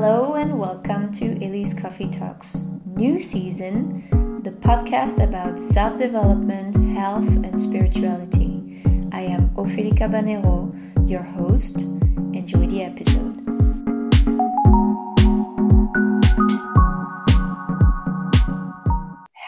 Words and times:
Hello 0.00 0.34
and 0.34 0.60
welcome 0.60 1.12
to 1.14 1.24
Elise 1.44 1.74
Coffee 1.74 2.08
Talks 2.08 2.54
new 2.84 3.18
season, 3.18 4.40
the 4.44 4.52
podcast 4.52 5.20
about 5.20 5.58
self 5.58 5.98
development, 5.98 6.76
health, 6.96 7.26
and 7.26 7.60
spirituality. 7.60 8.80
I 9.10 9.22
am 9.22 9.48
Ophélie 9.56 9.98
Cabanero, 9.98 10.70
your 11.10 11.24
host. 11.24 11.78
Enjoy 12.32 12.68
the 12.68 12.84
episode. 12.84 13.42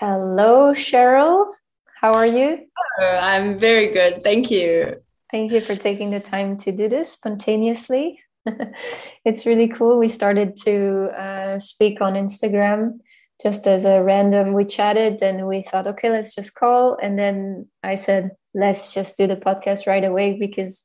Hello, 0.01 0.75
Cherryl. 0.75 1.53
How 2.01 2.13
are 2.13 2.27
you? 2.27 2.67
Oh, 2.99 3.19
I'm 3.23 3.57
very 3.57 3.93
good. 3.93 4.25
Thank 4.25 4.51
you. 4.51 5.01
Thank 5.31 5.53
you 5.53 5.61
for 5.61 5.77
taking 5.77 6.11
the 6.11 6.19
time 6.19 6.57
to 6.57 6.73
do 6.73 6.89
this 6.89 7.13
spontaneously. 7.13 8.19
it's 9.25 9.47
really 9.47 9.69
cool. 9.69 9.99
We 9.99 10.09
started 10.09 10.57
to 10.65 11.11
uh, 11.19 11.59
speak 11.59 12.01
on 12.01 12.15
Instagram 12.15 13.01
just 13.43 13.67
as 13.67 13.85
a 13.85 14.03
random. 14.03 14.53
We 14.53 14.65
chatted 14.65 15.23
and 15.23 15.47
we 15.47 15.63
thought, 15.63 15.87
okay, 15.87 16.11
let's 16.11 16.35
just 16.35 16.55
call. 16.55 16.97
And 17.01 17.19
then 17.19 17.69
I 17.83 17.95
said, 17.95 18.33
let's 18.55 18.93
just 18.93 19.17
do 19.17 19.27
the 19.27 19.37
podcast 19.37 19.87
right 19.87 20.05
away 20.05 20.39
because 20.39 20.85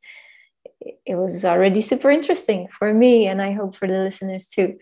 it 1.06 1.16
was 1.16 1.44
already 1.46 1.82
super 1.82 2.12
interesting 2.12 2.68
for 2.68 2.94
me 2.94 3.28
and 3.28 3.42
I 3.42 3.52
hope 3.52 3.76
for 3.76 3.88
the 3.88 3.98
listeners 3.98 4.48
too. 4.48 4.78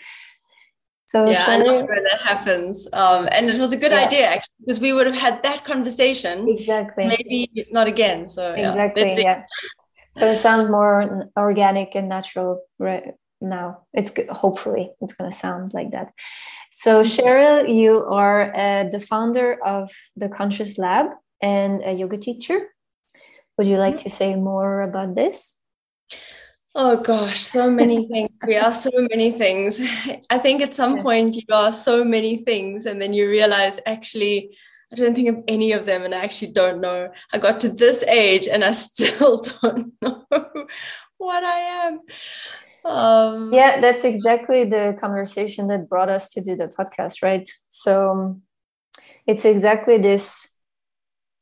So 1.08 1.30
yeah, 1.30 1.46
I 1.48 1.58
love 1.58 1.88
when 1.88 2.04
that 2.04 2.22
happens. 2.24 2.88
Um, 2.92 3.30
and 3.32 3.48
it 3.48 3.60
was 3.60 3.72
a 3.72 3.78
good 3.78 3.92
yeah. 3.92 4.06
idea 4.06 4.26
actually, 4.26 4.54
because 4.66 4.80
we 4.80 4.94
would 4.94 5.06
have 5.06 5.16
had 5.16 5.44
that 5.44 5.64
conversation. 5.64 6.50
Exactly. 6.50 7.06
Maybe 7.06 7.68
not 7.72 7.86
again. 7.86 8.26
So 8.26 8.52
exactly. 8.54 9.22
Yeah 9.22 9.44
so 10.16 10.32
it 10.32 10.38
sounds 10.38 10.70
more 10.70 11.30
organic 11.38 11.96
and 11.96 12.10
natural 12.10 12.62
right 12.80 13.14
now 13.42 13.80
it's 13.94 14.12
hopefully 14.30 14.92
it's 15.02 15.14
going 15.14 15.30
to 15.30 15.36
sound 15.36 15.74
like 15.74 15.92
that 15.92 16.14
so 16.72 17.04
mm-hmm. 17.04 17.12
cherryl 17.12 17.74
you 17.74 18.06
are 18.06 18.56
uh, 18.56 18.84
the 18.90 19.00
founder 19.00 19.58
of 19.64 19.92
the 20.16 20.30
conscious 20.30 20.78
lab 20.78 21.08
and 21.42 21.82
a 21.84 21.92
yoga 21.92 22.18
teacher 22.18 22.68
would 23.58 23.68
you 23.68 23.78
like 23.78 23.96
mm-hmm. 23.96 24.10
to 24.10 24.16
say 24.16 24.36
more 24.36 24.82
about 24.82 25.16
this 25.16 25.60
Oh 26.76 26.98
gosh, 26.98 27.40
so 27.40 27.70
many 27.70 28.08
things. 28.12 28.32
We 28.48 28.56
are 28.56 28.74
so 28.74 28.90
many 29.12 29.32
things. 29.32 29.80
I 30.30 30.40
think 30.40 30.62
at 30.62 30.74
some 30.74 31.00
point 31.02 31.36
you 31.36 31.44
are 31.54 31.72
so 31.72 32.04
many 32.04 32.38
things, 32.38 32.88
and 32.88 33.02
then 33.02 33.14
you 33.14 33.30
realize 33.30 33.80
actually 33.86 34.58
I 34.94 34.96
don't 34.96 35.16
think 35.16 35.30
of 35.30 35.44
any 35.48 35.72
of 35.72 35.88
them, 35.88 36.04
and 36.04 36.14
I 36.14 36.24
actually 36.24 36.52
don't 36.52 36.80
know. 36.80 37.10
I 37.34 37.40
got 37.40 37.60
to 37.62 37.70
this 37.70 38.04
age, 38.04 38.48
and 38.48 38.64
I 38.64 38.74
still 38.74 39.42
don't 39.62 39.92
know 40.04 40.24
what 41.18 41.44
I 41.44 41.88
am. 41.88 42.00
Um, 42.86 43.52
yeah, 43.52 43.82
that's 43.82 44.04
exactly 44.04 44.66
the 44.66 44.96
conversation 45.00 45.66
that 45.68 45.90
brought 45.90 46.10
us 46.10 46.30
to 46.34 46.42
do 46.42 46.56
the 46.56 46.68
podcast, 46.68 47.24
right? 47.24 47.50
So 47.70 48.40
it's 49.26 49.46
exactly 49.46 49.98
this 49.98 50.50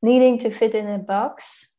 needing 0.01 0.37
to 0.39 0.49
fit 0.49 0.73
in 0.73 0.87
a 0.87 0.99
box, 0.99 1.73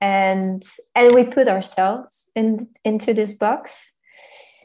and 0.00 0.62
and 0.94 1.12
we 1.12 1.24
put 1.24 1.48
ourselves 1.48 2.30
in 2.36 2.68
into 2.84 3.12
this 3.14 3.34
box. 3.34 3.97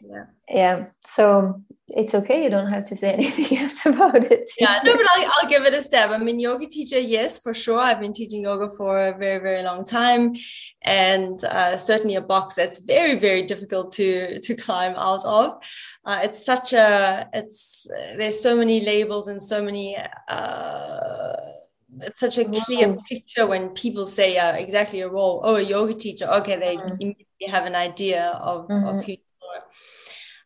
Yeah. 0.06 0.26
Yeah. 0.50 0.86
So 1.06 1.64
it's 1.88 2.16
okay. 2.16 2.44
You 2.44 2.50
don't 2.50 2.72
have 2.72 2.86
to 2.86 2.96
say 2.96 3.14
anything 3.20 3.58
else 3.58 3.86
about 3.86 4.24
it. 4.32 4.50
Yeah, 4.60 4.80
no, 4.84 4.96
but 4.96 5.06
I'll, 5.16 5.32
I'll 5.36 5.50
give 5.50 5.64
it 5.64 5.74
a 5.74 5.82
stab. 5.82 6.12
I 6.12 6.18
mean, 6.18 6.40
yoga 6.40 6.66
teacher, 6.66 7.00
yes, 7.00 7.38
for 7.38 7.54
sure. 7.54 7.80
I've 7.80 8.00
been 8.00 8.14
teaching 8.14 8.44
yoga 8.44 8.68
for 8.70 9.08
a 9.08 9.18
very, 9.18 9.40
very 9.40 9.64
long 9.64 9.86
time, 9.86 10.34
and 10.82 11.44
uh, 11.44 11.78
certainly 11.78 12.16
a 12.16 12.22
box 12.22 12.56
that's 12.56 12.80
very, 12.80 13.18
very 13.18 13.44
difficult 13.44 13.92
to 13.94 14.40
to 14.40 14.56
climb 14.56 14.96
out 14.96 15.24
of. 15.26 15.64
Uh, 16.06 16.20
it's 16.24 16.46
such 16.46 16.74
a 16.74 17.30
it's 17.34 17.88
there's 18.18 18.42
so 18.42 18.56
many 18.56 18.82
labels 18.82 19.28
and 19.28 19.42
so 19.42 19.64
many. 19.64 19.98
Uh, 20.28 21.34
it's 22.02 22.20
such 22.20 22.40
a 22.40 22.46
clear 22.46 22.96
picture 23.08 23.46
when 23.46 23.70
people 23.70 24.08
say 24.08 24.38
uh, 24.38 24.54
exactly 24.54 25.02
a 25.02 25.08
role. 25.08 25.42
Oh, 25.44 25.58
a 25.58 25.62
yoga 25.62 25.94
teacher. 25.94 26.26
Okay, 26.26 26.58
they 26.58 26.76
mm-hmm. 26.76 26.96
immediately 27.00 27.48
have 27.48 27.66
an 27.66 27.76
idea 27.76 28.30
of, 28.42 28.68
mm-hmm. 28.68 28.88
of 28.88 29.06
who. 29.06 29.16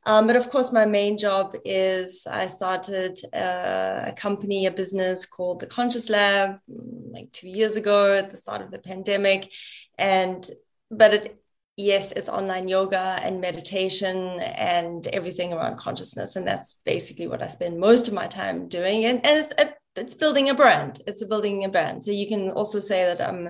Um, 0.07 0.25
but 0.25 0.38
of 0.38 0.50
course, 0.50 0.72
my 0.72 0.85
main 0.85 1.18
job 1.18 1.57
is 1.66 2.25
I 2.25 2.47
started 2.47 3.19
uh, 3.34 4.03
a 4.06 4.13
company, 4.16 4.66
a 4.66 4.72
business 4.72 5.25
called 5.25 5.59
the 5.59 5.68
Conscious 5.68 6.09
Lab, 6.09 6.59
mm, 6.72 7.13
like 7.13 7.34
two 7.34 7.50
years 7.50 7.75
ago 7.75 8.13
at 8.13 8.31
the 8.31 8.38
start 8.38 8.62
of 8.62 8.72
the 8.72 8.79
pandemic. 8.79 9.51
And, 9.97 10.50
but 10.90 11.13
it, 11.13 11.44
yes, 11.75 12.13
it's 12.13 12.29
online 12.29 12.69
yoga 12.69 13.19
and 13.22 13.41
meditation 13.41 14.40
and 14.40 15.06
everything 15.07 15.51
around 15.51 15.78
consciousness. 15.78 16.38
And 16.38 16.47
that's 16.47 16.79
basically 16.85 17.28
what 17.28 17.44
I 17.44 17.47
spend 17.50 17.78
most 17.78 18.07
of 18.07 18.13
my 18.13 18.28
time 18.28 18.69
doing. 18.69 19.03
And, 19.03 19.25
and 19.25 19.39
it's, 19.39 19.53
a, 19.57 19.74
it's 19.97 20.13
building 20.13 20.50
a 20.50 20.56
brand. 20.56 21.01
It's 21.06 21.22
a 21.22 21.28
building 21.28 21.66
a 21.66 21.69
brand. 21.69 22.06
So 22.06 22.12
you 22.12 22.29
can 22.29 22.51
also 22.51 22.79
say 22.79 23.03
that 23.03 23.19
I'm 23.19 23.50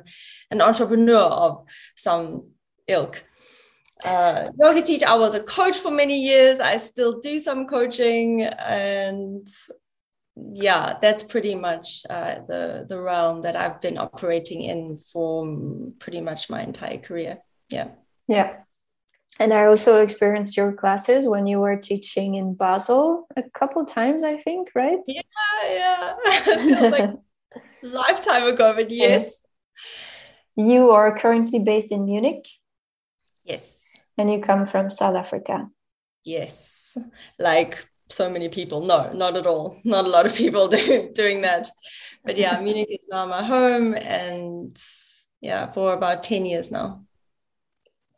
an 0.49 0.63
entrepreneur 0.63 1.21
of 1.21 1.67
some 1.95 2.49
ilk 2.87 3.23
uh, 4.05 4.47
yoga 4.59 4.81
teacher. 4.81 5.07
I 5.07 5.15
was 5.15 5.35
a 5.35 5.39
coach 5.39 5.77
for 5.77 5.91
many 5.91 6.19
years. 6.19 6.59
I 6.59 6.77
still 6.77 7.19
do 7.19 7.39
some 7.39 7.67
coaching, 7.67 8.43
and 8.43 9.47
yeah, 10.35 10.97
that's 11.01 11.23
pretty 11.23 11.55
much 11.55 12.03
uh, 12.09 12.35
the 12.47 12.85
the 12.87 12.99
realm 12.99 13.41
that 13.41 13.55
I've 13.55 13.81
been 13.81 13.97
operating 13.97 14.63
in 14.63 14.97
for 14.97 15.45
pretty 15.99 16.21
much 16.21 16.49
my 16.49 16.61
entire 16.61 16.97
career. 16.97 17.39
Yeah. 17.69 17.89
Yeah. 18.27 18.57
And 19.39 19.53
I 19.53 19.65
also 19.65 20.01
experienced 20.01 20.57
your 20.57 20.73
classes 20.73 21.27
when 21.27 21.45
you 21.45 21.59
were 21.59 21.75
teaching 21.75 22.35
in 22.35 22.55
Basel 22.55 23.27
a 23.35 23.43
couple 23.43 23.85
times, 23.85 24.23
I 24.23 24.37
think, 24.37 24.69
right? 24.73 24.97
Yeah, 25.05 25.21
yeah. 25.69 26.89
Like 26.89 27.11
lifetime 27.83 28.47
ago, 28.47 28.73
but 28.75 28.89
yes. 28.89 29.41
You 30.55 30.89
are 30.89 31.15
currently 31.15 31.59
based 31.59 31.91
in 31.91 32.05
Munich. 32.05 32.47
Yes. 33.43 33.76
And 34.17 34.31
you 34.31 34.41
come 34.41 34.65
from 34.65 34.89
South 34.89 35.15
Africa? 35.15 35.69
Yes. 36.23 36.97
Like 37.37 37.87
so 38.09 38.29
many 38.29 38.49
people. 38.49 38.81
No, 38.81 39.11
not 39.13 39.37
at 39.37 39.45
all. 39.45 39.79
Not 39.83 40.05
a 40.05 40.09
lot 40.09 40.25
of 40.25 40.35
people 40.35 40.67
do, 40.69 41.11
doing 41.13 41.41
that. 41.41 41.67
But 42.23 42.37
yeah, 42.37 42.59
Munich 42.61 42.87
is 42.89 43.07
now 43.09 43.25
my 43.25 43.43
home 43.43 43.93
and 43.93 44.79
yeah, 45.41 45.71
for 45.71 45.93
about 45.93 46.23
10 46.23 46.45
years 46.45 46.71
now. 46.71 47.03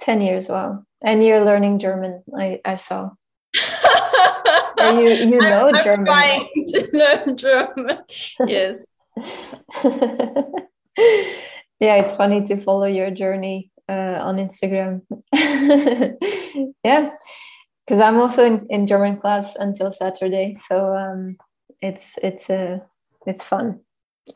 10 0.01 0.21
years, 0.21 0.47
wow. 0.47 0.83
And 1.01 1.25
you're 1.25 1.43
learning 1.43 1.79
German, 1.79 2.23
I, 2.37 2.61
I 2.63 2.75
saw. 2.75 3.09
you 3.55 5.09
you 5.09 5.41
know 5.41 5.69
I'm, 5.73 5.83
German. 5.83 6.07
I'm 6.09 6.45
trying 6.45 6.47
to 6.67 6.89
learn 6.93 7.37
German. 7.37 7.99
yes. 8.47 8.85
yeah, 11.79 11.95
it's 11.95 12.15
funny 12.15 12.45
to 12.45 12.59
follow 12.59 12.85
your 12.85 13.11
journey 13.11 13.71
uh, 13.89 14.19
on 14.23 14.37
Instagram. 14.37 15.01
yeah, 16.83 17.09
because 17.85 17.99
I'm 17.99 18.17
also 18.17 18.45
in, 18.45 18.67
in 18.69 18.87
German 18.87 19.17
class 19.17 19.55
until 19.55 19.91
Saturday, 19.91 20.53
so 20.53 20.95
um, 20.95 21.37
it's 21.81 22.13
it's 22.21 22.49
uh, 22.49 22.79
it's 23.25 23.43
fun 23.43 23.79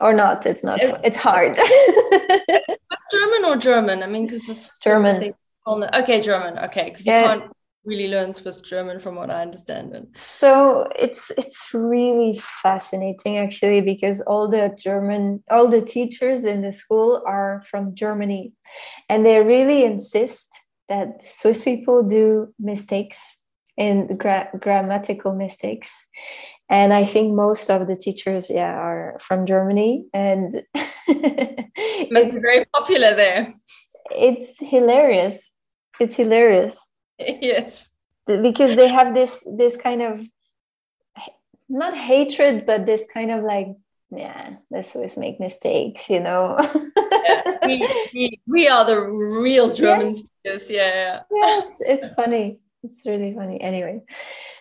or 0.00 0.12
not. 0.12 0.44
It's 0.46 0.64
not. 0.64 0.80
It's 0.82 1.16
hard. 1.16 1.54
it's 1.56 3.06
German 3.12 3.44
or 3.44 3.56
German? 3.56 4.02
I 4.02 4.06
mean, 4.06 4.26
because 4.26 4.48
it's 4.48 4.80
German. 4.82 5.34
Okay, 5.66 6.20
German. 6.20 6.58
Okay, 6.58 6.90
because 6.90 7.06
yeah. 7.06 7.22
you 7.22 7.40
can't 7.40 7.52
really 7.84 8.08
learn 8.08 8.34
Swiss 8.34 8.58
German 8.58 8.98
from 8.98 9.14
what 9.16 9.30
I 9.30 9.42
understand. 9.42 10.08
So 10.14 10.86
it's 10.98 11.30
it's 11.36 11.70
really 11.72 12.38
fascinating 12.38 13.36
actually 13.38 13.82
because 13.82 14.20
all 14.22 14.48
the 14.48 14.74
German 14.78 15.42
all 15.50 15.68
the 15.68 15.82
teachers 15.82 16.44
in 16.44 16.62
the 16.62 16.72
school 16.72 17.22
are 17.26 17.62
from 17.70 17.94
Germany 17.94 18.52
and 19.08 19.24
they 19.24 19.42
really 19.42 19.84
insist 19.84 20.48
that 20.88 21.22
Swiss 21.22 21.64
people 21.64 22.02
do 22.02 22.54
mistakes 22.58 23.42
in 23.76 24.16
gra- 24.16 24.50
grammatical 24.58 25.34
mistakes 25.34 26.08
and 26.70 26.92
I 26.92 27.04
think 27.04 27.34
most 27.34 27.70
of 27.70 27.86
the 27.86 27.96
teachers 27.96 28.48
yeah 28.48 28.72
are 28.72 29.18
from 29.20 29.46
Germany 29.46 30.06
and 30.14 30.62
it 31.08 32.08
must 32.10 32.32
be 32.32 32.40
very 32.40 32.64
popular 32.72 33.14
there. 33.14 33.52
It's 34.10 34.56
hilarious. 34.60 35.52
It's 36.00 36.16
hilarious 36.16 36.88
yes. 37.40 37.90
Because 38.26 38.76
they 38.76 38.88
have 38.88 39.14
this 39.14 39.46
this 39.56 39.76
kind 39.76 40.02
of 40.02 40.26
not 41.68 41.94
hatred 41.94 42.66
but 42.66 42.86
this 42.86 43.06
kind 43.12 43.30
of 43.30 43.42
like 43.42 43.68
yeah 44.10 44.56
the 44.70 44.82
swiss 44.82 45.16
make 45.16 45.40
mistakes 45.40 46.08
you 46.10 46.20
know? 46.20 46.56
Yeah, 47.26 47.56
we, 47.64 47.88
we, 48.12 48.40
we, 48.46 48.68
are 48.68 48.84
the 48.84 49.00
real 49.00 49.74
german 49.74 50.08
yeah. 50.08 50.14
speakers 50.14 50.70
yeah 50.70 50.94
yeah, 50.94 51.20
yeah. 51.32 51.60
It's, 51.64 51.80
it's 51.80 52.14
funny. 52.14 52.58
It's 52.82 53.06
really 53.06 53.32
funny. 53.32 53.58
Anyway. 53.62 54.02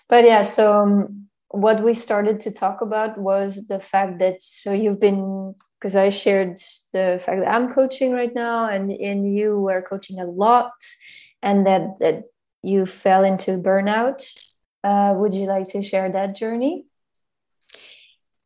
But 0.07 0.23
yeah 0.23 0.43
so 0.43 0.81
um, 0.81 1.27
what 1.49 1.83
we 1.83 1.93
started 1.93 2.39
to 2.41 2.51
talk 2.51 2.81
about 2.81 3.17
was 3.17 3.67
the 3.67 3.79
fact 3.79 4.19
that 4.19 4.41
so 4.41 4.73
you've 4.73 4.99
been 4.99 5.53
because 5.79 5.95
i 5.95 6.09
shared 6.09 6.57
the 6.93 7.21
fact 7.23 7.39
that 7.39 7.53
i'm 7.53 7.69
coaching 7.69 8.11
right 8.11 8.33
now 8.33 8.67
and 8.67 8.91
and 8.91 9.31
you 9.31 9.59
were 9.59 9.81
coaching 9.81 10.19
a 10.19 10.25
lot 10.25 10.71
and 11.43 11.67
that 11.67 11.99
that 11.99 12.23
you 12.63 12.85
fell 12.85 13.23
into 13.23 13.57
burnout 13.57 14.23
uh, 14.83 15.13
would 15.15 15.33
you 15.33 15.45
like 15.45 15.67
to 15.69 15.81
share 15.81 16.11
that 16.11 16.35
journey? 16.35 16.85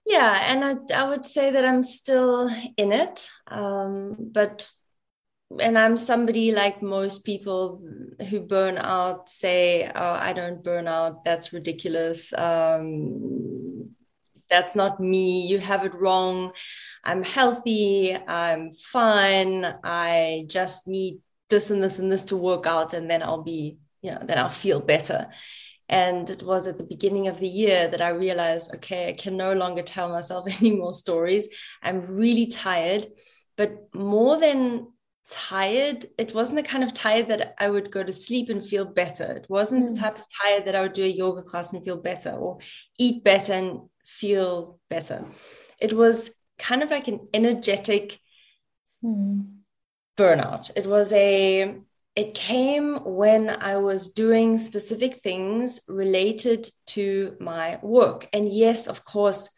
Yeah 0.06 0.40
and 0.48 0.64
I, 0.64 1.02
I 1.04 1.10
would 1.10 1.26
say 1.26 1.52
that 1.52 1.66
i'm 1.66 1.84
still 1.84 2.50
in 2.78 2.94
it 2.94 3.30
um, 3.48 4.16
but 4.32 4.72
and 5.60 5.78
i'm 5.78 5.98
somebody 5.98 6.54
like 6.54 6.82
most 6.82 7.26
people 7.26 7.82
who 8.30 8.40
burn 8.40 8.78
out 8.78 9.28
say 9.28 9.92
oh 9.94 10.14
i 10.14 10.32
don't 10.32 10.64
burn 10.64 10.88
out 10.88 11.26
that's 11.26 11.52
ridiculous 11.52 12.32
um, 12.38 13.90
that's 14.50 14.76
not 14.76 15.00
me 15.02 15.46
you 15.46 15.60
have 15.60 15.84
it 15.84 15.94
wrong 15.94 16.54
i'm 17.04 17.24
healthy 17.24 18.16
i'm 18.28 18.72
fine 18.72 19.66
i 19.84 20.44
just 20.48 20.88
need 20.88 21.20
this 21.50 21.70
and 21.70 21.84
this 21.84 22.00
and 22.00 22.12
this 22.12 22.24
to 22.24 22.38
work 22.38 22.66
out 22.66 22.94
and 22.94 23.10
then 23.10 23.22
i'll 23.22 23.44
be 23.44 23.78
you 24.02 24.12
know 24.12 24.20
then 24.24 24.38
i'll 24.38 24.50
feel 24.50 24.80
better 24.80 25.28
and 25.90 26.30
it 26.30 26.44
was 26.44 26.68
at 26.68 26.78
the 26.78 26.84
beginning 26.84 27.28
of 27.28 27.40
the 27.40 27.48
year 27.48 27.88
that 27.88 28.02
I 28.02 28.10
realized, 28.10 28.76
okay, 28.76 29.10
I 29.10 29.14
can 29.14 29.38
no 29.38 29.54
longer 29.54 29.82
tell 29.82 30.10
myself 30.10 30.46
any 30.60 30.76
more 30.76 30.94
stories. 30.94 31.48
I'm 31.82 32.02
really 32.02 32.48
tired. 32.48 33.06
But 33.56 33.94
more 33.96 34.40
than 34.40 34.88
tired, 35.30 36.06
it 36.18 36.34
wasn't 36.34 36.58
the 36.58 36.64
kind 36.64 36.84
of 36.84 36.94
tired 36.94 37.30
that 37.30 37.56
I 37.60 37.70
would 37.70 37.92
go 37.92 38.04
to 38.04 38.14
sleep 38.14 38.50
and 38.50 38.66
feel 38.66 38.86
better. 38.86 39.24
It 39.24 39.48
wasn't 39.50 39.86
mm. 39.86 39.94
the 39.94 40.00
type 40.00 40.18
of 40.18 40.26
tired 40.44 40.66
that 40.66 40.76
I 40.76 40.82
would 40.82 40.94
do 40.94 41.04
a 41.04 41.08
yoga 41.08 41.42
class 41.42 41.74
and 41.74 41.84
feel 41.84 41.98
better 41.98 42.32
or 42.32 42.60
eat 43.00 43.24
better 43.24 43.54
and 43.54 43.80
feel 44.06 44.80
better. 44.90 45.26
It 45.82 45.94
was 45.94 46.32
kind 46.60 46.84
of 46.84 46.92
like 46.92 47.08
an 47.08 47.28
energetic 47.34 48.20
mm. 49.04 49.48
burnout. 50.18 50.72
It 50.76 50.86
was 50.86 51.12
a 51.14 51.78
it 52.18 52.34
came 52.34 52.96
when 53.06 53.48
I 53.48 53.78
was 53.78 54.10
doing 54.10 54.58
specific 54.58 55.22
things 55.22 55.80
related 55.88 56.68
to 56.88 57.38
my 57.40 57.78
work. 57.84 58.28
And 58.34 58.52
yes, 58.52 58.88
of 58.88 59.06
course, 59.06 59.52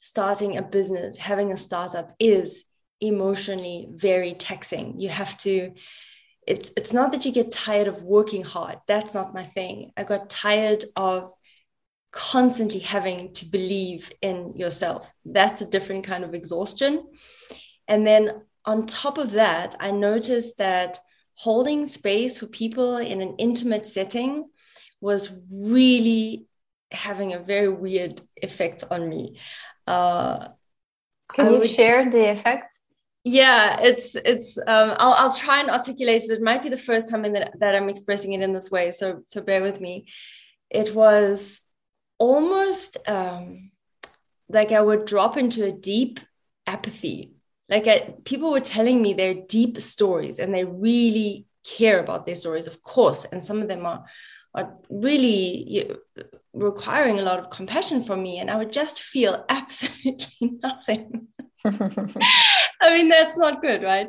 starting 0.00 0.56
a 0.56 0.62
business, 0.62 1.18
having 1.18 1.52
a 1.52 1.58
startup 1.58 2.14
is 2.18 2.64
emotionally 3.02 3.88
very 3.90 4.32
taxing. 4.32 4.98
You 4.98 5.10
have 5.10 5.36
to, 5.40 5.72
it's, 6.46 6.72
it's 6.74 6.94
not 6.94 7.12
that 7.12 7.26
you 7.26 7.32
get 7.32 7.52
tired 7.52 7.86
of 7.86 8.02
working 8.02 8.42
hard. 8.42 8.78
That's 8.88 9.12
not 9.12 9.34
my 9.34 9.42
thing. 9.42 9.92
I 9.94 10.04
got 10.04 10.30
tired 10.30 10.84
of 10.96 11.30
constantly 12.12 12.80
having 12.80 13.34
to 13.34 13.44
believe 13.44 14.10
in 14.22 14.54
yourself. 14.56 15.12
That's 15.26 15.60
a 15.60 15.68
different 15.68 16.04
kind 16.06 16.24
of 16.24 16.32
exhaustion. 16.32 17.08
And 17.86 18.06
then 18.06 18.40
on 18.64 18.86
top 18.86 19.18
of 19.18 19.32
that, 19.32 19.74
I 19.78 19.90
noticed 19.90 20.56
that 20.56 20.98
holding 21.36 21.86
space 21.86 22.38
for 22.38 22.46
people 22.46 22.96
in 22.96 23.20
an 23.20 23.36
intimate 23.38 23.86
setting 23.86 24.48
was 25.00 25.38
really 25.50 26.46
having 26.90 27.32
a 27.32 27.38
very 27.38 27.68
weird 27.68 28.20
effect 28.42 28.84
on 28.90 29.08
me. 29.08 29.38
Uh, 29.86 30.48
Can 31.34 31.48
I 31.48 31.50
you 31.50 31.58
would, 31.58 31.70
share 31.70 32.10
the 32.10 32.30
effect? 32.30 32.74
Yeah, 33.22 33.80
it's 33.80 34.14
it's. 34.14 34.56
Um, 34.56 34.94
I'll 34.98 35.12
I'll 35.12 35.34
try 35.34 35.60
and 35.60 35.70
articulate 35.70 36.22
it. 36.22 36.30
It 36.30 36.42
might 36.42 36.62
be 36.62 36.68
the 36.68 36.76
first 36.76 37.10
time 37.10 37.22
that 37.22 37.52
that 37.60 37.74
I'm 37.74 37.88
expressing 37.88 38.32
it 38.32 38.40
in 38.40 38.52
this 38.52 38.70
way, 38.70 38.90
so 38.90 39.22
so 39.26 39.42
bear 39.42 39.62
with 39.62 39.80
me. 39.80 40.06
It 40.70 40.94
was 40.94 41.60
almost 42.18 42.96
um, 43.06 43.70
like 44.48 44.72
I 44.72 44.80
would 44.80 45.04
drop 45.04 45.36
into 45.36 45.64
a 45.64 45.72
deep 45.72 46.20
apathy 46.66 47.35
like 47.68 47.86
I, 47.86 48.14
people 48.24 48.50
were 48.50 48.60
telling 48.60 49.02
me 49.02 49.12
their 49.12 49.34
deep 49.34 49.80
stories 49.80 50.38
and 50.38 50.54
they 50.54 50.64
really 50.64 51.46
care 51.64 51.98
about 51.98 52.26
their 52.26 52.36
stories 52.36 52.66
of 52.66 52.82
course 52.82 53.24
and 53.24 53.42
some 53.42 53.60
of 53.60 53.68
them 53.68 53.86
are 53.86 54.04
are 54.54 54.74
really 54.88 55.64
you 55.68 55.88
know, 56.16 56.22
requiring 56.54 57.18
a 57.18 57.22
lot 57.22 57.38
of 57.38 57.50
compassion 57.50 58.02
from 58.02 58.22
me 58.22 58.38
and 58.38 58.50
i 58.50 58.56
would 58.56 58.72
just 58.72 59.00
feel 59.00 59.44
absolutely 59.48 60.58
nothing. 60.62 61.28
I 61.64 62.96
mean 62.96 63.08
that's 63.08 63.36
not 63.36 63.62
good 63.62 63.82
right? 63.82 64.08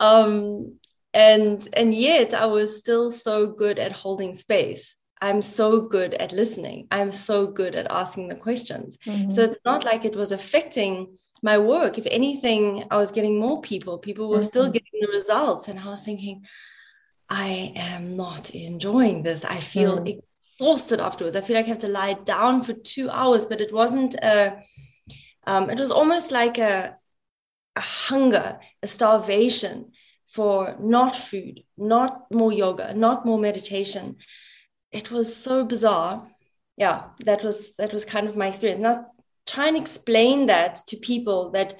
Um 0.00 0.78
and 1.14 1.66
and 1.72 1.94
yet 1.94 2.34
i 2.34 2.46
was 2.46 2.78
still 2.78 3.10
so 3.10 3.46
good 3.46 3.78
at 3.78 3.92
holding 3.92 4.34
space. 4.34 4.96
I'm 5.20 5.40
so 5.40 5.80
good 5.80 6.14
at 6.14 6.32
listening. 6.32 6.88
I'm 6.90 7.12
so 7.12 7.46
good 7.46 7.76
at 7.76 7.86
asking 7.90 8.28
the 8.28 8.34
questions. 8.34 8.98
Mm-hmm. 9.06 9.30
so 9.30 9.42
it's 9.42 9.56
not 9.64 9.84
like 9.84 10.04
it 10.04 10.16
was 10.16 10.32
affecting 10.32 11.16
my 11.42 11.58
work. 11.58 11.98
If 11.98 12.06
anything, 12.06 12.84
I 12.90 12.96
was 12.96 13.10
getting 13.10 13.38
more 13.38 13.60
people. 13.60 13.98
People 13.98 14.28
were 14.28 14.36
mm-hmm. 14.36 14.46
still 14.46 14.70
getting 14.70 15.00
the 15.00 15.08
results. 15.08 15.68
And 15.68 15.78
I 15.78 15.88
was 15.88 16.02
thinking, 16.02 16.46
I 17.28 17.72
am 17.76 18.16
not 18.16 18.50
enjoying 18.50 19.22
this. 19.22 19.44
I 19.44 19.60
feel 19.60 19.98
mm. 19.98 20.22
exhausted 20.58 21.00
afterwards. 21.00 21.34
I 21.34 21.40
feel 21.40 21.56
like 21.56 21.66
I 21.66 21.70
have 21.70 21.78
to 21.78 21.88
lie 21.88 22.12
down 22.12 22.62
for 22.62 22.74
two 22.74 23.10
hours, 23.10 23.46
but 23.46 23.60
it 23.60 23.72
wasn't 23.72 24.14
a, 24.14 24.62
um, 25.46 25.70
it 25.70 25.78
was 25.78 25.90
almost 25.90 26.30
like 26.30 26.58
a, 26.58 26.96
a 27.74 27.80
hunger, 27.80 28.60
a 28.82 28.86
starvation 28.86 29.92
for 30.28 30.76
not 30.78 31.16
food, 31.16 31.62
not 31.76 32.32
more 32.32 32.52
yoga, 32.52 32.94
not 32.94 33.26
more 33.26 33.38
meditation. 33.38 34.16
It 34.90 35.10
was 35.10 35.34
so 35.34 35.64
bizarre. 35.64 36.28
Yeah, 36.76 37.04
that 37.24 37.44
was 37.44 37.74
that 37.76 37.92
was 37.92 38.04
kind 38.04 38.28
of 38.28 38.36
my 38.36 38.48
experience. 38.48 38.80
Not 38.80 39.11
try 39.46 39.68
and 39.68 39.76
explain 39.76 40.46
that 40.46 40.76
to 40.88 40.96
people 40.96 41.50
that 41.50 41.74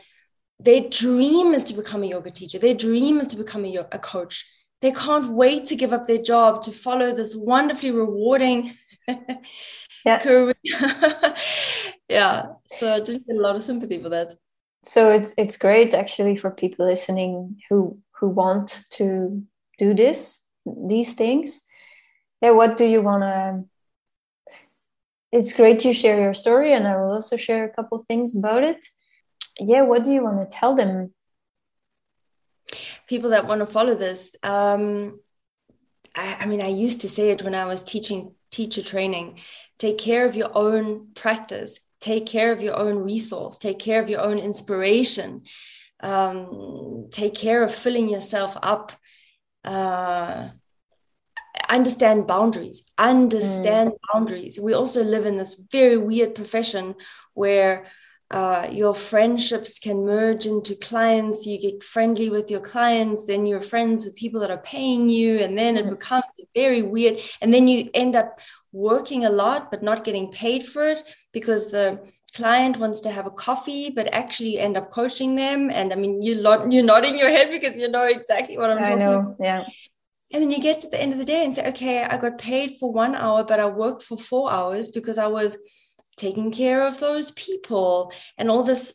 their 0.59 0.81
dream 0.81 1.55
is 1.55 1.65
to 1.65 1.75
become 1.75 2.03
a 2.03 2.07
yoga 2.07 2.31
teacher 2.31 2.59
their 2.59 2.75
dream 2.75 3.19
is 3.19 3.27
to 3.29 3.37
become 3.37 3.65
a, 3.65 3.77
a 3.93 3.99
coach. 3.99 4.47
They 4.81 4.91
can't 4.93 5.33
wait 5.33 5.67
to 5.67 5.77
give 5.77 5.93
up 5.93 6.07
their 6.07 6.23
job 6.23 6.63
to 6.65 6.73
follow 6.73 7.15
this 7.15 7.37
wonderfully 7.37 7.93
rewarding 7.93 8.75
yeah. 10.05 10.19
career. 10.19 10.55
Yeah 12.09 12.47
so 12.67 12.95
i 12.95 13.01
did 13.01 13.25
get 13.27 13.37
a 13.37 13.41
lot 13.41 13.57
of 13.57 13.63
sympathy 13.63 14.03
for 14.03 14.09
that. 14.11 14.35
So 14.85 15.13
it's 15.13 15.33
it's 15.39 15.57
great 15.57 15.95
actually 15.95 16.37
for 16.37 16.51
people 16.51 16.87
listening 16.87 17.59
who 17.69 17.99
who 18.17 18.29
want 18.29 18.85
to 18.93 19.43
do 19.79 19.95
this 19.95 20.45
these 20.67 21.15
things. 21.15 21.65
Yeah 22.41 22.51
what 22.51 22.77
do 22.77 22.85
you 22.85 23.03
want 23.03 23.23
to 23.23 23.65
it's 25.33 25.55
great 25.55 25.85
you 25.85 25.95
share 25.95 26.21
your 26.21 26.35
story 26.35 26.73
and 26.75 26.87
i 26.87 26.97
will 26.97 27.13
also 27.13 27.37
share 27.37 27.65
a 27.65 27.75
couple 27.77 27.99
things 27.99 28.37
about 28.37 28.63
it. 28.63 28.85
Yeah 29.59 29.83
what 29.83 30.05
do 30.05 30.13
you 30.13 30.23
want 30.23 30.41
to 30.41 30.57
tell 30.59 30.75
them? 30.77 31.13
People 33.09 33.31
that 33.31 33.47
want 33.47 33.61
to 33.61 33.67
follow 33.67 33.95
this 33.95 34.35
um, 34.43 35.19
I, 36.15 36.37
I 36.41 36.47
mean 36.47 36.63
i 36.63 36.69
used 36.69 37.01
to 37.03 37.09
say 37.09 37.31
it 37.31 37.43
when 37.43 37.55
i 37.55 37.65
was 37.65 37.83
teaching 37.83 38.35
teacher 38.53 38.83
training. 38.83 39.41
Take 39.79 39.99
care 39.99 40.25
of 40.25 40.37
your 40.37 40.57
own 40.57 41.09
practice. 41.15 41.81
Take 42.01 42.27
care 42.27 42.53
of 42.53 42.63
your 42.63 42.77
own 42.77 42.99
resource. 42.99 43.59
Take 43.59 43.81
care 43.81 44.01
of 44.01 44.09
your 44.09 44.21
own 44.21 44.39
inspiration. 44.39 45.43
Um, 46.01 47.09
take 47.11 47.35
care 47.35 47.63
of 47.65 47.75
filling 47.75 48.09
yourself 48.09 48.57
up 48.63 48.93
uh, 49.65 50.49
understand 51.69 52.27
boundaries 52.27 52.83
understand 52.99 53.91
mm. 53.91 53.97
boundaries. 54.13 54.59
We 54.61 54.75
also 54.75 55.03
live 55.03 55.27
in 55.27 55.37
this 55.37 55.55
very 55.71 55.99
weird 55.99 56.35
profession 56.35 56.95
where 57.35 57.87
uh, 58.31 58.67
your 58.73 58.95
friendships 58.95 59.79
can 59.79 60.07
merge 60.07 60.47
into 60.47 60.75
clients. 60.75 61.45
You 61.47 61.61
get 61.61 61.85
friendly 61.85 62.31
with 62.31 62.51
your 62.51 62.61
clients 62.61 63.27
then 63.27 63.47
you're 63.47 63.61
friends 63.61 64.05
with 64.05 64.17
people 64.17 64.41
that 64.41 64.51
are 64.51 64.63
paying 64.63 65.09
you 65.09 65.39
and 65.39 65.57
then 65.59 65.77
it 65.77 65.87
mm. 65.87 65.91
becomes 65.91 66.25
very 66.55 66.83
weird. 66.83 67.19
And 67.41 67.53
then 67.53 67.69
you 67.69 67.91
end 67.93 68.17
up 68.17 68.41
working 68.73 69.25
a 69.27 69.31
lot 69.31 69.71
but 69.71 69.83
not 69.83 70.05
getting 70.05 70.33
paid 70.33 70.65
for 70.65 70.89
it 70.89 71.03
because 71.33 71.71
the 71.71 72.01
client 72.35 72.79
wants 72.79 73.03
to 73.03 73.11
have 73.11 73.27
a 73.27 73.31
coffee 73.31 73.91
but 73.91 74.09
actually 74.15 74.59
end 74.59 74.79
up 74.79 74.91
coaching 74.91 75.35
them. 75.37 75.71
And 75.71 75.93
i 75.93 75.97
mean 75.97 76.23
you 76.23 76.35
you're 76.71 76.83
nodding 76.83 77.19
your 77.19 77.29
head 77.29 77.51
because 77.51 77.77
you 77.77 77.89
know 77.89 78.05
exactly 78.05 78.57
what 78.57 78.71
i'm 78.71 78.79
I 78.79 78.81
talking 78.81 78.99
know, 79.01 79.19
about. 79.19 79.37
yeah 79.39 79.65
and 80.33 80.43
then 80.43 80.51
you 80.51 80.61
get 80.61 80.81
to 80.81 80.89
the 80.89 81.01
end 81.01 81.13
of 81.13 81.19
the 81.19 81.25
day 81.25 81.45
and 81.45 81.55
say, 81.55 81.69
okay, 81.69 82.05
I 82.05 82.17
got 82.17 82.39
paid 82.39 82.77
for 82.79 82.91
one 82.91 83.15
hour, 83.15 83.45
but 83.45 83.61
I 83.61 83.67
worked 83.67 84.03
for 84.03 84.17
four 84.17 84.51
hours 84.51 84.89
because 84.89 85.19
I 85.19 85.27
was 85.27 85.59
taking 86.17 86.51
care 86.51 86.87
of 86.87 87.01
those 87.01 87.31
people 87.33 88.13
and 88.39 88.51
all 88.51 88.63
this 88.63 88.95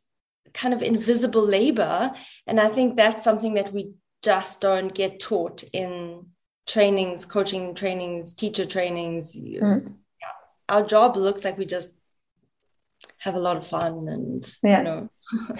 kind 0.54 0.74
of 0.74 0.82
invisible 0.82 1.46
labor. 1.46 2.12
And 2.48 2.60
I 2.60 2.70
think 2.70 2.96
that's 2.96 3.24
something 3.24 3.54
that 3.54 3.72
we 3.72 3.92
just 4.24 4.62
don't 4.62 4.94
get 4.94 5.20
taught 5.20 5.64
in 5.74 6.26
trainings, 6.66 7.26
coaching 7.26 7.76
trainings, 7.76 8.34
teacher 8.34 8.66
trainings. 8.66 9.36
Mm. 9.36 9.94
Our 10.70 10.86
job 10.86 11.18
looks 11.18 11.46
like 11.46 11.58
we 11.58 11.66
just 11.66 11.97
have 13.20 13.36
a 13.36 13.40
lot 13.40 13.58
of 13.58 13.66
fun 13.66 14.08
and 14.08 14.46
yeah. 14.64 14.80
you 14.80 14.84
know 14.84 15.10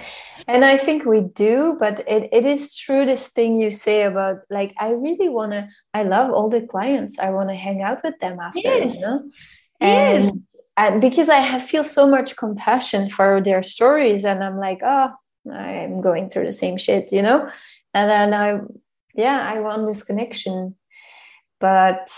and 0.48 0.64
I 0.64 0.78
think 0.78 1.04
we 1.04 1.20
do, 1.20 1.76
but 1.78 2.00
it, 2.08 2.30
it 2.32 2.46
is 2.46 2.74
true 2.74 3.04
this 3.04 3.28
thing 3.28 3.54
you 3.54 3.70
say 3.70 4.04
about 4.04 4.38
like 4.48 4.74
I 4.78 4.90
really 4.92 5.28
wanna 5.28 5.68
I 5.92 6.04
love 6.04 6.30
all 6.30 6.48
the 6.48 6.62
clients. 6.62 7.18
I 7.18 7.30
wanna 7.30 7.54
hang 7.54 7.82
out 7.82 8.02
with 8.02 8.18
them 8.18 8.40
after, 8.40 8.60
yes. 8.60 8.94
you 8.94 9.00
know? 9.00 9.30
And, 9.80 10.24
yes. 10.24 10.32
and 10.76 11.00
because 11.00 11.28
I 11.28 11.36
have 11.36 11.62
feel 11.62 11.84
so 11.84 12.06
much 12.06 12.36
compassion 12.36 13.10
for 13.10 13.42
their 13.42 13.62
stories 13.62 14.24
and 14.24 14.42
I'm 14.42 14.58
like, 14.58 14.80
oh, 14.82 15.10
I'm 15.52 16.00
going 16.00 16.30
through 16.30 16.46
the 16.46 16.52
same 16.52 16.78
shit, 16.78 17.12
you 17.12 17.20
know? 17.20 17.48
And 17.92 18.10
then 18.10 18.32
I 18.32 18.60
yeah, 19.14 19.52
I 19.52 19.60
want 19.60 19.86
this 19.86 20.02
connection. 20.02 20.76
But 21.60 22.08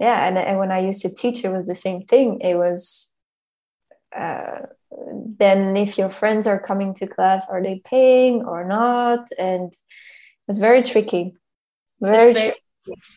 yeah 0.00 0.26
and, 0.26 0.38
and 0.38 0.58
when 0.58 0.70
i 0.70 0.78
used 0.78 1.02
to 1.02 1.12
teach 1.12 1.44
it 1.44 1.48
was 1.50 1.66
the 1.66 1.74
same 1.74 2.02
thing 2.02 2.40
it 2.40 2.54
was 2.54 3.07
uh, 4.16 4.60
then 5.38 5.76
if 5.76 5.98
your 5.98 6.10
friends 6.10 6.46
are 6.46 6.60
coming 6.60 6.94
to 6.94 7.06
class 7.06 7.44
are 7.48 7.62
they 7.62 7.80
paying 7.84 8.44
or 8.44 8.64
not 8.64 9.28
and 9.38 9.72
it's 10.48 10.58
very 10.58 10.82
tricky 10.82 11.34
very, 12.00 12.32
very 12.32 12.34
tricky. 12.34 12.60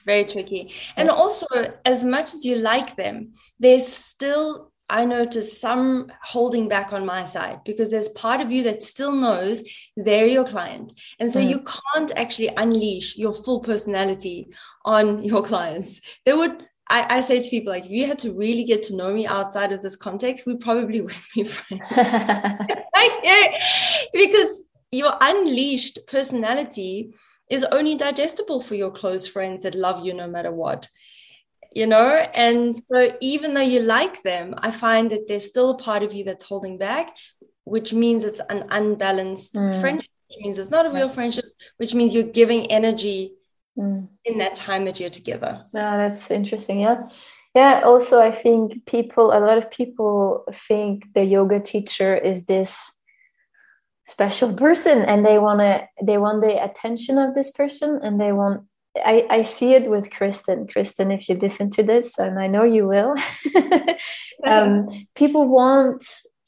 very 0.06 0.26
tricky 0.26 0.74
and 0.98 1.10
also 1.10 1.46
as 1.86 2.04
much 2.04 2.34
as 2.34 2.46
you 2.46 2.56
like 2.56 2.96
them 2.96 3.34
there's 3.60 3.88
still 3.88 4.72
I 4.92 5.06
notice 5.06 5.58
some 5.60 6.12
holding 6.22 6.68
back 6.68 6.92
on 6.92 7.06
my 7.06 7.24
side 7.24 7.64
because 7.64 7.90
there's 7.90 8.10
part 8.10 8.42
of 8.42 8.52
you 8.52 8.62
that 8.64 8.84
still 8.84 9.14
knows 9.14 9.64
they're 9.96 10.28
your 10.28 10.44
client. 10.44 10.92
And 11.18 11.32
so 11.32 11.40
mm. 11.40 11.48
you 11.48 11.64
can't 11.64 12.12
actually 12.18 12.50
unleash 12.58 13.18
your 13.18 13.32
full 13.32 13.62
personality 13.62 14.50
on 14.84 15.24
your 15.24 15.44
clients. 15.44 16.02
They 16.26 16.34
would, 16.34 16.68
I, 16.90 17.18
I, 17.18 17.22
say 17.22 17.42
to 17.42 17.50
people, 17.50 17.72
like, 17.72 17.86
if 17.86 17.92
you 17.92 18.06
had 18.06 18.20
to 18.20 18.34
really 18.34 18.66
get 18.66 18.84
to 18.84 18.96
know 18.96 19.14
me 19.14 19.26
outside 19.26 19.72
of 19.72 19.82
this 19.82 19.96
context, 19.96 20.46
we 20.46 20.56
probably 20.58 21.02
wouldn't 21.02 21.24
be 21.34 21.44
friends. 21.46 21.82
because 24.14 24.64
your 24.92 25.16
unleashed 25.22 26.00
personality 26.08 27.14
is 27.50 27.66
only 27.72 27.96
digestible 27.96 28.62
for 28.62 28.76
your 28.76 28.92
close 28.92 29.28
friends 29.28 29.64
that 29.64 29.76
love 29.76 30.06
you 30.06 30.14
no 30.14 30.28
matter 30.28 30.52
what 30.52 30.88
you 31.74 31.88
know 31.88 32.16
and 32.34 32.76
so 32.76 33.16
even 33.22 33.54
though 33.54 33.62
you 33.62 33.82
like 33.82 34.22
them 34.24 34.54
i 34.58 34.70
find 34.70 35.12
that 35.12 35.28
there's 35.28 35.48
still 35.48 35.72
a 35.72 35.78
part 35.78 36.04
of 36.04 36.14
you 36.14 36.24
that's 36.24 36.44
holding 36.44 36.78
back 36.78 37.16
which 37.64 37.94
means 37.94 38.24
it's 38.24 38.42
an 38.50 38.66
unbalanced 38.72 39.56
mm. 39.56 39.80
friendship 39.80 40.10
which 40.30 40.40
means 40.44 40.58
it's 40.58 40.70
not 40.70 40.86
a 40.86 40.92
real 40.92 41.10
friendship 41.10 41.46
which 41.78 41.94
means 41.94 42.14
you're 42.14 42.24
giving 42.24 42.70
energy 42.72 43.34
mm. 43.78 44.08
in 44.26 44.38
that 44.38 44.56
time 44.56 44.86
that 44.86 45.00
you're 45.00 45.10
together 45.10 45.64
yeah 45.74 45.98
that's 45.98 46.30
interesting 46.32 46.80
yeah 46.80 47.02
yeah 47.56 47.82
also 47.84 48.22
i 48.22 48.32
think 48.32 48.86
people 48.86 49.32
a 49.32 49.40
lot 49.40 49.58
of 49.58 49.70
people 49.72 50.44
think 50.54 51.14
the 51.14 51.24
yoga 51.24 51.60
teacher 51.60 52.16
is 52.16 52.46
this 52.46 53.00
special 54.06 54.56
person 54.56 55.00
and 55.04 55.26
they 55.26 55.38
want 55.38 55.60
to 55.60 55.88
they 56.04 56.18
want 56.18 56.42
the 56.42 56.64
attention 56.64 57.18
of 57.18 57.36
this 57.36 57.52
person 57.52 58.00
and 58.04 58.20
they 58.20 58.32
want 58.32 58.64
I, 58.98 59.26
I 59.30 59.42
see 59.44 59.74
it 59.74 59.90
with 59.90 60.12
Kristen. 60.12 60.68
Kristen, 60.68 61.12
if 61.12 61.30
you 61.30 61.36
listen 61.36 61.70
to 61.72 61.84
this, 61.84 62.18
and 62.20 62.38
I 62.38 62.48
know 62.48 62.64
you 62.64 62.88
will, 62.88 63.16
um, 64.46 65.08
people 65.16 65.48
want 65.48 66.04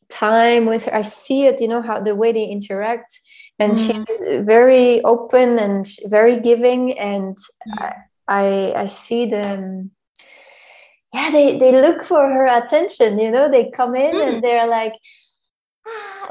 time 0.10 0.66
with 0.66 0.86
her. 0.86 0.96
I 0.96 1.02
see 1.02 1.46
it, 1.46 1.62
you 1.62 1.68
know, 1.68 1.82
how 1.82 2.02
the 2.02 2.16
way 2.16 2.32
they 2.32 2.46
interact. 2.46 3.20
And 3.60 3.74
mm. 3.74 4.06
she's 4.06 4.46
very 4.46 5.02
open 5.04 5.60
and 5.60 5.88
very 6.08 6.40
giving. 6.40 6.98
And 6.98 7.38
mm. 7.68 7.94
I, 8.28 8.74
I 8.76 8.86
see 8.86 9.26
them, 9.26 9.92
yeah, 11.14 11.30
they, 11.32 11.58
they 11.60 11.72
look 11.72 12.04
for 12.04 12.22
her 12.22 12.46
attention, 12.46 13.20
you 13.20 13.32
know, 13.32 13.50
they 13.52 13.70
come 13.70 13.96
in 13.96 14.16
mm. 14.16 14.28
and 14.28 14.44
they're 14.44 14.68
like, 14.68 14.94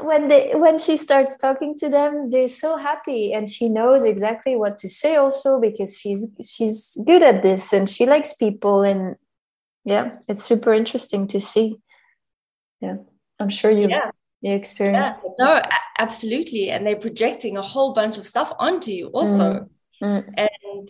when 0.01 0.27
they 0.27 0.51
when 0.55 0.79
she 0.79 0.97
starts 0.97 1.37
talking 1.37 1.77
to 1.77 1.89
them 1.89 2.29
they're 2.29 2.47
so 2.47 2.75
happy 2.75 3.31
and 3.31 3.49
she 3.49 3.69
knows 3.69 4.03
exactly 4.03 4.55
what 4.55 4.77
to 4.77 4.89
say 4.89 5.15
also 5.15 5.59
because 5.59 5.97
she's 5.97 6.27
she's 6.41 6.97
good 7.05 7.21
at 7.21 7.43
this 7.43 7.71
and 7.71 7.89
she 7.89 8.05
likes 8.05 8.33
people 8.33 8.81
and 8.81 9.15
yeah 9.85 10.15
it's 10.27 10.43
super 10.43 10.73
interesting 10.73 11.27
to 11.27 11.39
see 11.39 11.77
yeah 12.81 12.95
i'm 13.39 13.49
sure 13.49 13.71
you 13.71 13.87
yeah. 13.87 14.09
You 14.43 14.53
experienced 14.53 15.13
yeah. 15.23 15.31
no 15.39 15.61
absolutely 15.97 16.69
and 16.69 16.85
they're 16.85 16.95
projecting 16.95 17.57
a 17.57 17.61
whole 17.61 17.93
bunch 17.93 18.17
of 18.17 18.27
stuff 18.27 18.51
onto 18.59 18.91
you 18.91 19.07
also 19.07 19.53
mm. 19.53 19.69
Mm. 20.03 20.33
and 20.37 20.89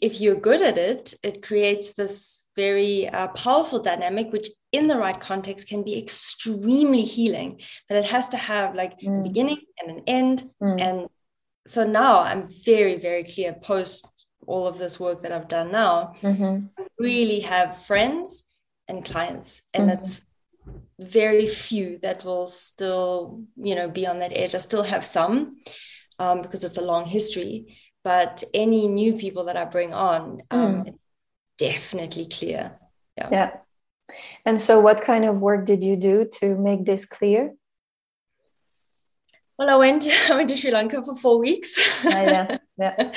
if 0.00 0.20
you're 0.20 0.36
good 0.36 0.62
at 0.62 0.78
it 0.78 1.14
it 1.22 1.42
creates 1.42 1.94
this 1.94 2.46
very 2.54 3.08
uh, 3.08 3.28
powerful 3.28 3.80
dynamic 3.80 4.32
which 4.32 4.48
in 4.70 4.86
the 4.86 4.96
right 4.96 5.20
context 5.20 5.68
can 5.68 5.82
be 5.82 5.98
extremely 5.98 7.02
healing 7.02 7.60
but 7.88 7.98
it 7.98 8.04
has 8.04 8.28
to 8.28 8.36
have 8.36 8.74
like 8.74 9.00
mm. 9.00 9.20
a 9.20 9.22
beginning 9.22 9.60
and 9.80 9.90
an 9.90 10.04
end 10.06 10.50
mm. 10.62 10.80
and 10.80 11.08
so 11.66 11.84
now 11.84 12.20
i'm 12.20 12.46
very 12.64 12.96
very 12.98 13.24
clear 13.24 13.52
post 13.52 14.26
all 14.46 14.66
of 14.66 14.78
this 14.78 15.00
work 15.00 15.22
that 15.22 15.32
i've 15.32 15.48
done 15.48 15.72
now 15.72 16.14
mm-hmm. 16.20 16.66
really 16.98 17.40
have 17.40 17.76
friends 17.78 18.44
and 18.86 19.04
clients 19.04 19.62
and 19.74 19.88
mm-hmm. 19.88 19.98
it's 19.98 20.20
very 21.02 21.46
few 21.46 21.98
that 21.98 22.24
will 22.24 22.46
still 22.46 23.42
you 23.56 23.74
know 23.74 23.88
be 23.88 24.06
on 24.06 24.18
that 24.18 24.32
edge 24.34 24.54
i 24.54 24.58
still 24.58 24.82
have 24.82 25.04
some 25.04 25.56
um, 26.18 26.42
because 26.42 26.64
it's 26.64 26.78
a 26.78 26.82
long 26.82 27.06
history 27.06 27.76
but 28.04 28.42
any 28.54 28.86
new 28.88 29.14
people 29.14 29.44
that 29.44 29.56
i 29.56 29.64
bring 29.64 29.92
on 29.92 30.42
um, 30.50 30.84
mm. 30.84 30.94
definitely 31.58 32.26
clear 32.26 32.78
yeah 33.16 33.28
yeah 33.30 33.50
and 34.44 34.60
so, 34.60 34.80
what 34.80 35.02
kind 35.02 35.24
of 35.24 35.40
work 35.40 35.66
did 35.66 35.82
you 35.82 35.96
do 35.96 36.26
to 36.40 36.56
make 36.56 36.84
this 36.84 37.04
clear? 37.04 37.54
Well, 39.58 39.70
I 39.70 39.76
went 39.76 40.06
I 40.30 40.36
went 40.36 40.48
to 40.50 40.56
Sri 40.56 40.70
Lanka 40.70 41.02
for 41.02 41.14
four 41.14 41.38
weeks. 41.38 41.74
Oh, 42.04 42.08
yeah, 42.08 42.58
yeah. 42.78 43.12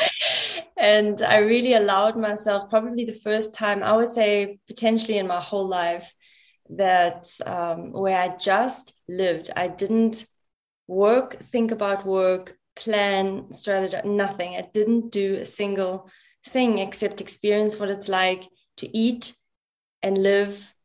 and 0.78 1.22
I 1.22 1.38
really 1.38 1.74
allowed 1.74 2.18
myself, 2.18 2.70
probably 2.70 3.06
the 3.06 3.14
first 3.14 3.54
time 3.54 3.84
I 3.84 3.96
would 3.96 4.12
say, 4.12 4.60
potentially 4.68 5.18
in 5.18 5.28
my 5.28 5.42
whole 5.42 5.68
life, 5.68 6.14
that 6.70 7.28
um, 7.46 7.92
where 7.92 8.20
I 8.20 8.36
just 8.38 8.94
lived. 9.08 9.50
I 9.56 9.68
didn't 9.68 10.26
work, 10.88 11.36
think 11.36 11.72
about 11.72 12.06
work, 12.06 12.58
plan, 12.76 13.52
strategy, 13.54 13.98
nothing. 14.06 14.56
I 14.56 14.68
didn't 14.74 15.12
do 15.12 15.36
a 15.36 15.46
single 15.46 16.10
thing 16.48 16.80
except 16.80 17.22
experience 17.22 17.80
what 17.80 17.90
it's 17.90 18.10
like 18.10 18.48
to 18.78 18.98
eat 18.98 19.34
and 20.04 20.18
live 20.18 20.76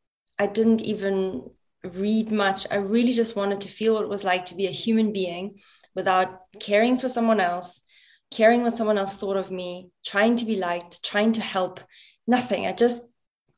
I 0.40 0.46
didn't 0.46 0.80
even 0.80 1.50
read 1.84 2.32
much. 2.32 2.66
I 2.70 2.76
really 2.76 3.12
just 3.12 3.36
wanted 3.36 3.60
to 3.60 3.68
feel 3.68 3.92
what 3.92 4.04
it 4.04 4.08
was 4.08 4.24
like 4.24 4.46
to 4.46 4.54
be 4.54 4.66
a 4.66 4.70
human 4.70 5.12
being 5.12 5.60
without 5.94 6.40
caring 6.58 6.96
for 6.96 7.10
someone 7.10 7.40
else, 7.40 7.82
caring 8.30 8.62
what 8.62 8.74
someone 8.74 8.96
else 8.96 9.14
thought 9.14 9.36
of 9.36 9.50
me, 9.50 9.90
trying 10.02 10.36
to 10.36 10.46
be 10.46 10.56
liked, 10.56 11.04
trying 11.04 11.34
to 11.34 11.42
help. 11.42 11.80
Nothing. 12.26 12.66
I 12.66 12.72
just 12.72 13.02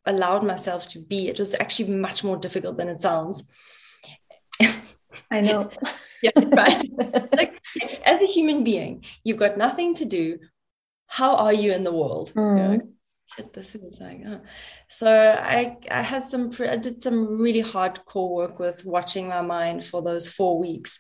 allowed 0.06 0.44
myself 0.44 0.88
to 0.88 1.00
be. 1.00 1.28
It 1.28 1.38
was 1.38 1.54
actually 1.54 1.92
much 1.92 2.24
more 2.24 2.36
difficult 2.36 2.76
than 2.76 2.88
it 2.88 3.00
sounds. 3.00 3.48
I 5.30 5.40
know. 5.40 5.70
yeah, 6.22 6.30
right. 6.36 6.82
like 7.36 7.60
as 8.04 8.20
a 8.20 8.26
human 8.26 8.64
being, 8.64 9.04
you've 9.24 9.38
got 9.38 9.56
nothing 9.56 9.94
to 9.96 10.04
do. 10.04 10.38
How 11.06 11.36
are 11.36 11.52
you 11.52 11.72
in 11.72 11.84
the 11.84 11.92
world? 11.92 12.32
Mm. 12.34 12.58
You 12.58 12.78
know? 12.78 12.92
shit, 13.36 13.52
this 13.52 13.74
is 13.74 14.00
like, 14.00 14.22
uh. 14.26 14.38
so 14.88 15.10
I, 15.10 15.76
I 15.90 16.02
had 16.02 16.24
some, 16.24 16.50
I 16.60 16.76
did 16.76 17.02
some 17.02 17.40
really 17.40 17.62
hardcore 17.62 18.30
work 18.30 18.58
with 18.58 18.84
watching 18.84 19.28
my 19.28 19.42
mind 19.42 19.84
for 19.84 20.02
those 20.02 20.28
four 20.28 20.58
weeks. 20.58 20.98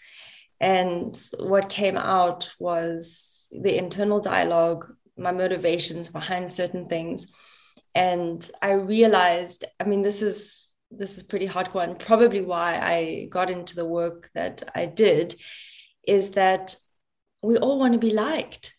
And 0.60 1.20
what 1.38 1.68
came 1.68 1.96
out 1.96 2.52
was 2.58 3.48
the 3.50 3.76
internal 3.76 4.20
dialogue, 4.20 4.94
my 5.16 5.32
motivations 5.32 6.08
behind 6.08 6.50
certain 6.50 6.88
things. 6.88 7.26
And 7.94 8.48
I 8.60 8.72
realized, 8.72 9.64
I 9.78 9.84
mean, 9.84 10.02
this 10.02 10.22
is, 10.22 10.74
this 10.90 11.16
is 11.16 11.22
pretty 11.22 11.48
hardcore 11.48 11.84
and 11.84 11.98
probably 11.98 12.40
why 12.40 12.78
I 12.78 13.28
got 13.30 13.50
into 13.50 13.74
the 13.74 13.84
work 13.84 14.30
that 14.34 14.62
I 14.74 14.86
did 14.86 15.34
is 16.06 16.30
that 16.30 16.74
we 17.42 17.56
all 17.56 17.78
want 17.78 17.92
to 17.94 17.98
be 17.98 18.12
liked 18.12 18.74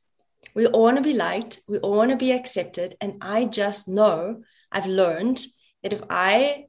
we 0.56 0.68
all 0.68 0.84
want 0.84 0.98
to 0.98 1.04
be 1.04 1.14
liked, 1.14 1.62
we 1.68 1.80
all 1.80 1.98
want 1.98 2.12
to 2.12 2.18
be 2.18 2.32
accepted. 2.32 2.96
And 3.02 3.16
I 3.22 3.46
just 3.46 3.88
know 3.88 4.44
I've 4.72 4.86
learned 4.86 5.44
that 5.82 5.94
if 5.94 6.02
I, 6.10 6.66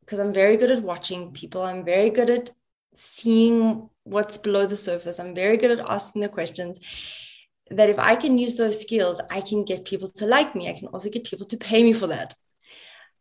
because 0.00 0.18
I'm 0.18 0.32
very 0.32 0.56
good 0.56 0.70
at 0.70 0.82
watching 0.82 1.32
people, 1.32 1.62
I'm 1.62 1.84
very 1.84 2.10
good 2.10 2.30
at 2.30 2.50
seeing 2.94 3.88
what's 4.04 4.36
below 4.36 4.66
the 4.66 4.76
surface, 4.76 5.18
I'm 5.18 5.34
very 5.34 5.56
good 5.56 5.78
at 5.78 5.86
asking 5.86 6.22
the 6.22 6.28
questions. 6.28 6.78
That 7.70 7.90
if 7.90 7.98
I 7.98 8.16
can 8.16 8.38
use 8.38 8.56
those 8.56 8.80
skills, 8.80 9.20
I 9.30 9.40
can 9.40 9.64
get 9.64 9.84
people 9.84 10.08
to 10.08 10.26
like 10.26 10.54
me. 10.54 10.68
I 10.68 10.78
can 10.78 10.88
also 10.88 11.08
get 11.08 11.24
people 11.24 11.46
to 11.46 11.56
pay 11.56 11.82
me 11.82 11.92
for 11.92 12.08
that. 12.08 12.34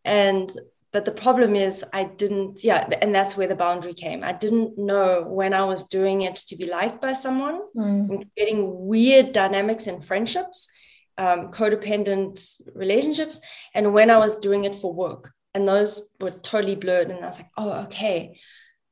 And 0.04 0.52
but 0.94 1.06
the 1.06 1.12
problem 1.12 1.56
is 1.56 1.84
i 1.92 2.06
didn't 2.06 2.64
yeah 2.64 2.88
and 3.02 3.14
that's 3.14 3.36
where 3.36 3.48
the 3.48 3.56
boundary 3.56 3.94
came 3.94 4.24
i 4.24 4.32
didn't 4.32 4.78
know 4.78 5.24
when 5.24 5.54
i 5.54 5.66
was 5.66 5.88
doing 5.88 6.22
it 6.22 6.36
to 6.36 6.56
be 6.56 6.68
liked 6.68 7.02
by 7.02 7.12
someone 7.12 7.60
mm. 7.76 8.10
and 8.10 8.26
creating 8.34 8.88
weird 8.88 9.34
dynamics 9.34 9.88
in 9.88 10.00
friendships 10.00 10.70
um, 11.18 11.52
codependent 11.52 12.62
relationships 12.74 13.40
and 13.74 13.94
when 13.94 14.10
i 14.10 14.18
was 14.18 14.40
doing 14.40 14.64
it 14.64 14.76
for 14.76 14.94
work 14.94 15.32
and 15.54 15.68
those 15.68 16.10
were 16.22 16.30
totally 16.30 16.76
blurred 16.76 17.12
and 17.12 17.24
i 17.24 17.28
was 17.28 17.40
like 17.40 17.52
oh 17.58 17.84
okay 17.84 18.40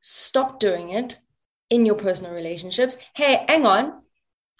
stop 0.01 0.60
doing 0.60 0.91
it 0.91 1.17
in 1.70 1.86
your 1.86 1.96
personal 1.96 2.34
relationships 2.34 2.98
hey 3.15 3.46
hang 3.48 3.65
on 3.65 4.01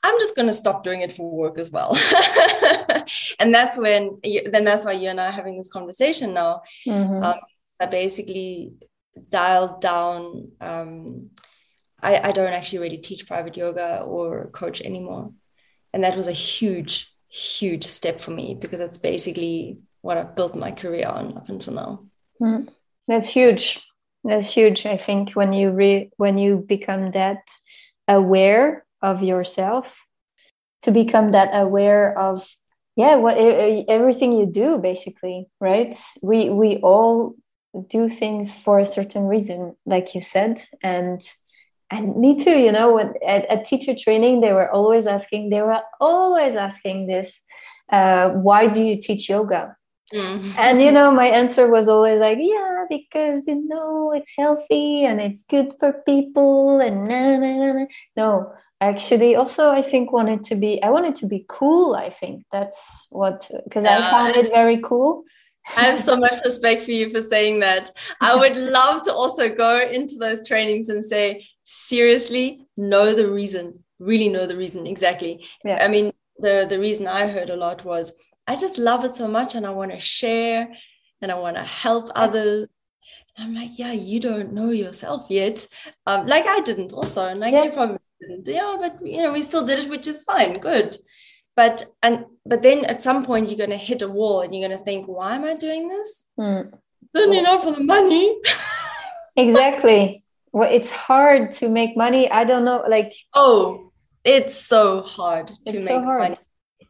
i'm 0.03 0.20
just 0.20 0.36
going 0.36 0.48
to 0.48 0.53
stop 0.53 0.84
doing 0.84 1.01
it 1.01 1.12
for 1.12 1.29
work 1.29 1.58
as 1.58 1.70
well 1.72 1.98
and 3.39 3.53
that's 3.53 3.77
when 3.77 4.20
then 4.51 4.63
that's 4.63 4.86
why 4.86 4.93
you 4.93 5.10
and 5.10 5.20
I 5.20 5.27
are 5.27 5.31
having 5.31 5.58
this 5.58 5.67
conversation 5.67 6.34
now. 6.34 6.62
Mm-hmm. 6.88 7.24
Um, 7.24 7.39
I 7.79 7.86
basically 7.86 8.74
dialed 9.29 9.81
down. 9.81 10.51
Um, 10.62 11.31
I, 12.01 12.29
I 12.29 12.31
don't 12.31 12.53
actually 12.53 12.79
really 12.79 12.98
teach 12.98 13.27
private 13.27 13.58
yoga 13.58 14.01
or 14.01 14.50
coach 14.51 14.81
anymore, 14.81 15.31
and 15.93 16.03
that 16.03 16.17
was 16.17 16.27
a 16.27 16.34
huge, 16.34 17.13
huge 17.29 17.86
step 17.86 18.22
for 18.22 18.31
me 18.31 18.58
because 18.60 18.79
that's 18.79 18.98
basically 18.98 19.79
what 20.01 20.17
I've 20.17 20.36
built 20.36 20.55
my 20.55 20.72
career 20.72 21.08
on 21.08 21.38
up 21.38 21.50
until 21.50 21.74
now. 21.74 22.05
Mm. 22.41 22.70
That's 23.08 23.29
huge. 23.29 23.84
That's 24.24 24.51
huge. 24.51 24.86
I 24.86 24.98
think 24.98 25.31
when 25.31 25.53
you 25.53 25.72
re- 25.72 26.12
when 26.17 26.38
you 26.38 26.58
become 26.58 27.12
that 27.12 27.41
aware 28.08 28.86
of 29.01 29.24
yourself, 29.24 30.01
to 30.84 30.91
become 30.91 31.31
that 31.31 31.50
aware 31.53 32.17
of 32.17 32.48
yeah, 32.96 33.15
what 33.15 33.38
everything 33.38 34.34
you 34.34 34.46
do 34.46 34.77
basically, 34.77 35.48
right? 35.60 35.96
We 36.22 36.50
we 36.50 36.77
all 36.77 37.36
do 37.89 38.10
things 38.10 38.58
for 38.58 38.79
a 38.79 38.86
certain 38.86 39.24
reason, 39.24 39.75
like 39.86 40.13
you 40.13 40.22
said, 40.22 40.62
and 40.84 41.22
and 41.89 42.15
me 42.17 42.38
too. 42.38 42.60
You 42.60 42.72
know, 42.72 42.93
when, 42.93 43.13
at, 43.25 43.46
at 43.46 43.65
teacher 43.65 43.96
training, 43.98 44.41
they 44.41 44.53
were 44.53 44.70
always 44.72 45.08
asking. 45.08 45.50
They 45.50 45.62
were 45.62 45.81
always 46.00 46.55
asking 46.55 47.08
this: 47.08 47.43
uh, 47.91 48.31
Why 48.31 48.67
do 48.67 48.81
you 48.81 49.01
teach 49.01 49.29
yoga? 49.29 49.77
Mm. 50.13 50.53
And 50.58 50.81
you 50.81 50.91
know, 50.91 51.12
my 51.12 51.27
answer 51.27 51.70
was 51.70 51.88
always 51.88 52.20
like, 52.20 52.38
yeah, 52.41 52.86
because 52.89 53.48
you 53.48 53.65
know 53.67 54.12
it's 54.12 54.34
healthy 54.38 55.05
and 55.05 55.22
it's 55.22 55.43
good 55.43 55.74
for 55.79 55.93
people 56.05 56.81
and 56.81 57.05
nah, 57.05 57.38
nah, 57.38 57.74
nah. 57.74 57.86
no. 58.17 58.53
Actually, 58.82 59.36
also 59.36 59.70
I 59.70 59.84
think 59.84 60.12
wanted 60.12 60.44
to 60.46 60.56
be 60.56 60.82
I 60.82 60.90
wanted 60.90 61.16
to 61.18 61.28
be 61.28 61.46
cool. 61.48 61.96
I 61.96 62.10
think 62.10 62.46
that's 62.52 63.08
what 63.12 63.48
because 63.64 63.86
yeah. 63.86 64.00
I 64.00 64.10
found 64.10 64.36
it 64.36 64.52
very 64.52 64.82
cool. 64.82 65.24
I 65.78 65.84
have 65.84 66.00
so 66.00 66.18
much 66.18 66.34
respect 66.44 66.82
for 66.82 66.92
you 66.92 67.12
for 67.12 67.22
saying 67.22 67.60
that. 67.60 67.92
I 68.20 68.36
would 68.36 68.56
love 68.80 69.04
to 69.04 69.14
also 69.14 69.50
go 69.50 69.80
into 69.80 70.16
those 70.16 70.48
trainings 70.48 70.90
and 70.90 71.06
say, 71.06 71.46
seriously, 71.64 72.66
know 72.76 73.14
the 73.14 73.30
reason, 73.30 73.84
really 74.00 74.30
know 74.30 74.48
the 74.48 74.58
reason 74.58 74.88
exactly. 74.88 75.46
Yeah. 75.64 75.78
I 75.80 75.88
mean, 75.88 76.12
the 76.40 76.66
the 76.68 76.80
reason 76.80 77.08
I 77.08 77.28
heard 77.28 77.52
a 77.52 77.56
lot 77.56 77.86
was 77.86 78.14
I 78.48 78.56
just 78.56 78.80
love 78.80 79.06
it 79.06 79.16
so 79.16 79.28
much 79.28 79.54
and 79.54 79.68
I 79.68 79.70
want 79.70 79.92
to 79.92 80.00
share 80.00 80.68
and 81.22 81.32
I 81.32 81.36
want 81.36 81.58
to 81.58 81.64
help 81.64 82.10
others. 82.16 82.68
And 83.38 83.48
I'm 83.48 83.54
like, 83.54 83.78
yeah, 83.78 83.92
you 83.92 84.20
don't 84.20 84.54
know 84.54 84.72
yourself 84.72 85.28
yet. 85.30 85.68
Um, 86.08 86.26
like 86.26 86.48
I 86.48 86.62
didn't 86.62 86.92
also, 86.92 87.28
and 87.28 87.40
like 87.40 87.54
yeah. 87.54 87.66
you 87.66 87.72
probably 87.72 88.00
Yeah, 88.46 88.78
but 88.80 89.00
you 89.06 89.22
know, 89.22 89.34
we 89.34 89.44
still 89.44 89.66
did 89.66 89.80
it, 89.80 89.90
which 89.90 90.08
is 90.08 90.24
fine, 90.24 90.60
good. 90.60 90.98
But 91.56 91.86
and 92.01 92.25
but 92.46 92.62
then 92.62 92.86
at 92.86 93.01
some 93.01 93.25
point 93.25 93.50
you're 93.50 93.58
gonna 93.58 93.78
hit 93.78 94.01
a 94.01 94.08
wall 94.08 94.42
and 94.42 94.54
you're 94.54 94.68
gonna 94.68 94.84
think, 94.84 95.08
why 95.08 95.36
am 95.36 95.44
I 95.44 95.56
doing 95.56 95.88
this? 95.88 96.25
Mm. 96.40 96.72
Certainly 97.16 97.42
not 97.42 97.63
for 97.63 97.75
the 97.75 97.84
money. 97.84 98.38
exactly. 99.36 100.24
Well, 100.54 100.70
it's 100.72 100.92
hard 100.92 101.51
to 101.54 101.70
make 101.70 101.96
money. 101.96 102.30
I 102.30 102.44
don't 102.44 102.66
know, 102.66 102.84
like 102.88 103.13
oh, 103.34 103.92
it's 104.24 104.56
so 104.56 105.01
hard 105.01 105.48
to 105.48 105.54
it's 105.66 105.74
make 105.74 105.88
so 105.88 106.04
hard. 106.04 106.22
money 106.22 106.36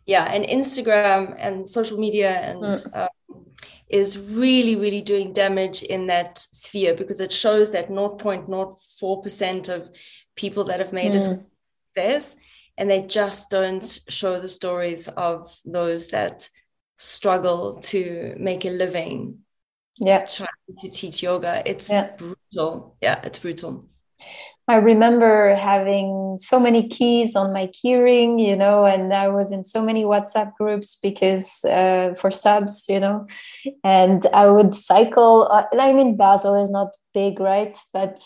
yeah 0.06 0.26
and 0.26 0.46
instagram 0.46 1.36
and 1.40 1.70
social 1.70 1.98
media 1.98 2.32
and 2.32 2.62
mm. 2.62 2.98
um, 2.98 3.46
is 3.90 4.18
really 4.18 4.76
really 4.76 5.02
doing 5.02 5.34
damage 5.34 5.84
in 5.84 6.08
that 6.08 6.38
sphere 6.38 6.94
because 6.94 7.20
it 7.20 7.32
shows 7.32 7.72
that 7.72 7.90
0.04% 7.90 9.70
of 9.70 9.92
people 10.36 10.66
that 10.66 10.80
have 10.80 10.94
made 10.94 11.14
mm. 11.14 11.16
a 11.16 11.44
success 11.96 12.36
and 12.78 12.90
they 12.90 13.02
just 13.02 13.50
don't 13.50 14.00
show 14.08 14.40
the 14.40 14.48
stories 14.48 15.08
of 15.10 15.54
those 15.66 16.08
that 16.08 16.50
struggle 16.98 17.80
to 17.82 18.36
make 18.40 18.66
a 18.66 18.70
living 18.70 19.40
yeah 20.00 20.26
trying 20.26 20.50
to 20.80 20.90
teach 20.90 21.24
yoga 21.24 21.62
it's 21.66 21.90
yeah. 21.90 22.16
brutal 22.18 22.96
yeah 23.02 23.20
it's 23.24 23.40
brutal 23.40 23.88
I 24.68 24.76
remember 24.76 25.56
having 25.56 26.38
so 26.40 26.60
many 26.60 26.88
keys 26.88 27.36
on 27.36 27.52
my 27.52 27.68
keyring, 27.68 28.40
you 28.40 28.56
know, 28.56 28.86
and 28.86 29.14
I 29.14 29.28
was 29.28 29.52
in 29.52 29.64
so 29.64 29.82
many 29.82 30.06
WhatsApp 30.06 30.54
groups 30.56 30.98
because 31.02 31.66
uh, 31.66 32.14
for 32.18 32.32
subs, 32.32 32.86
you 32.88 33.00
know, 33.00 33.26
and 33.84 34.26
I 34.34 34.50
would 34.50 34.74
cycle. 34.74 35.50
Uh, 35.52 35.66
I 35.78 35.92
mean, 35.92 36.16
Basel 36.16 36.56
is 36.56 36.70
not 36.70 36.96
big, 37.14 37.40
right? 37.40 37.78
But 37.92 38.22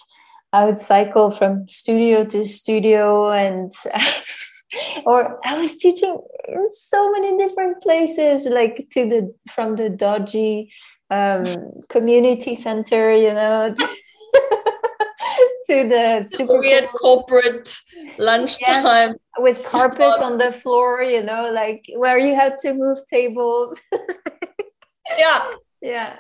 I 0.54 0.66
would 0.66 0.80
cycle 0.80 1.32
from 1.32 1.68
studio 1.68 2.26
to 2.26 2.46
studio 2.46 3.30
and. 3.30 3.72
or 5.06 5.40
I 5.46 5.58
was 5.58 5.78
teaching 5.78 6.18
in 6.48 6.70
so 6.74 7.12
many 7.12 7.38
different 7.38 7.82
places, 7.82 8.46
like 8.46 8.88
to 8.92 9.08
the 9.08 9.34
from 9.50 9.76
the 9.76 9.90
dodgy 9.90 10.72
um, 11.10 11.46
community 11.90 12.56
center, 12.56 13.16
you 13.16 13.34
know, 13.34 13.74
to 15.68 15.88
the 15.88 16.28
super 16.30 16.60
weird 16.60 16.90
cool. 16.90 17.24
corporate 17.24 17.74
lunchtime 18.18 19.10
yeah, 19.10 19.14
with 19.38 19.66
carpet 19.70 20.22
on 20.22 20.38
the 20.38 20.52
floor, 20.52 21.02
you 21.04 21.24
know, 21.24 21.52
like 21.52 21.86
where 21.96 22.18
you 22.18 22.36
had 22.36 22.58
to 22.60 22.74
move 22.74 23.00
tables. 23.08 23.80
yeah. 25.18 25.52
Yeah. 25.82 26.18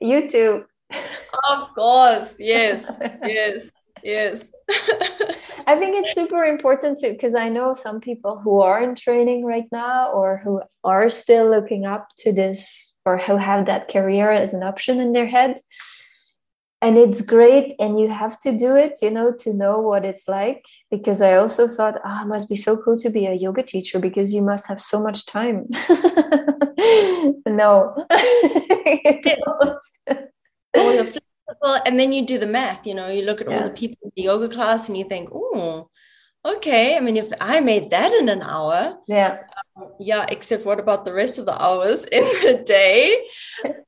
You 0.00 0.30
too. 0.30 0.64
Of 1.48 1.74
course. 1.74 2.36
Yes. 2.38 2.90
yes. 3.24 3.70
Yes. 4.02 4.50
I 5.66 5.76
think 5.76 5.94
it's 5.96 6.14
super 6.14 6.44
important 6.44 6.98
too, 7.00 7.12
because 7.12 7.34
I 7.34 7.48
know 7.48 7.72
some 7.72 8.00
people 8.00 8.38
who 8.38 8.60
are 8.60 8.82
in 8.82 8.94
training 8.94 9.44
right 9.44 9.66
now 9.70 10.10
or 10.10 10.38
who 10.38 10.60
are 10.82 11.08
still 11.08 11.48
looking 11.48 11.86
up 11.86 12.08
to 12.18 12.32
this 12.32 12.94
or 13.06 13.18
who 13.18 13.36
have 13.36 13.66
that 13.66 13.88
career 13.88 14.30
as 14.30 14.54
an 14.54 14.62
option 14.62 14.98
in 15.00 15.12
their 15.12 15.26
head 15.26 15.56
and 16.82 16.98
it's 16.98 17.22
great 17.22 17.74
and 17.78 17.98
you 17.98 18.08
have 18.08 18.38
to 18.40 18.56
do 18.56 18.74
it 18.76 18.98
you 19.00 19.10
know 19.10 19.32
to 19.32 19.54
know 19.54 19.78
what 19.78 20.04
it's 20.04 20.28
like 20.28 20.64
because 20.90 21.22
i 21.22 21.34
also 21.34 21.66
thought 21.66 21.98
oh 22.04 22.22
it 22.22 22.26
must 22.26 22.48
be 22.48 22.56
so 22.56 22.76
cool 22.76 22.98
to 22.98 23.08
be 23.08 23.24
a 23.24 23.32
yoga 23.32 23.62
teacher 23.62 23.98
because 23.98 24.34
you 24.34 24.42
must 24.42 24.66
have 24.66 24.82
so 24.82 25.00
much 25.00 25.24
time 25.24 25.66
no 27.46 27.94
and 31.86 31.98
then 31.98 32.12
you 32.12 32.24
do 32.24 32.38
the 32.38 32.46
math 32.46 32.86
you 32.86 32.94
know 32.94 33.08
you 33.08 33.24
look 33.24 33.40
at 33.40 33.48
yeah. 33.48 33.58
all 33.58 33.64
the 33.64 33.70
people 33.70 33.98
in 34.02 34.10
the 34.16 34.22
yoga 34.22 34.48
class 34.48 34.88
and 34.88 34.96
you 34.96 35.04
think 35.04 35.28
oh 35.32 35.88
okay 36.44 36.96
i 36.96 37.00
mean 37.00 37.16
if 37.16 37.30
i 37.40 37.60
made 37.60 37.90
that 37.90 38.12
in 38.14 38.28
an 38.28 38.42
hour 38.42 38.98
yeah. 39.06 39.38
um, 39.76 39.92
yeah 40.00 40.26
except 40.28 40.64
what 40.64 40.80
about 40.80 41.04
the 41.04 41.12
rest 41.12 41.38
of 41.38 41.46
the 41.46 41.62
hours 41.62 42.04
in 42.12 42.24
the 42.24 42.62
day? 42.64 43.16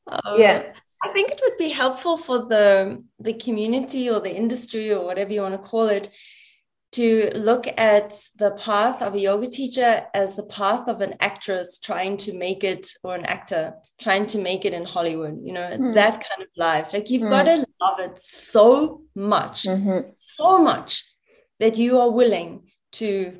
Um, 0.06 0.38
yeah. 0.38 0.72
I 1.02 1.12
think 1.12 1.32
it 1.32 1.40
would 1.42 1.58
be 1.58 1.68
helpful 1.68 2.16
for 2.16 2.46
the 2.46 3.02
the 3.18 3.34
community 3.34 4.08
or 4.08 4.20
the 4.20 4.34
industry 4.34 4.90
or 4.90 5.04
whatever 5.04 5.32
you 5.32 5.42
want 5.42 5.54
to 5.54 5.68
call 5.68 5.88
it 5.88 6.08
to 6.94 7.30
look 7.34 7.66
at 7.76 8.10
the 8.38 8.52
path 8.52 9.02
of 9.02 9.14
a 9.14 9.20
yoga 9.20 9.48
teacher 9.48 10.06
as 10.14 10.36
the 10.36 10.44
path 10.44 10.88
of 10.88 11.00
an 11.00 11.14
actress 11.20 11.78
trying 11.78 12.16
to 12.16 12.36
make 12.36 12.62
it 12.62 12.86
or 13.02 13.14
an 13.14 13.24
actor 13.26 13.74
trying 14.00 14.26
to 14.26 14.38
make 14.38 14.64
it 14.64 14.72
in 14.72 14.84
Hollywood. 14.84 15.40
You 15.42 15.52
know, 15.52 15.66
it's 15.66 15.86
mm. 15.86 15.94
that 15.94 16.12
kind 16.12 16.42
of 16.42 16.48
life. 16.56 16.92
Like 16.92 17.10
you've 17.10 17.22
mm. 17.22 17.30
got 17.30 17.44
to 17.44 17.66
love 17.80 18.00
it 18.00 18.20
so 18.20 19.02
much, 19.14 19.64
mm-hmm. 19.64 20.10
so 20.14 20.58
much 20.58 21.04
that 21.58 21.76
you 21.76 21.98
are 21.98 22.10
willing 22.10 22.68
to 22.92 23.38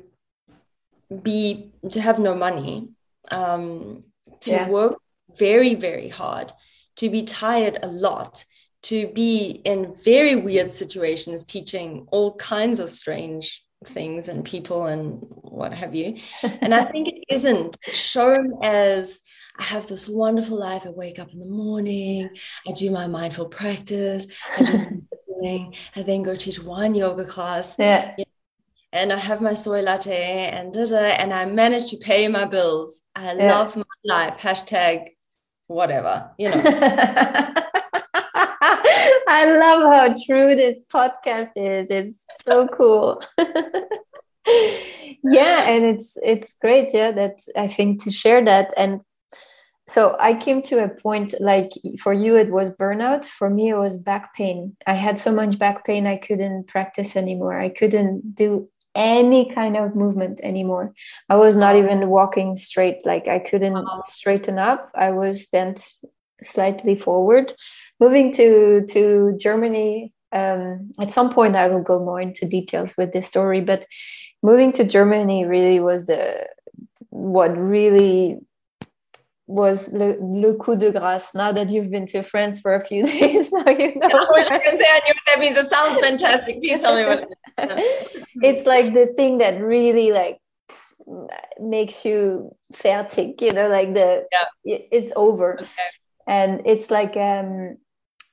be 1.21 1.71
to 1.89 2.01
have 2.01 2.19
no 2.19 2.35
money, 2.35 2.89
um, 3.31 4.03
to 4.41 4.51
yeah. 4.51 4.69
work 4.69 4.97
very, 5.37 5.75
very 5.75 6.09
hard 6.09 6.51
to 6.97 7.09
be 7.09 7.23
tired 7.23 7.77
a 7.81 7.87
lot, 7.87 8.43
to 8.85 9.07
be 9.09 9.61
in 9.65 9.95
very 10.03 10.35
weird 10.35 10.71
situations, 10.71 11.43
teaching 11.43 12.07
all 12.11 12.35
kinds 12.35 12.79
of 12.79 12.89
strange 12.89 13.63
things 13.85 14.27
and 14.27 14.45
people 14.45 14.85
and 14.85 15.25
what 15.29 15.73
have 15.73 15.95
you. 15.95 16.17
And 16.43 16.73
I 16.73 16.83
think 16.83 17.07
it 17.07 17.23
isn't 17.29 17.77
shown 17.91 18.59
as 18.63 19.19
I 19.57 19.63
have 19.63 19.87
this 19.87 20.07
wonderful 20.07 20.59
life. 20.59 20.85
I 20.85 20.89
wake 20.89 21.19
up 21.19 21.31
in 21.31 21.39
the 21.39 21.45
morning, 21.45 22.29
I 22.67 22.71
do 22.73 22.91
my 22.91 23.07
mindful 23.07 23.47
practice, 23.47 24.27
I 24.57 24.63
do 24.63 25.01
I 25.95 26.01
then 26.03 26.23
go 26.23 26.35
teach 26.35 26.61
one 26.61 26.95
yoga 26.95 27.25
class. 27.25 27.75
Yeah. 27.77 28.15
And 28.91 29.11
I 29.11 29.17
have 29.17 29.41
my 29.41 29.53
soy 29.53 29.81
latte 29.81 30.49
and 30.49 30.73
da, 30.73 30.85
da, 30.85 30.95
and 30.95 31.33
I 31.33 31.45
manage 31.45 31.89
to 31.91 31.97
pay 31.97 32.27
my 32.29 32.45
bills. 32.45 33.01
I 33.13 33.33
yeah. 33.33 33.53
love 33.53 33.75
my 33.75 33.83
life. 34.05 34.37
Hashtag 34.39 35.09
whatever, 35.67 36.31
you 36.37 36.49
know. 36.49 36.63
I 39.27 39.57
love 39.59 39.83
how 39.83 40.15
true 40.25 40.55
this 40.55 40.81
podcast 40.91 41.51
is. 41.55 41.87
It's 41.89 42.19
so 42.43 42.67
cool. 42.67 43.21
yeah, 45.23 45.69
and 45.69 45.85
it's 45.85 46.17
it's 46.23 46.55
great. 46.59 46.93
Yeah, 46.93 47.11
that's 47.11 47.47
I 47.55 47.67
think 47.67 48.03
to 48.03 48.11
share 48.11 48.43
that 48.45 48.73
and 48.77 49.01
so 49.87 50.17
I 50.19 50.33
came 50.33 50.63
to 50.63 50.83
a 50.83 50.89
point 50.89 51.35
like 51.39 51.69
for 52.01 52.11
you 52.11 52.37
it 52.37 52.49
was 52.49 52.71
burnout 52.71 53.23
for 53.23 53.51
me 53.51 53.69
it 53.69 53.77
was 53.77 53.97
back 53.97 54.33
pain 54.33 54.75
I 54.87 54.95
had 54.95 55.19
so 55.19 55.31
much 55.31 55.59
back 55.59 55.85
pain 55.85 56.07
I 56.07 56.17
couldn't 56.17 56.65
practice 56.67 57.15
anymore 57.15 57.59
I 57.59 57.69
couldn't 57.69 58.33
do 58.33 58.67
any 58.95 59.51
kind 59.53 59.75
of 59.75 59.95
movement 59.95 60.39
anymore. 60.41 60.93
I 61.29 61.35
was 61.35 61.57
not 61.57 61.75
even 61.75 62.07
walking 62.07 62.55
straight, 62.55 63.05
like 63.05 63.27
I 63.27 63.39
couldn't 63.39 63.85
straighten 64.05 64.57
up. 64.57 64.89
I 64.95 65.11
was 65.11 65.45
bent 65.47 65.85
slightly 66.41 66.95
forward. 66.95 67.53
Moving 67.99 68.31
to 68.33 68.85
to 68.87 69.37
Germany, 69.37 70.13
um, 70.31 70.91
at 70.99 71.11
some 71.11 71.33
point 71.33 71.55
I 71.55 71.67
will 71.67 71.81
go 71.81 71.99
more 71.99 72.19
into 72.19 72.45
details 72.45 72.95
with 72.97 73.13
this 73.13 73.27
story, 73.27 73.61
but 73.61 73.85
moving 74.43 74.71
to 74.73 74.83
Germany 74.83 75.45
really 75.45 75.79
was 75.79 76.05
the 76.05 76.47
what 77.09 77.57
really 77.57 78.37
was 79.47 79.93
le, 79.93 80.15
le 80.19 80.55
coup 80.55 80.75
de 80.75 80.91
grâce. 80.91 81.33
Now 81.33 81.51
that 81.51 81.69
you've 81.69 81.91
been 81.91 82.07
to 82.07 82.23
France 82.23 82.59
for 82.59 82.73
a 82.73 82.85
few 82.85 83.05
days, 83.19 83.51
now 83.51 83.69
you 83.69 83.95
know. 83.95 84.07
I 84.07 84.59
could 84.59 84.77
say 84.77 84.85
I 84.89 85.01
knew 85.05 85.13
what 85.13 85.25
that 85.27 85.39
means. 85.39 85.57
It 85.57 85.69
sounds 85.69 85.99
fantastic. 85.99 86.59
Please 86.59 86.81
tell 86.81 86.95
me 86.95 87.05
what. 87.05 87.29
it's 88.41 88.65
like 88.65 88.93
the 88.93 89.07
thing 89.15 89.37
that 89.37 89.61
really 89.61 90.11
like 90.11 90.39
makes 91.59 92.05
you 92.05 92.55
fertig, 92.73 93.41
you 93.41 93.51
know, 93.51 93.69
like 93.69 93.93
the 93.93 94.25
yeah. 94.31 94.77
it's 94.91 95.13
over, 95.15 95.59
okay. 95.61 95.67
And 96.27 96.61
it's 96.65 96.91
like 96.91 97.15
um, 97.17 97.77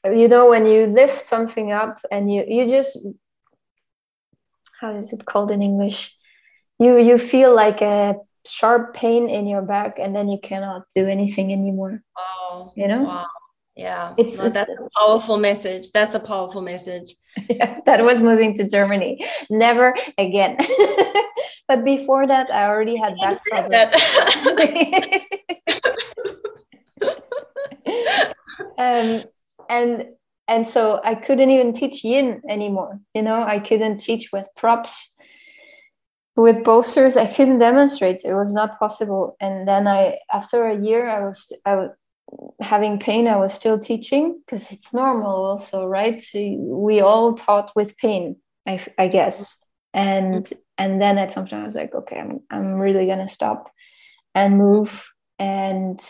you 0.04 0.28
know, 0.28 0.48
when 0.48 0.66
you 0.66 0.86
lift 0.86 1.24
something 1.24 1.72
up 1.72 2.00
and 2.10 2.32
you 2.32 2.44
you 2.46 2.68
just 2.68 2.98
how 4.80 4.94
is 4.96 5.12
it 5.12 5.24
called 5.24 5.50
in 5.50 5.62
English? 5.62 6.16
You 6.78 6.98
you 6.98 7.18
feel 7.18 7.54
like 7.54 7.82
a 7.82 8.16
sharp 8.44 8.94
pain 8.94 9.28
in 9.28 9.46
your 9.46 9.62
back 9.62 9.98
and 9.98 10.14
then 10.16 10.28
you 10.28 10.38
cannot 10.42 10.82
do 10.92 11.06
anything 11.06 11.52
anymore 11.52 12.02
oh 12.16 12.72
you 12.74 12.88
know? 12.88 13.04
wow. 13.04 13.26
Yeah. 13.74 14.12
It's, 14.18 14.36
no, 14.36 14.44
it's 14.46 14.54
that's 14.54 14.70
a 14.70 14.88
powerful 14.98 15.38
message. 15.38 15.92
That's 15.92 16.14
a 16.14 16.20
powerful 16.20 16.60
message. 16.60 17.14
Yeah, 17.48 17.80
that 17.86 18.04
was 18.04 18.20
moving 18.20 18.54
to 18.58 18.68
germany. 18.68 19.24
Never 19.48 19.94
again. 20.18 20.58
But 21.68 21.84
before 21.84 22.26
that 22.26 22.50
i 22.50 22.66
already 22.66 22.96
had 22.96 23.14
back 23.16 23.38
problems 23.44 23.96
um, 28.82 29.24
and 29.68 30.06
and 30.48 30.68
so 30.68 31.00
i 31.04 31.14
couldn't 31.14 31.50
even 31.50 31.72
teach 31.72 32.04
yin 32.04 32.42
anymore 32.48 33.00
you 33.14 33.22
know? 33.22 33.40
I 33.42 33.58
couldn't 33.58 33.98
teach 33.98 34.30
with 34.32 34.46
props. 34.56 35.14
With 36.34 36.64
bolsters 36.64 37.16
i 37.16 37.26
couldn't 37.26 37.58
demonstrate. 37.58 38.20
It 38.24 38.34
was 38.34 38.52
not 38.54 38.78
possible. 38.78 39.36
And 39.38 39.68
then 39.68 39.86
i 39.86 40.18
after 40.32 40.66
a 40.66 40.80
year 40.88 41.06
i 41.06 41.20
was 41.24 41.52
i 41.66 41.76
was 41.76 41.90
having 42.60 42.98
pain 42.98 43.28
i 43.28 43.36
was 43.36 43.52
still 43.52 43.78
teaching 43.78 44.40
because 44.40 44.72
it's 44.72 44.94
normal 44.94 45.44
also 45.44 45.86
right? 45.86 46.18
So 46.20 46.38
we 46.88 47.00
all 47.02 47.34
taught 47.34 47.72
with 47.76 47.96
pain 47.98 48.36
i, 48.66 48.74
I 48.98 49.08
guess. 49.08 49.58
And 49.92 50.50
and 50.78 51.02
then 51.02 51.18
at 51.18 51.32
some 51.32 51.46
time 51.46 51.62
i 51.62 51.66
was 51.66 51.76
like 51.76 51.94
okay 51.94 52.18
i'm, 52.18 52.40
I'm 52.50 52.74
really 52.80 53.06
gonna 53.06 53.28
stop 53.28 53.70
and 54.34 54.56
move. 54.56 54.90
And 55.38 56.00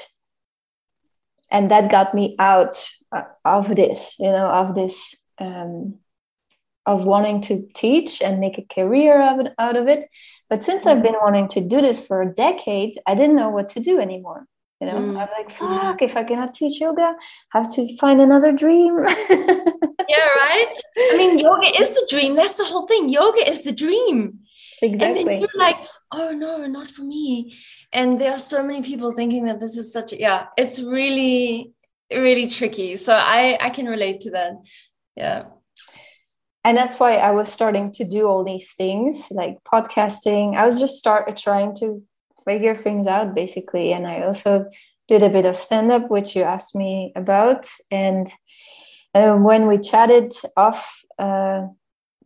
and 1.52 1.70
that 1.70 1.90
got 1.90 2.14
me 2.14 2.34
out 2.38 2.88
uh, 3.12 3.22
of 3.44 3.76
this 3.76 4.16
you 4.18 4.30
know 4.30 4.48
of 4.48 4.74
this 4.74 5.22
um, 5.38 5.98
of 6.86 7.04
wanting 7.04 7.40
to 7.42 7.66
teach 7.74 8.20
and 8.20 8.40
make 8.40 8.58
a 8.58 8.74
career 8.74 9.22
of 9.22 9.40
it, 9.40 9.52
out 9.58 9.76
of 9.76 9.86
it. 9.86 10.04
But 10.50 10.64
since 10.64 10.84
I've 10.84 11.02
been 11.02 11.14
wanting 11.22 11.48
to 11.48 11.60
do 11.60 11.80
this 11.80 12.04
for 12.04 12.22
a 12.22 12.34
decade, 12.34 12.94
I 13.06 13.14
didn't 13.14 13.36
know 13.36 13.50
what 13.50 13.68
to 13.70 13.80
do 13.80 14.00
anymore. 14.00 14.46
You 14.80 14.88
know, 14.88 14.94
mm. 14.94 15.16
I 15.16 15.24
was 15.24 15.30
like, 15.38 15.50
fuck, 15.50 16.02
if 16.02 16.16
I 16.16 16.24
cannot 16.24 16.54
teach 16.54 16.80
yoga, 16.80 17.14
I 17.54 17.58
have 17.58 17.72
to 17.74 17.96
find 17.98 18.20
another 18.20 18.50
dream. 18.50 18.98
yeah, 19.30 20.28
right? 20.36 20.72
I 20.98 21.14
mean, 21.16 21.38
yoga 21.38 21.80
is 21.80 21.90
the 21.90 22.06
dream. 22.10 22.34
That's 22.34 22.56
the 22.56 22.64
whole 22.64 22.88
thing. 22.88 23.08
Yoga 23.08 23.48
is 23.48 23.62
the 23.62 23.70
dream. 23.70 24.40
Exactly. 24.82 25.20
And 25.20 25.28
then 25.28 25.40
you're 25.40 25.48
like, 25.56 25.76
oh 26.12 26.32
no, 26.32 26.66
not 26.66 26.88
for 26.88 27.02
me. 27.02 27.56
And 27.92 28.20
there 28.20 28.33
are 28.33 28.38
so 28.38 28.64
many 28.64 28.83
people 28.83 29.12
thinking 29.12 29.44
that 29.46 29.61
this 29.61 29.76
is 29.76 29.92
such 29.92 30.12
a, 30.12 30.18
yeah, 30.18 30.46
it's 30.57 30.81
really, 30.81 31.72
really 32.11 32.48
tricky. 32.48 32.96
So 32.96 33.14
I 33.14 33.59
I 33.61 33.70
can 33.70 33.87
relate 33.87 34.20
to 34.20 34.31
that. 34.31 34.55
Yeah 35.16 35.44
and 36.64 36.76
that's 36.76 36.98
why 37.00 37.16
i 37.16 37.31
was 37.31 37.52
starting 37.52 37.90
to 37.92 38.05
do 38.05 38.26
all 38.26 38.44
these 38.44 38.72
things 38.74 39.28
like 39.31 39.57
podcasting 39.64 40.57
i 40.57 40.66
was 40.66 40.78
just 40.78 40.96
start 40.96 41.37
trying 41.37 41.74
to 41.74 42.02
figure 42.44 42.74
things 42.74 43.07
out 43.07 43.35
basically 43.35 43.92
and 43.92 44.07
i 44.07 44.22
also 44.22 44.66
did 45.09 45.22
a 45.22 45.28
bit 45.28 45.46
of 45.46 45.57
stand 45.57 45.90
up 45.90 46.11
which 46.11 46.35
you 46.35 46.42
asked 46.42 46.74
me 46.74 47.12
about 47.16 47.68
and 47.90 48.28
uh, 49.14 49.37
when 49.37 49.66
we 49.66 49.78
chatted 49.78 50.33
off 50.57 51.02
uh, 51.18 51.66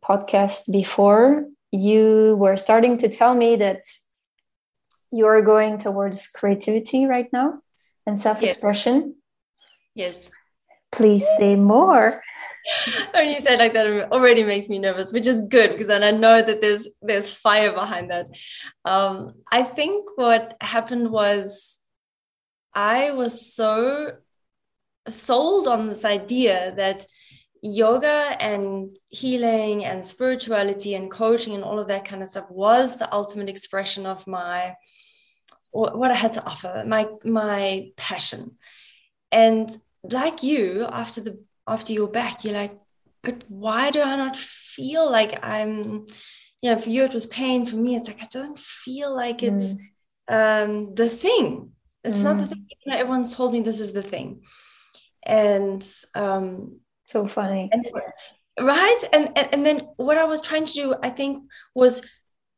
podcast 0.05 0.71
before 0.71 1.45
you 1.73 2.37
were 2.39 2.57
starting 2.57 2.97
to 2.97 3.09
tell 3.09 3.35
me 3.35 3.57
that 3.57 3.83
you're 5.17 5.43
going 5.43 5.79
towards 5.79 6.29
creativity 6.29 7.07
right 7.07 7.33
now 7.33 7.61
and 8.07 8.19
self-expression. 8.21 9.17
Yes, 9.95 10.15
yes. 10.15 10.31
please 10.93 11.27
say 11.39 11.57
more. 11.57 12.23
When 13.15 13.31
you 13.31 13.41
say 13.41 13.57
like 13.57 13.75
that 13.75 13.87
it 13.87 14.11
already 14.11 14.43
makes 14.43 14.69
me 14.69 14.81
nervous 14.81 15.13
which 15.13 15.29
is 15.29 15.41
good 15.43 15.71
because 15.71 15.87
then 15.87 16.03
i 16.03 16.11
know 16.11 16.43
that 16.43 16.61
there's 16.61 16.89
there's 17.01 17.33
fire 17.33 17.73
behind 17.73 18.11
that. 18.11 18.27
Um 18.85 19.35
i 19.53 19.63
think 19.63 20.09
what 20.17 20.57
happened 20.61 21.13
was 21.13 21.79
i 22.75 23.13
was 23.13 23.55
so 23.55 24.17
sold 25.09 25.69
on 25.69 25.87
this 25.87 26.05
idea 26.05 26.75
that 26.77 27.07
yoga 27.63 28.37
and 28.41 28.97
healing 29.09 29.85
and 29.85 30.05
spirituality 30.05 30.95
and 30.95 31.11
coaching 31.11 31.55
and 31.55 31.65
all 31.65 31.79
of 31.79 31.89
that 31.89 32.05
kind 32.05 32.23
of 32.23 32.29
stuff 32.29 32.51
was 32.51 32.97
the 32.97 33.13
ultimate 33.13 33.49
expression 33.49 34.07
of 34.07 34.27
my 34.27 34.75
what 35.71 36.11
i 36.11 36.15
had 36.15 36.33
to 36.33 36.45
offer 36.45 36.83
my 36.87 37.07
my 37.25 37.91
passion 37.97 38.57
and 39.33 39.71
like 40.03 40.43
you 40.43 40.87
after 40.91 41.21
the 41.21 41.39
after 41.67 41.93
you're 41.93 42.09
back, 42.09 42.45
you're 42.45 42.55
like, 42.55 42.79
but 43.23 43.45
why 43.49 43.91
do 43.91 44.01
I 44.01 44.17
not 44.17 44.37
feel 44.37 45.11
like 45.11 45.45
I'm, 45.45 46.07
you 46.63 46.71
know, 46.71 46.79
for 46.79 46.89
you 46.89 47.05
it 47.05 47.13
was 47.13 47.27
pain. 47.27 47.67
For 47.67 47.77
me, 47.77 47.97
it's 47.97 48.09
like 48.09 48.23
I 48.23 48.29
don't 48.31 48.59
feel 48.59 49.15
like 49.15 49.43
it's 49.43 49.75
mm. 50.31 50.65
um, 50.65 50.95
the 50.95 51.09
thing. 51.09 51.73
It's 52.05 52.21
mm. 52.21 52.25
not 52.25 52.37
the 52.37 52.43
mm. 52.45 52.49
thing. 52.51 52.67
You 52.85 52.93
know, 52.93 52.99
everyone's 52.99 53.35
told 53.35 53.53
me 53.53 53.61
this 53.61 53.81
is 53.81 53.93
the 53.93 54.03
thing, 54.03 54.43
and 55.25 55.87
um, 56.15 56.81
so 57.05 57.27
funny, 57.27 57.69
and, 57.73 57.87
right? 58.61 59.03
And, 59.13 59.33
and 59.37 59.49
and 59.53 59.67
then 59.67 59.89
what 59.97 60.19
I 60.19 60.25
was 60.25 60.41
trying 60.41 60.67
to 60.67 60.73
do, 60.73 60.95
I 61.03 61.11
think, 61.11 61.45
was 61.75 62.07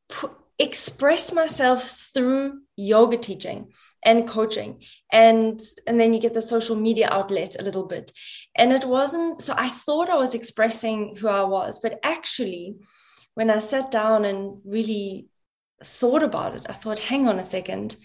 put, 0.08 0.32
express 0.58 1.32
myself 1.32 2.10
through 2.14 2.60
yoga 2.76 3.16
teaching 3.16 3.72
and 4.04 4.28
coaching. 4.28 4.82
And 5.12 5.60
and 5.86 6.00
then 6.00 6.12
you 6.14 6.20
get 6.20 6.34
the 6.34 6.42
social 6.42 6.76
media 6.76 7.08
outlet 7.10 7.56
a 7.58 7.62
little 7.62 7.86
bit. 7.86 8.12
And 8.56 8.72
it 8.72 8.84
wasn't 8.84 9.42
so 9.42 9.54
i 9.56 9.68
thought 9.68 10.10
i 10.10 10.16
was 10.16 10.34
expressing 10.34 11.16
who 11.16 11.28
i 11.28 11.42
was 11.42 11.78
but 11.78 12.00
actually 12.02 12.76
when 13.34 13.50
i 13.50 13.60
sat 13.60 13.90
down 13.90 14.24
and 14.24 14.58
really 14.64 15.28
thought 15.84 16.24
about 16.24 16.56
it 16.56 16.66
i 16.68 16.72
thought 16.72 16.98
hang 16.98 17.28
on 17.28 17.38
a 17.38 17.44
second. 17.44 17.96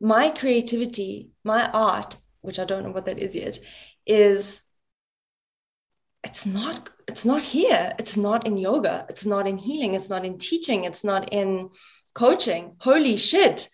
My 0.00 0.30
creativity 0.30 1.30
my 1.44 1.70
art 1.70 2.16
which 2.40 2.58
i 2.58 2.64
don't 2.64 2.84
know 2.84 2.90
what 2.90 3.04
that 3.06 3.18
is 3.18 3.36
yet 3.36 3.58
is 4.06 4.62
it's 6.24 6.46
not 6.46 6.90
it's 7.08 7.24
not 7.24 7.42
here 7.42 7.92
it's 7.98 8.16
not 8.16 8.46
in 8.46 8.56
yoga 8.56 9.04
it's 9.08 9.26
not 9.26 9.46
in 9.46 9.58
healing 9.58 9.94
it's 9.94 10.10
not 10.10 10.24
in 10.24 10.38
teaching 10.38 10.84
it's 10.84 11.04
not 11.04 11.32
in 11.32 11.68
coaching 12.14 12.76
holy 12.78 13.16
shit 13.16 13.68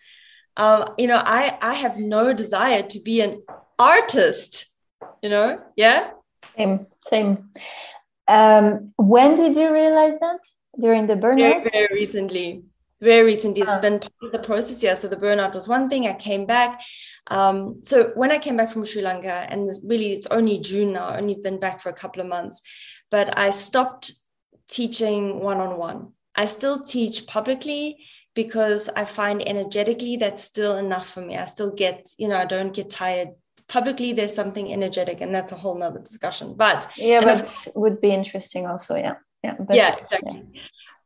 um, 0.59 0.93
you 0.97 1.07
know, 1.07 1.21
I 1.25 1.57
I 1.61 1.73
have 1.73 1.97
no 1.97 2.33
desire 2.33 2.83
to 2.83 2.99
be 2.99 3.21
an 3.21 3.41
artist. 3.79 4.75
You 5.23 5.29
know, 5.29 5.61
yeah. 5.77 6.11
Same, 6.57 6.87
same. 7.01 7.49
Um, 8.27 8.93
when 8.97 9.35
did 9.35 9.55
you 9.55 9.71
realize 9.71 10.19
that? 10.19 10.39
During 10.77 11.07
the 11.07 11.15
burnout? 11.15 11.63
Very, 11.63 11.69
very 11.71 11.93
recently. 11.93 12.63
Very 13.01 13.23
recently. 13.23 13.61
It's 13.61 13.75
uh. 13.75 13.81
been 13.81 13.99
part 13.99 14.13
of 14.21 14.31
the 14.33 14.39
process. 14.39 14.83
Yeah. 14.83 14.95
So 14.95 15.07
the 15.07 15.15
burnout 15.15 15.53
was 15.53 15.67
one 15.67 15.89
thing. 15.89 16.07
I 16.07 16.13
came 16.13 16.45
back. 16.45 16.81
Um, 17.29 17.81
so 17.83 18.11
when 18.15 18.31
I 18.31 18.39
came 18.39 18.57
back 18.57 18.71
from 18.71 18.85
Sri 18.85 19.01
Lanka, 19.01 19.45
and 19.49 19.69
really 19.83 20.13
it's 20.13 20.27
only 20.27 20.59
June 20.59 20.93
now, 20.93 21.09
I 21.09 21.17
only 21.17 21.35
been 21.35 21.59
back 21.59 21.79
for 21.79 21.89
a 21.89 21.93
couple 21.93 22.21
of 22.21 22.27
months, 22.27 22.61
but 23.11 23.37
I 23.37 23.51
stopped 23.51 24.11
teaching 24.67 25.39
one 25.39 25.57
on 25.57 25.77
one. 25.77 26.13
I 26.35 26.45
still 26.45 26.83
teach 26.83 27.27
publicly 27.27 27.97
because 28.35 28.89
I 28.95 29.05
find 29.05 29.47
energetically 29.47 30.17
that's 30.17 30.43
still 30.43 30.77
enough 30.77 31.07
for 31.07 31.21
me. 31.21 31.37
I 31.37 31.45
still 31.45 31.71
get, 31.71 32.09
you 32.17 32.27
know, 32.27 32.37
I 32.37 32.45
don't 32.45 32.73
get 32.73 32.89
tired. 32.89 33.29
Publicly, 33.67 34.13
there's 34.13 34.33
something 34.33 34.71
energetic, 34.73 35.21
and 35.21 35.33
that's 35.33 35.51
a 35.51 35.55
whole 35.55 35.77
nother 35.77 35.99
discussion. 35.99 36.55
But 36.55 36.89
yeah, 36.97 37.21
but 37.21 37.67
would 37.75 38.01
be 38.01 38.09
interesting 38.09 38.65
also. 38.65 38.95
Yeah, 38.95 39.15
yeah, 39.43 39.55
but, 39.59 39.75
yeah, 39.75 39.95
exactly. 39.95 40.43
Yeah. 40.51 40.61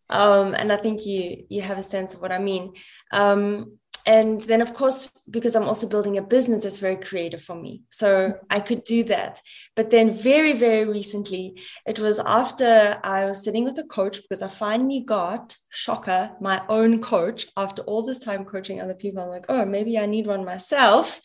Um, 0.09 0.53
and 0.53 0.71
I 0.71 0.77
think 0.77 1.05
you 1.05 1.45
you 1.49 1.61
have 1.61 1.77
a 1.77 1.83
sense 1.83 2.13
of 2.13 2.21
what 2.21 2.31
I 2.31 2.39
mean. 2.39 2.73
Um, 3.11 3.79
and 4.05 4.41
then 4.41 4.61
of 4.61 4.73
course 4.73 5.09
because 5.29 5.55
i'm 5.55 5.67
also 5.67 5.87
building 5.87 6.17
a 6.17 6.21
business 6.21 6.63
that's 6.63 6.79
very 6.79 6.97
creative 6.97 7.41
for 7.41 7.55
me. 7.55 7.83
So 7.89 8.35
i 8.49 8.59
could 8.59 8.83
do 8.83 9.03
that. 9.05 9.39
But 9.75 9.89
then 9.89 10.13
very 10.13 10.53
very 10.53 10.85
recently 10.85 11.61
it 11.85 11.99
was 11.99 12.19
after 12.19 12.99
i 13.03 13.25
was 13.25 13.43
sitting 13.43 13.63
with 13.63 13.77
a 13.77 13.83
coach 13.83 14.21
because 14.21 14.41
i 14.41 14.47
finally 14.47 14.99
got 15.01 15.55
shocker 15.69 16.31
my 16.41 16.61
own 16.69 17.01
coach 17.01 17.47
after 17.55 17.81
all 17.83 18.03
this 18.03 18.19
time 18.19 18.45
coaching 18.45 18.81
other 18.81 18.93
people. 18.93 19.23
I'm 19.23 19.29
like 19.29 19.45
oh 19.49 19.65
maybe 19.65 19.97
i 19.97 20.05
need 20.05 20.27
one 20.27 20.45
myself. 20.45 21.21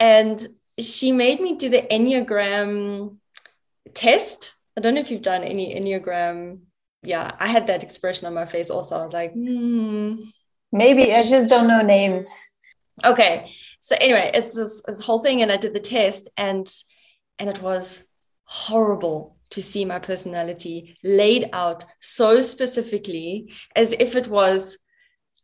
And 0.00 0.44
she 0.80 1.12
made 1.12 1.40
me 1.40 1.54
do 1.56 1.68
the 1.68 1.82
enneagram 1.82 3.18
test. 3.94 4.54
I 4.76 4.80
don't 4.80 4.94
know 4.94 5.00
if 5.00 5.10
you've 5.12 5.22
done 5.22 5.44
any 5.44 5.74
enneagram. 5.78 6.60
Yeah 7.04 7.30
i 7.38 7.46
had 7.46 7.68
that 7.68 7.84
expression 7.84 8.26
on 8.26 8.34
my 8.34 8.46
face 8.46 8.70
also. 8.70 8.96
I 8.98 9.04
was 9.04 9.12
like 9.12 9.32
hmm 9.32 10.16
Maybe 10.74 11.14
I 11.14 11.22
just 11.22 11.48
don't 11.48 11.68
know 11.68 11.82
names. 11.82 12.28
okay 13.04 13.50
so 13.80 13.96
anyway 14.00 14.30
it's 14.34 14.52
this, 14.54 14.82
this 14.86 15.00
whole 15.00 15.18
thing 15.18 15.42
and 15.42 15.50
i 15.50 15.56
did 15.56 15.74
the 15.74 15.80
test 15.80 16.28
and 16.36 16.66
and 17.38 17.50
it 17.50 17.60
was 17.60 18.04
horrible 18.44 19.36
to 19.50 19.60
see 19.60 19.84
my 19.84 19.98
personality 19.98 20.96
laid 21.02 21.48
out 21.52 21.84
so 22.00 22.40
specifically 22.40 23.52
as 23.74 23.92
if 24.04 24.16
it 24.16 24.28
was 24.28 24.78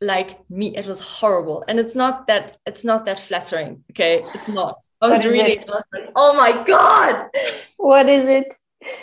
like 0.00 0.30
me. 0.48 0.74
It 0.74 0.86
was 0.86 1.00
horrible 1.00 1.62
and 1.68 1.78
it's 1.78 1.94
not 1.94 2.26
that 2.28 2.56
it's 2.64 2.84
not 2.84 3.04
that 3.04 3.20
flattering 3.20 3.84
okay? 3.90 4.24
It's 4.34 4.48
not. 4.48 4.76
I 5.02 5.08
was 5.08 5.26
really 5.26 5.58
like, 5.58 6.10
oh 6.16 6.32
my 6.34 6.52
god! 6.64 7.28
What 7.76 8.08
is 8.08 8.26
it? 8.26 8.54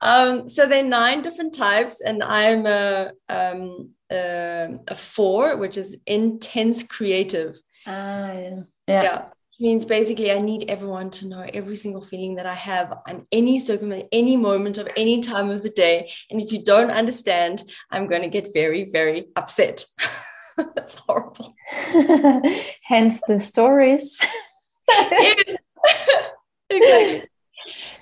Um 0.00 0.48
so 0.48 0.64
there 0.66 0.84
are 0.84 0.88
nine 1.02 1.22
different 1.22 1.54
types 1.54 2.00
and 2.00 2.22
i'm 2.22 2.66
a 2.66 3.10
um 3.28 3.90
a, 4.10 4.78
a 4.88 4.94
four 4.94 5.56
which 5.56 5.76
is 5.76 5.98
intense 6.06 6.82
creative 6.82 7.58
ah 7.86 8.32
yeah 8.32 8.60
yeah, 8.86 9.02
yeah 9.02 9.24
means 9.60 9.84
basically 9.84 10.30
I 10.30 10.38
need 10.38 10.70
everyone 10.70 11.10
to 11.10 11.26
know 11.26 11.44
every 11.52 11.76
single 11.76 12.00
feeling 12.00 12.36
that 12.36 12.46
I 12.46 12.54
have 12.54 12.96
on 13.08 13.26
any 13.32 13.58
circumstance, 13.58 14.08
any 14.12 14.36
moment 14.36 14.78
of 14.78 14.88
any 14.96 15.20
time 15.20 15.50
of 15.50 15.62
the 15.62 15.68
day. 15.68 16.10
And 16.30 16.40
if 16.40 16.52
you 16.52 16.62
don't 16.62 16.90
understand, 16.90 17.62
I'm 17.90 18.06
going 18.06 18.22
to 18.22 18.28
get 18.28 18.52
very, 18.54 18.84
very 18.84 19.26
upset. 19.36 19.84
That's 20.56 20.96
horrible. 20.96 21.54
Hence 22.82 23.22
the 23.26 23.38
stories. 23.38 24.20
yes, 24.88 25.56
exactly. 26.70 27.28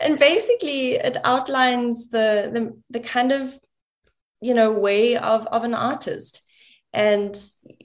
And 0.01 0.19
basically, 0.19 0.92
it 0.92 1.16
outlines 1.25 2.09
the, 2.09 2.51
the 2.53 2.81
the 2.90 3.01
kind 3.01 3.33
of 3.33 3.59
you 4.46 4.54
know 4.54 4.70
way 4.72 5.16
of 5.16 5.46
of 5.48 5.64
an 5.64 5.74
artist. 5.74 6.42
And 6.92 7.37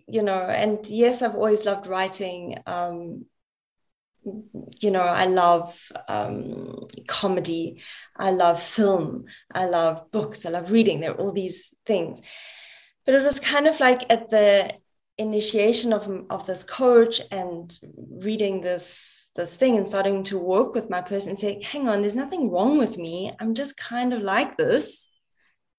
you 0.07 0.21
know 0.21 0.41
and 0.63 0.79
yes 0.87 1.21
i've 1.21 1.35
always 1.35 1.65
loved 1.65 1.87
writing. 1.87 2.57
Um, 2.65 3.25
you 4.79 4.91
know 4.91 5.07
i 5.23 5.25
love 5.25 5.67
um, 6.07 6.87
comedy. 7.07 7.81
I 8.15 8.29
love 8.31 8.61
film. 8.61 9.25
I 9.61 9.65
love 9.65 10.11
books. 10.11 10.45
I 10.45 10.49
love 10.49 10.71
reading. 10.71 10.99
There 10.99 11.11
are 11.11 11.21
all 11.21 11.31
these 11.31 11.73
things. 11.85 12.21
But 13.05 13.15
it 13.15 13.23
was 13.23 13.39
kind 13.39 13.65
of 13.67 13.79
like 13.79 14.01
at 14.11 14.29
the 14.29 14.75
initiation 15.17 15.91
of, 15.91 16.07
of 16.29 16.45
this 16.45 16.63
coach 16.63 17.21
and 17.31 17.77
reading 18.27 18.61
this 18.61 19.31
this 19.35 19.55
thing 19.55 19.77
and 19.77 19.87
starting 19.87 20.23
to 20.23 20.37
work 20.37 20.75
with 20.75 20.89
my 20.89 21.01
person 21.01 21.29
and 21.29 21.39
say 21.39 21.61
hang 21.63 21.87
on 21.87 22.01
there's 22.01 22.15
nothing 22.23 22.51
wrong 22.51 22.77
with 22.77 22.97
me. 22.97 23.33
I'm 23.39 23.53
just 23.55 23.75
kind 23.77 24.13
of 24.13 24.21
like 24.21 24.57
this 24.57 25.09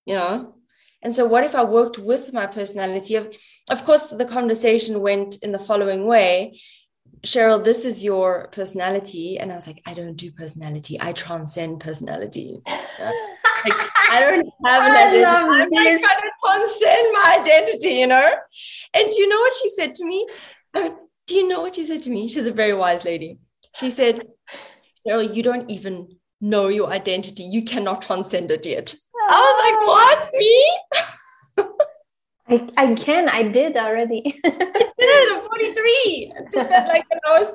you 0.07 0.16
know 0.16 0.55
and 1.03 1.15
so 1.15 1.27
what 1.27 1.45
if 1.45 1.55
i 1.55 1.65
worked 1.65 1.99
with 1.99 2.33
my 2.33 2.47
personality 2.47 3.15
of 3.15 3.35
of 3.71 3.85
course 3.85 4.07
the 4.07 4.25
conversation 4.25 5.01
went 5.01 5.37
in 5.43 5.53
the 5.53 5.59
following 5.59 6.07
way 6.07 6.59
Cherryl, 7.25 7.62
this 7.62 7.85
is 7.85 8.03
your 8.03 8.49
personality. 8.49 9.38
And 9.38 9.53
I 9.53 9.55
was 9.55 9.67
like, 9.67 9.81
I 9.87 9.95
don't 9.95 10.17
do 10.17 10.33
personality. 10.33 10.99
I 11.01 11.12
transcend 11.12 11.81
personality. 11.81 12.59
like, 12.67 13.91
I 14.11 14.21
don't 14.21 14.49
have 14.67 14.83
an 14.83 14.97
identity. 14.97 15.25
I'm 15.25 15.49
like, 15.49 15.71
trying 15.71 15.99
to 15.99 16.31
transcend 16.45 17.09
my 17.12 17.38
identity, 17.41 17.91
you 17.91 18.07
know? 18.09 18.35
And 18.95 19.11
do 19.11 19.21
you 19.21 19.29
know 19.29 19.38
what 19.38 19.55
she 19.62 19.69
said 19.71 19.95
to 19.97 20.05
me? 20.05 20.27
do 20.75 21.35
you 21.35 21.47
know 21.47 21.61
what 21.61 21.77
she 21.77 21.85
said 21.85 22.03
to 22.03 22.11
me? 22.11 22.29
She's 22.29 22.47
a 22.47 22.53
very 22.53 22.75
wise 22.75 23.05
lady. 23.05 23.38
She 23.77 23.91
said, 23.91 24.27
Cherryl, 25.07 25.35
you 25.35 25.45
don't 25.45 25.71
even 25.71 26.17
know 26.41 26.69
your 26.69 26.91
identity. 26.91 27.45
You 27.45 27.62
cannot 27.62 28.03
transcend 28.03 28.51
it 28.51 28.67
yet. 28.67 28.95
I 29.33 29.40
was 29.40 29.57
like, 29.64 29.79
oh. 29.81 29.87
what? 29.97 30.18
Me? 30.35 30.55
I, 32.49 32.68
I 32.77 32.95
can. 32.95 33.29
I 33.31 33.45
did 33.45 33.77
already. 33.77 34.35
I 34.45 34.90
did. 34.99 35.33
I'm 35.33 35.40
43. 35.40 36.33
I 36.37 36.40
did 36.51 36.71
that 36.71 36.88
like 36.88 37.05
when 37.09 37.21
I 37.27 37.38
was 37.38 37.53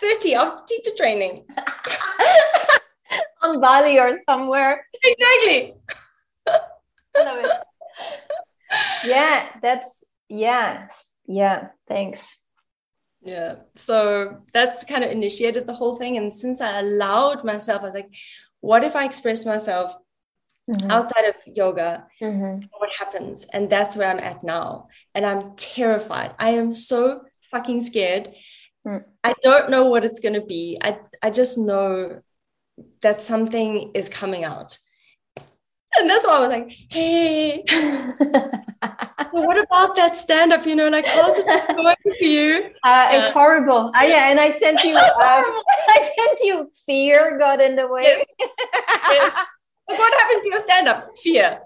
30 0.00 0.34
after 0.34 0.62
teacher 0.66 0.90
training. 0.96 1.46
On 3.42 3.60
Bali 3.60 3.98
or 3.98 4.18
somewhere. 4.28 4.84
Exactly. 5.02 5.74
love 6.46 7.44
it. 7.44 7.50
Yeah, 9.04 9.46
that's 9.62 10.04
yeah. 10.28 10.88
Yeah, 11.26 11.68
thanks. 11.88 12.44
Yeah. 13.22 13.56
So 13.76 14.42
that's 14.52 14.84
kind 14.84 15.04
of 15.04 15.10
initiated 15.10 15.66
the 15.66 15.74
whole 15.74 15.96
thing. 15.96 16.16
And 16.16 16.34
since 16.34 16.60
I 16.60 16.80
allowed 16.80 17.44
myself, 17.44 17.82
I 17.82 17.86
was 17.86 17.94
like, 17.94 18.12
what 18.60 18.82
if 18.84 18.96
I 18.96 19.04
express 19.04 19.46
myself 19.46 19.94
mm-hmm. 20.70 20.90
outside 20.90 21.24
of 21.24 21.34
yoga 21.46 22.06
mm-hmm. 22.20 22.64
what 22.78 22.90
happens? 22.98 23.46
And 23.52 23.68
that's 23.68 23.96
where 23.96 24.10
i'm 24.10 24.18
at 24.18 24.44
now. 24.44 24.88
And 25.14 25.26
i'm 25.26 25.54
terrified. 25.56 26.34
I 26.38 26.50
am 26.50 26.74
so 26.74 27.22
fucking 27.50 27.82
scared. 27.82 28.36
Mm. 28.86 29.04
i 29.22 29.34
don't 29.42 29.68
know 29.68 29.86
what 29.86 30.06
it's 30.06 30.20
going 30.20 30.34
to 30.34 30.46
be. 30.46 30.78
I 30.80 30.98
i 31.22 31.30
just 31.30 31.58
know 31.58 32.22
that 33.02 33.20
something 33.20 33.90
is 33.94 34.08
coming 34.08 34.44
out. 34.44 34.78
And 35.98 36.08
that's 36.08 36.26
why 36.26 36.36
i 36.36 36.40
was 36.40 36.48
like 36.48 36.72
hey. 36.90 37.64
So 39.32 39.42
what 39.42 39.62
about 39.62 39.94
that 39.96 40.16
stand 40.16 40.52
up 40.52 40.66
you 40.66 40.74
know 40.74 40.88
like 40.88 41.06
how's 41.06 41.36
it 41.36 41.46
going 41.46 41.96
for 42.02 42.24
you? 42.24 42.70
Uh, 42.82 43.08
it's 43.12 43.32
horrible. 43.34 43.92
Uh, 43.94 44.02
yeah 44.02 44.30
and 44.30 44.40
i 44.40 44.50
sent 44.50 44.80
you 44.84 44.96
uh, 44.96 45.42
i 45.96 46.10
sent 46.16 46.38
you 46.42 46.70
fear 46.86 47.38
got 47.38 47.60
in 47.60 47.76
the 47.76 47.86
way. 47.86 48.24
Yes. 48.38 48.50
Yes 49.10 49.46
what 49.98 50.20
happened 50.20 50.42
to 50.42 50.48
your 50.48 50.60
stand 50.60 50.88
up? 50.88 51.18
Fear. 51.18 51.60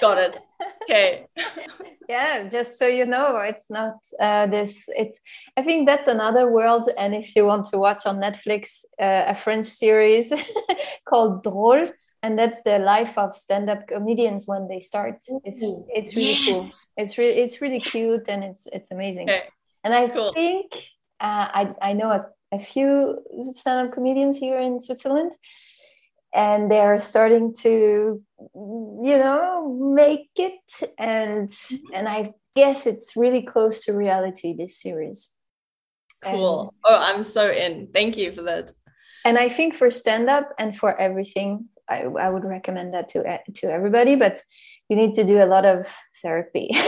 Got 0.00 0.18
it. 0.18 0.38
Okay. 0.82 1.26
yeah, 2.08 2.48
just 2.48 2.78
so 2.78 2.86
you 2.86 3.06
know, 3.06 3.36
it's 3.38 3.70
not 3.70 3.96
uh, 4.20 4.46
this. 4.46 4.88
It's. 4.88 5.20
I 5.56 5.62
think 5.62 5.86
that's 5.86 6.06
another 6.06 6.50
world. 6.50 6.88
And 6.96 7.14
if 7.14 7.34
you 7.34 7.44
want 7.46 7.66
to 7.66 7.78
watch 7.78 8.06
on 8.06 8.18
Netflix 8.18 8.84
uh, 9.00 9.24
a 9.28 9.34
French 9.34 9.66
series 9.66 10.32
called 11.08 11.44
Drôle, 11.44 11.92
and 12.22 12.38
that's 12.38 12.62
the 12.62 12.78
life 12.78 13.16
of 13.18 13.36
stand-up 13.36 13.86
comedians 13.86 14.46
when 14.46 14.68
they 14.68 14.80
start. 14.80 15.18
It's 15.44 15.62
it's 15.88 16.14
really 16.14 16.32
yes. 16.32 16.44
cool. 16.46 17.02
It's 17.02 17.18
really 17.18 17.38
it's 17.40 17.60
really 17.60 17.80
cute 17.80 18.28
and 18.28 18.44
it's 18.44 18.66
it's 18.72 18.90
amazing. 18.90 19.28
Okay. 19.30 19.44
And 19.84 19.94
I 19.94 20.08
cool. 20.08 20.32
think 20.32 20.72
uh, 21.20 21.48
I 21.60 21.74
I 21.80 21.92
know 21.92 22.10
a, 22.10 22.26
a 22.52 22.58
few 22.58 23.22
stand-up 23.52 23.92
comedians 23.92 24.38
here 24.38 24.58
in 24.58 24.80
Switzerland 24.80 25.32
and 26.36 26.70
they're 26.70 27.00
starting 27.00 27.54
to 27.54 28.22
you 28.54 29.18
know 29.18 29.92
make 29.94 30.30
it. 30.36 30.92
And 30.98 31.48
mm-hmm. 31.48 31.94
and 31.94 32.08
i 32.08 32.32
guess 32.54 32.86
it's 32.86 33.16
really 33.16 33.42
close 33.42 33.84
to 33.84 33.92
reality 33.92 34.54
this 34.56 34.80
series. 34.80 35.32
Cool. 36.22 36.60
And, 36.60 36.70
oh 36.84 37.00
i'm 37.00 37.24
so 37.24 37.50
in. 37.50 37.88
Thank 37.92 38.16
you 38.16 38.30
for 38.30 38.42
that. 38.42 38.70
And 39.24 39.38
i 39.38 39.48
think 39.48 39.74
for 39.74 39.90
stand 39.90 40.28
up 40.30 40.50
and 40.58 40.76
for 40.76 40.96
everything 41.00 41.68
I, 41.88 42.02
I 42.02 42.30
would 42.30 42.44
recommend 42.44 42.94
that 42.94 43.08
to 43.10 43.22
to 43.60 43.66
everybody 43.72 44.14
but 44.16 44.42
you 44.88 44.96
need 44.96 45.14
to 45.14 45.24
do 45.24 45.42
a 45.42 45.50
lot 45.54 45.66
of 45.66 45.86
therapy. 46.22 46.70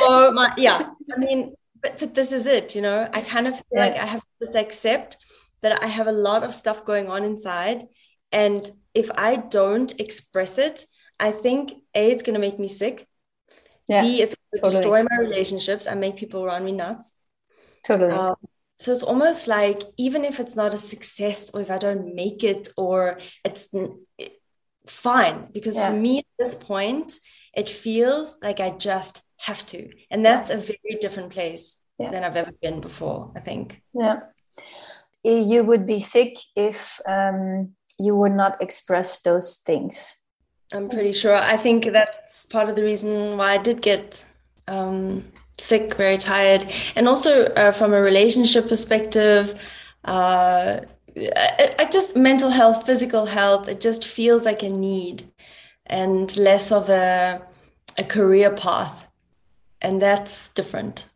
Oh 0.00 0.30
my 0.30 0.52
yeah. 0.56 0.90
I 1.12 1.18
mean 1.18 1.54
but, 1.82 1.98
but 1.98 2.14
this 2.14 2.30
is 2.30 2.46
it 2.46 2.76
you 2.76 2.82
know? 2.82 3.08
I 3.12 3.20
kind 3.20 3.48
of 3.48 3.54
feel 3.54 3.64
yeah. 3.72 3.86
like 3.86 3.96
i 3.96 4.06
have 4.06 4.20
to 4.20 4.34
just 4.40 4.54
accept 4.54 5.16
that 5.62 5.82
I 5.82 5.86
have 5.86 6.06
a 6.06 6.12
lot 6.12 6.44
of 6.44 6.54
stuff 6.54 6.84
going 6.84 7.08
on 7.08 7.24
inside. 7.24 7.86
And 8.32 8.64
if 8.94 9.10
I 9.16 9.36
don't 9.36 9.98
express 10.00 10.58
it, 10.58 10.84
I 11.18 11.30
think 11.32 11.72
A, 11.94 12.10
it's 12.10 12.22
going 12.22 12.34
to 12.34 12.40
make 12.40 12.58
me 12.58 12.68
sick. 12.68 13.06
Yeah, 13.88 14.02
B, 14.02 14.20
it's 14.22 14.34
going 14.34 14.48
to 14.54 14.60
totally. 14.60 14.82
destroy 14.82 15.02
my 15.10 15.16
relationships 15.16 15.86
and 15.86 16.00
make 16.00 16.16
people 16.16 16.44
around 16.44 16.64
me 16.64 16.72
nuts. 16.72 17.14
Totally. 17.84 18.12
Um, 18.12 18.36
so 18.78 18.92
it's 18.92 19.02
almost 19.02 19.48
like 19.48 19.82
even 19.96 20.24
if 20.24 20.38
it's 20.38 20.54
not 20.54 20.74
a 20.74 20.78
success 20.78 21.50
or 21.52 21.60
if 21.60 21.70
I 21.70 21.78
don't 21.78 22.14
make 22.14 22.44
it 22.44 22.68
or 22.76 23.18
it's 23.44 23.74
fine, 24.86 25.48
because 25.52 25.74
yeah. 25.74 25.90
for 25.90 25.96
me 25.96 26.18
at 26.18 26.24
this 26.38 26.54
point, 26.54 27.12
it 27.54 27.68
feels 27.68 28.36
like 28.42 28.60
I 28.60 28.70
just 28.70 29.20
have 29.38 29.64
to. 29.66 29.88
And 30.10 30.24
that's 30.24 30.50
yeah. 30.50 30.56
a 30.56 30.58
very 30.58 30.98
different 31.00 31.30
place 31.32 31.76
yeah. 31.98 32.10
than 32.10 32.22
I've 32.22 32.36
ever 32.36 32.52
been 32.62 32.80
before, 32.80 33.32
I 33.34 33.40
think. 33.40 33.82
Yeah 33.94 34.20
you 35.24 35.64
would 35.64 35.86
be 35.86 35.98
sick 35.98 36.36
if 36.56 37.00
um, 37.06 37.72
you 37.98 38.14
would 38.16 38.32
not 38.32 38.60
express 38.62 39.22
those 39.22 39.56
things. 39.56 40.20
I'm 40.72 40.88
pretty 40.88 41.12
sure. 41.12 41.34
I 41.36 41.56
think 41.56 41.84
that's 41.92 42.44
part 42.44 42.68
of 42.68 42.76
the 42.76 42.84
reason 42.84 43.36
why 43.36 43.52
I 43.52 43.58
did 43.58 43.80
get 43.80 44.24
um, 44.66 45.24
sick, 45.58 45.94
very 45.94 46.18
tired, 46.18 46.70
and 46.94 47.08
also 47.08 47.46
uh, 47.46 47.72
from 47.72 47.92
a 47.92 48.00
relationship 48.00 48.68
perspective. 48.68 49.58
Uh, 50.04 50.80
I, 51.16 51.74
I 51.78 51.84
just 51.86 52.16
mental 52.16 52.50
health, 52.50 52.84
physical 52.86 53.26
health. 53.26 53.66
It 53.66 53.80
just 53.80 54.06
feels 54.06 54.44
like 54.44 54.62
a 54.62 54.68
need, 54.68 55.30
and 55.86 56.36
less 56.36 56.70
of 56.70 56.88
a 56.90 57.42
a 57.96 58.04
career 58.04 58.50
path, 58.50 59.08
and 59.80 60.00
that's 60.00 60.50
different. 60.50 61.08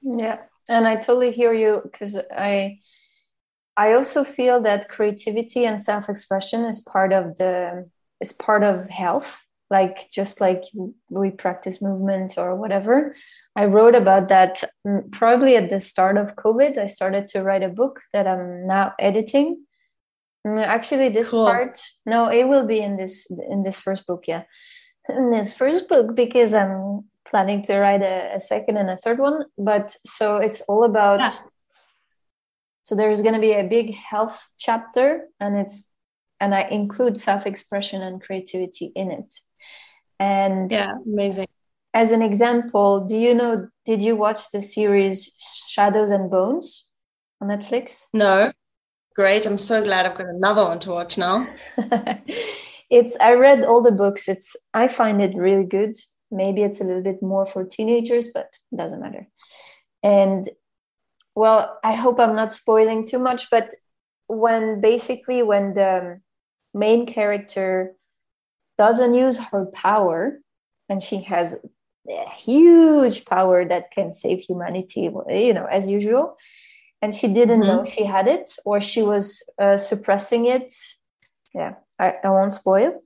Yeah, 0.00 0.38
and 0.68 0.86
I 0.86 0.96
totally 0.96 1.30
hear 1.30 1.52
you 1.52 1.80
because 1.84 2.18
I 2.34 2.78
I 3.78 3.94
also 3.94 4.24
feel 4.24 4.60
that 4.62 4.90
creativity 4.90 5.64
and 5.64 5.80
self-expression 5.80 6.64
is 6.66 6.82
part 6.82 7.12
of 7.14 7.36
the 7.36 7.88
is 8.20 8.32
part 8.32 8.62
of 8.62 8.90
health 8.90 9.44
like 9.70 10.10
just 10.10 10.40
like 10.40 10.64
we 11.10 11.30
practice 11.30 11.82
movement 11.82 12.34
or 12.38 12.54
whatever. 12.56 13.14
I 13.56 13.66
wrote 13.66 13.94
about 13.94 14.28
that 14.28 14.62
mm, 14.86 15.10
probably 15.12 15.56
at 15.56 15.70
the 15.70 15.80
start 15.80 16.16
of 16.16 16.36
COVID. 16.36 16.78
I 16.78 16.86
started 16.86 17.28
to 17.28 17.42
write 17.42 17.62
a 17.62 17.68
book 17.68 18.00
that 18.12 18.26
I'm 18.26 18.66
now 18.66 18.94
editing. 18.98 19.64
Mm, 20.46 20.64
actually, 20.64 21.08
this 21.08 21.30
cool. 21.30 21.44
part, 21.44 21.80
no, 22.06 22.30
it 22.30 22.48
will 22.48 22.66
be 22.66 22.80
in 22.80 22.96
this 22.96 23.30
in 23.50 23.62
this 23.62 23.80
first 23.80 24.06
book, 24.06 24.24
yeah, 24.26 24.44
in 25.08 25.30
this 25.30 25.52
first 25.52 25.88
book 25.88 26.14
because 26.14 26.54
I'm 26.54 27.04
planning 27.28 27.62
to 27.64 27.78
write 27.78 28.02
a, 28.02 28.36
a 28.36 28.40
second 28.40 28.78
and 28.78 28.88
a 28.88 28.96
third 28.96 29.18
one. 29.18 29.44
But 29.58 29.94
so 30.06 30.36
it's 30.36 30.62
all 30.62 30.84
about. 30.84 31.20
Yeah. 31.20 31.30
So 32.88 32.94
there's 32.94 33.20
going 33.20 33.34
to 33.34 33.40
be 33.40 33.52
a 33.52 33.64
big 33.64 33.94
health 33.94 34.48
chapter, 34.56 35.28
and 35.38 35.58
it's 35.58 35.92
and 36.40 36.54
I 36.54 36.62
include 36.62 37.18
self 37.18 37.46
expression 37.46 38.00
and 38.00 38.18
creativity 38.18 38.92
in 38.96 39.10
it. 39.10 39.34
And 40.18 40.72
yeah, 40.72 40.92
amazing. 41.04 41.48
As 41.92 42.12
an 42.12 42.22
example, 42.22 43.04
do 43.04 43.14
you 43.14 43.34
know, 43.34 43.68
did 43.84 44.00
you 44.00 44.16
watch 44.16 44.52
the 44.52 44.62
series 44.62 45.34
Shadows 45.68 46.10
and 46.10 46.30
Bones 46.30 46.88
on 47.42 47.48
Netflix? 47.48 48.06
No. 48.14 48.52
Great. 49.14 49.44
I'm 49.44 49.58
so 49.58 49.82
glad 49.84 50.06
I've 50.06 50.16
got 50.16 50.28
another 50.28 50.64
one 50.64 50.78
to 50.78 50.90
watch 50.90 51.18
now. 51.18 51.46
it's 52.90 53.18
I 53.20 53.34
read 53.34 53.64
all 53.64 53.82
the 53.82 53.92
books. 53.92 54.28
It's 54.28 54.56
I 54.72 54.88
find 54.88 55.20
it 55.20 55.36
really 55.36 55.66
good. 55.66 55.94
Maybe 56.30 56.62
it's 56.62 56.80
a 56.80 56.84
little 56.84 57.02
bit 57.02 57.22
more 57.22 57.44
for 57.44 57.64
teenagers, 57.64 58.28
but 58.32 58.56
it 58.72 58.76
doesn't 58.76 59.02
matter. 59.02 59.28
And 60.02 60.48
well, 61.38 61.78
I 61.84 61.94
hope 61.94 62.18
I'm 62.18 62.34
not 62.34 62.50
spoiling 62.50 63.06
too 63.06 63.20
much, 63.20 63.48
but 63.48 63.72
when 64.26 64.80
basically 64.80 65.40
when 65.44 65.74
the 65.74 66.20
main 66.74 67.06
character 67.06 67.94
doesn't 68.76 69.14
use 69.14 69.38
her 69.38 69.66
power 69.66 70.40
and 70.88 71.00
she 71.00 71.22
has 71.22 71.56
a 72.10 72.28
huge 72.30 73.24
power 73.24 73.64
that 73.64 73.92
can 73.92 74.12
save 74.12 74.40
humanity 74.40 75.02
you 75.46 75.52
know 75.52 75.66
as 75.66 75.88
usual 75.88 76.36
and 77.02 77.14
she 77.14 77.28
didn't 77.28 77.60
mm-hmm. 77.60 77.78
know 77.78 77.84
she 77.84 78.04
had 78.04 78.26
it 78.26 78.50
or 78.64 78.80
she 78.80 79.02
was 79.02 79.42
uh, 79.60 79.76
suppressing 79.76 80.46
it 80.46 80.72
yeah 81.54 81.74
I, 81.98 82.14
I 82.24 82.30
won't 82.30 82.54
spoil 82.54 83.00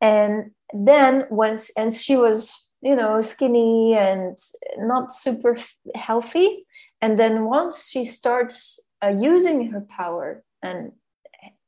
and 0.00 0.52
then 0.72 1.24
once 1.30 1.70
and 1.76 1.92
she 1.92 2.16
was 2.16 2.68
you 2.82 2.94
know 2.94 3.20
skinny 3.20 3.96
and 3.96 4.38
not 4.78 5.12
super 5.12 5.56
healthy 5.94 6.66
and 7.02 7.18
then 7.18 7.44
once 7.44 7.88
she 7.88 8.04
starts 8.04 8.80
uh, 9.02 9.08
using 9.08 9.70
her 9.70 9.80
power 9.80 10.42
and 10.62 10.92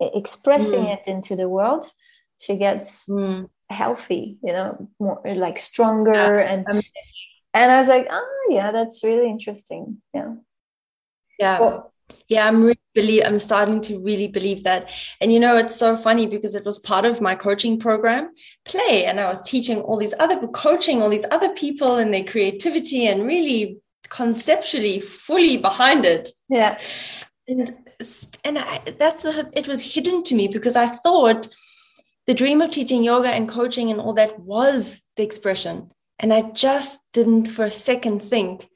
expressing 0.01 0.85
mm. 0.85 0.95
it 0.95 1.07
into 1.07 1.37
the 1.37 1.49
world 1.49 1.91
she 2.39 2.57
gets 2.57 3.09
mm. 3.09 3.49
healthy 3.71 4.39
you 4.43 4.53
know 4.53 4.89
more 4.99 5.23
like 5.25 5.59
stronger 5.59 6.41
yeah. 6.41 6.53
and 6.53 6.85
and 7.55 7.73
i 7.73 7.79
was 7.79 7.89
like 7.89 8.07
oh 8.11 8.47
yeah 8.51 8.73
that's 8.73 9.05
really 9.05 9.29
interesting 9.29 9.99
yeah 10.13 10.35
yeah 11.39 11.59
so, 11.59 11.93
yeah 12.29 12.47
i'm 12.47 12.61
really 12.61 12.79
believe 12.95 13.23
i'm 13.25 13.39
starting 13.39 13.81
to 13.81 14.03
really 14.03 14.27
believe 14.27 14.65
that 14.65 14.91
and 15.21 15.33
you 15.33 15.41
know 15.41 15.57
it's 15.57 15.77
so 15.77 15.97
funny 15.97 16.27
because 16.27 16.55
it 16.55 16.65
was 16.65 16.79
part 16.81 17.05
of 17.05 17.21
my 17.21 17.35
coaching 17.35 17.79
program 17.79 18.31
play 18.65 19.07
and 19.07 19.21
i 19.21 19.27
was 19.27 19.49
teaching 19.49 19.81
all 19.81 19.97
these 19.97 20.15
other 20.19 20.47
coaching 20.49 21.01
all 21.01 21.09
these 21.09 21.27
other 21.31 21.51
people 21.51 21.97
and 21.97 22.13
their 22.13 22.25
creativity 22.25 23.07
and 23.07 23.25
really 23.25 23.79
conceptually 24.09 25.01
fully 25.01 25.57
behind 25.57 26.05
it 26.05 26.29
yeah 26.49 26.79
and 27.49 27.71
and 28.45 28.59
I, 28.59 28.81
that's 28.99 29.23
the, 29.23 29.51
it 29.53 29.69
was 29.69 29.81
hidden 29.81 30.23
to 30.25 30.35
me 30.35 30.49
because 30.49 30.77
I 30.77 30.89
thought 30.89 31.49
the 32.27 32.35
dream 32.35 32.61
of 32.61 32.71
teaching 32.71 33.03
yoga 33.03 33.29
and 33.29 33.49
coaching 33.49 33.91
and 33.91 34.01
all 34.01 34.13
that 34.15 34.39
was 34.39 35.03
the 35.17 35.23
expression, 35.23 35.91
and 36.19 36.33
I 36.33 36.43
just 36.43 37.13
didn't 37.13 37.47
for 37.47 37.65
a 37.65 37.71
second 37.71 38.21
think, 38.21 38.69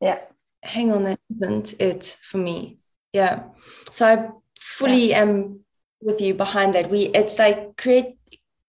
yeah, 0.00 0.20
hang 0.62 0.92
on, 0.92 1.04
that 1.04 1.20
isn't 1.30 1.74
it 1.80 2.16
for 2.22 2.38
me. 2.38 2.78
Yeah, 3.12 3.44
so 3.90 4.06
I 4.06 4.28
fully 4.58 5.10
yeah. 5.10 5.22
am 5.22 5.60
with 6.00 6.20
you 6.20 6.34
behind 6.34 6.74
that. 6.74 6.90
We 6.90 7.06
it's 7.06 7.38
like 7.38 7.76
create 7.76 8.18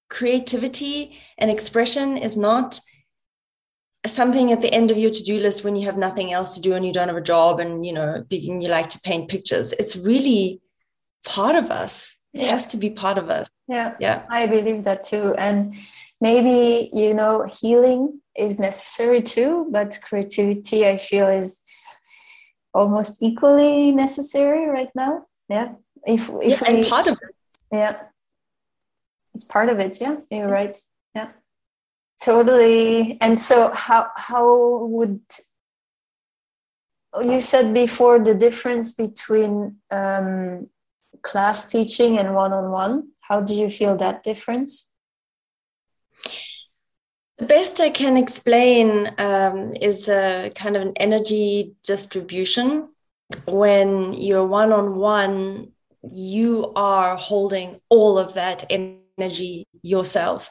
creativity 0.09 1.17
and 1.37 1.49
expression 1.49 2.17
is 2.17 2.35
not 2.35 2.79
something 4.05 4.51
at 4.51 4.61
the 4.61 4.73
end 4.73 4.91
of 4.91 4.97
your 4.97 5.11
to-do 5.11 5.39
list 5.39 5.63
when 5.63 5.75
you 5.75 5.85
have 5.85 5.97
nothing 5.97 6.33
else 6.33 6.55
to 6.55 6.61
do 6.61 6.73
and 6.73 6.85
you 6.85 6.93
don't 6.93 7.07
have 7.07 7.17
a 7.17 7.21
job 7.21 7.59
and 7.59 7.85
you 7.85 7.93
know 7.93 8.23
you 8.29 8.67
like 8.67 8.89
to 8.89 8.99
paint 9.01 9.29
pictures. 9.29 9.73
It's 9.73 9.95
really 9.95 10.61
part 11.23 11.55
of 11.55 11.69
us. 11.69 12.17
It 12.33 12.47
has 12.47 12.65
to 12.67 12.77
be 12.77 12.89
part 12.89 13.17
of 13.17 13.29
us. 13.29 13.47
Yeah. 13.67 13.95
Yeah. 13.99 14.23
I 14.29 14.47
believe 14.47 14.85
that 14.85 15.03
too. 15.03 15.35
And 15.37 15.75
maybe 16.19 16.89
you 16.93 17.13
know 17.13 17.45
healing 17.45 18.21
is 18.35 18.59
necessary 18.59 19.21
too 19.21 19.67
but 19.71 19.97
creativity 20.01 20.87
i 20.87 20.97
feel 20.97 21.27
is 21.27 21.63
almost 22.73 23.21
equally 23.21 23.91
necessary 23.91 24.67
right 24.67 24.89
now. 24.95 25.25
Yeah. 25.49 25.73
If 26.05 26.29
if 26.41 26.61
yeah, 26.61 26.71
we, 26.71 26.79
and 26.79 26.87
part 26.87 27.07
of 27.07 27.13
it. 27.21 27.35
Yeah. 27.71 27.99
It's 29.33 29.43
part 29.43 29.69
of 29.69 29.79
it. 29.79 29.99
Yeah. 30.01 30.17
You're 30.29 30.47
right. 30.47 30.75
yeah 30.75 30.90
totally. 32.23 33.17
And 33.21 33.39
so 33.39 33.71
how 33.73 34.09
how 34.15 34.85
would 34.85 35.21
you 37.21 37.41
said 37.41 37.73
before 37.73 38.19
the 38.19 38.33
difference 38.33 38.91
between 38.91 39.77
um, 39.91 40.69
class 41.21 41.67
teaching 41.67 42.17
and 42.17 42.33
one-on-one. 42.33 43.09
How 43.21 43.41
do 43.41 43.53
you 43.53 43.69
feel 43.69 43.95
that 43.97 44.23
difference? 44.23 44.91
The 47.37 47.47
best 47.47 47.81
i 47.81 47.89
can 47.89 48.17
explain 48.17 49.15
um, 49.17 49.73
is 49.81 50.07
a 50.07 50.51
kind 50.53 50.75
of 50.75 50.81
an 50.83 50.93
energy 50.95 51.73
distribution. 51.83 52.89
When 53.47 54.13
you're 54.13 54.45
one-on-one 54.45 55.71
you 56.03 56.73
are 56.75 57.15
holding 57.15 57.79
all 57.89 58.17
of 58.17 58.33
that 58.33 58.65
energy 58.69 59.67
yourself 59.83 60.49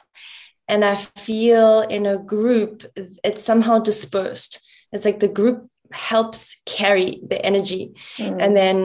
and 0.71 0.83
i 0.85 0.95
feel 0.95 1.81
in 1.81 2.05
a 2.05 2.17
group 2.17 2.85
it's 2.95 3.43
somehow 3.43 3.77
dispersed. 3.77 4.53
It's 4.93 5.05
like 5.05 5.19
the 5.19 5.27
group 5.27 5.69
helps 5.91 6.41
carry 6.65 7.21
the 7.31 7.39
energy. 7.45 7.93
Mm. 8.17 8.37
and 8.43 8.57
then 8.57 8.77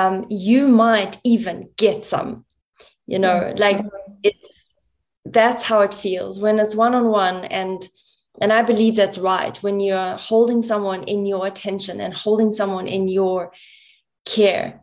um, 0.00 0.24
you 0.30 0.68
might 0.68 1.18
even 1.24 1.70
get 1.76 2.04
some 2.04 2.44
you 3.06 3.18
know 3.18 3.38
mm. 3.40 3.58
like 3.58 3.80
it's 4.22 4.52
that's 5.24 5.64
how 5.64 5.80
it 5.80 5.94
feels 5.94 6.40
when 6.40 6.58
it's 6.60 6.76
one-on-one. 6.76 7.44
And 7.46 7.80
and 8.40 8.52
i 8.52 8.62
believe 8.62 8.94
that's 8.96 9.18
right. 9.18 9.56
When 9.64 9.80
you're 9.80 10.16
holding 10.30 10.62
someone 10.62 11.02
in 11.04 11.26
your 11.26 11.46
attention 11.46 12.00
and 12.00 12.14
holding 12.14 12.52
someone 12.52 12.88
in 12.88 13.08
your 13.08 13.52
care 14.24 14.80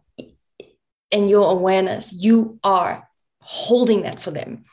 and 1.12 1.30
your 1.30 1.50
awareness 1.58 2.12
you 2.26 2.60
are 2.64 3.08
holding 3.40 4.02
that 4.04 4.20
for 4.20 4.32
them 4.32 4.66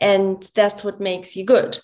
and 0.00 0.48
that's 0.54 0.84
what 0.84 1.00
makes 1.00 1.36
you 1.36 1.44
good. 1.44 1.78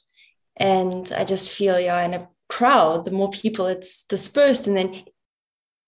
And 0.56 1.12
i 1.16 1.24
just 1.24 1.52
feel 1.52 1.80
yeah 1.80 2.00
in 2.04 2.14
a 2.14 2.28
crowd 2.48 3.04
the 3.04 3.10
more 3.10 3.30
people 3.30 3.66
it's 3.66 4.04
dispersed 4.04 4.66
and 4.66 4.76
then 4.76 5.02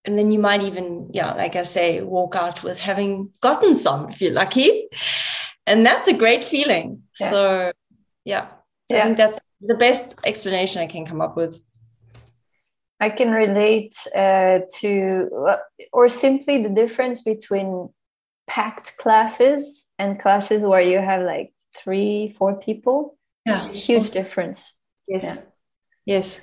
and 0.04 0.18
then 0.18 0.32
you 0.32 0.38
might 0.38 0.62
even 0.62 1.10
yeah 1.12 1.32
like 1.34 1.54
i 1.54 1.62
say 1.62 2.00
walk 2.00 2.34
out 2.34 2.62
with 2.64 2.78
having 2.78 3.30
gotten 3.40 3.74
some 3.74 4.08
if 4.08 4.20
you're 4.20 4.32
lucky. 4.32 4.88
And 5.68 5.84
that's 5.84 6.06
a 6.08 6.14
great 6.14 6.44
feeling. 6.44 7.02
Yeah. 7.20 7.30
so 7.30 7.72
yeah, 8.24 8.46
yeah. 8.88 8.98
i 8.98 9.02
think 9.04 9.16
that's 9.16 9.38
the 9.60 9.74
best 9.74 10.20
explanation 10.24 10.82
i 10.82 10.86
can 10.86 11.06
come 11.06 11.20
up 11.20 11.36
with. 11.36 11.60
I 12.98 13.10
can 13.10 13.32
relate 13.32 13.94
uh, 14.14 14.60
to 14.78 15.28
or 15.92 16.08
simply 16.08 16.62
the 16.62 16.70
difference 16.70 17.22
between 17.22 17.90
packed 18.46 18.96
classes 18.96 19.86
and 19.98 20.20
classes 20.20 20.62
where 20.62 20.80
you 20.80 20.98
have 20.98 21.22
like 21.22 21.52
three, 21.76 22.34
four 22.36 22.58
people. 22.58 23.16
Yeah. 23.44 23.66
It's 23.66 23.76
a 23.76 23.78
huge 23.78 24.10
difference. 24.10 24.78
Yes. 25.06 25.22
Yeah. 25.22 25.42
Yes. 26.04 26.40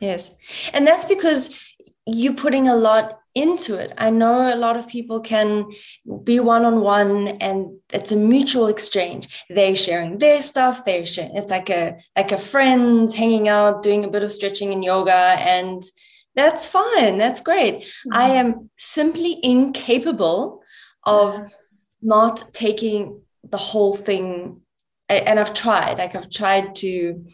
Yes. 0.00 0.34
And 0.72 0.86
that's 0.86 1.04
because 1.04 1.58
you're 2.06 2.34
putting 2.34 2.68
a 2.68 2.76
lot 2.76 3.20
into 3.34 3.76
it. 3.76 3.92
I 3.98 4.10
know 4.10 4.54
a 4.54 4.56
lot 4.56 4.76
of 4.76 4.86
people 4.86 5.20
can 5.20 5.66
be 6.22 6.38
one 6.38 6.64
on 6.64 6.80
one 6.80 7.28
and 7.40 7.78
it's 7.92 8.12
a 8.12 8.16
mutual 8.16 8.68
exchange. 8.68 9.44
They're 9.50 9.74
sharing 9.74 10.18
their 10.18 10.40
stuff, 10.40 10.84
they're 10.84 11.06
sharing 11.06 11.36
it's 11.36 11.50
like 11.50 11.70
a 11.70 11.98
like 12.16 12.30
a 12.30 12.38
friend 12.38 13.12
hanging 13.12 13.48
out, 13.48 13.82
doing 13.82 14.04
a 14.04 14.10
bit 14.10 14.22
of 14.22 14.30
stretching 14.30 14.72
and 14.72 14.84
yoga 14.84 15.12
and 15.12 15.82
that's 16.36 16.68
fine. 16.68 17.18
That's 17.18 17.40
great. 17.40 17.74
Mm-hmm. 17.74 18.12
I 18.12 18.28
am 18.30 18.70
simply 18.78 19.38
incapable 19.42 20.62
of 21.04 21.50
not 22.02 22.44
taking 22.52 23.22
the 23.42 23.56
whole 23.56 23.94
thing 23.94 24.60
and 25.08 25.38
I've 25.38 25.54
tried, 25.54 25.98
like 25.98 26.14
I've 26.14 26.30
tried 26.30 26.74
to, 26.76 27.24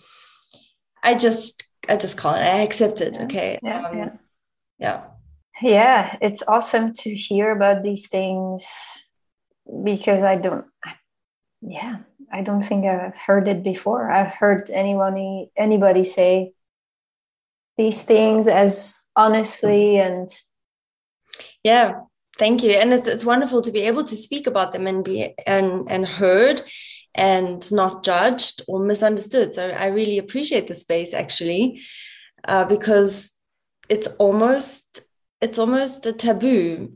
I 1.02 1.14
just, 1.14 1.62
I 1.88 1.96
just 1.96 2.18
can't, 2.18 2.36
I 2.36 2.62
accept 2.62 3.00
it. 3.00 3.16
Okay. 3.18 3.58
Yeah, 3.62 3.86
um, 3.86 3.96
yeah. 3.96 4.10
Yeah. 4.78 5.04
Yeah. 5.62 6.16
It's 6.20 6.42
awesome 6.46 6.92
to 6.94 7.14
hear 7.14 7.50
about 7.50 7.82
these 7.82 8.08
things 8.08 9.06
because 9.84 10.22
I 10.22 10.36
don't, 10.36 10.66
I, 10.84 10.94
yeah, 11.62 11.98
I 12.32 12.42
don't 12.42 12.62
think 12.62 12.86
I've 12.86 13.16
heard 13.16 13.48
it 13.48 13.62
before. 13.62 14.10
I've 14.10 14.34
heard 14.34 14.70
anyone 14.70 15.48
anybody 15.56 16.04
say 16.04 16.54
these 17.80 18.02
things 18.02 18.46
as 18.46 18.98
honestly 19.16 19.98
and 19.98 20.28
yeah 21.64 22.00
thank 22.38 22.62
you 22.62 22.72
and 22.72 22.92
it's, 22.92 23.06
it's 23.06 23.24
wonderful 23.24 23.62
to 23.62 23.72
be 23.72 23.80
able 23.80 24.04
to 24.04 24.16
speak 24.16 24.46
about 24.46 24.72
them 24.72 24.86
and 24.86 25.02
be 25.02 25.34
and 25.46 25.90
and 25.90 26.06
heard 26.06 26.60
and 27.14 27.70
not 27.72 28.04
judged 28.04 28.62
or 28.68 28.80
misunderstood. 28.80 29.54
So 29.54 29.68
i 29.68 29.86
really 29.86 30.18
appreciate 30.18 30.68
the 30.68 30.74
space 30.74 31.14
actually 31.14 31.82
uh, 32.46 32.64
because 32.64 33.32
it's 33.88 34.06
almost 34.18 35.00
it's 35.40 35.58
almost 35.58 36.06
a 36.06 36.12
taboo 36.12 36.92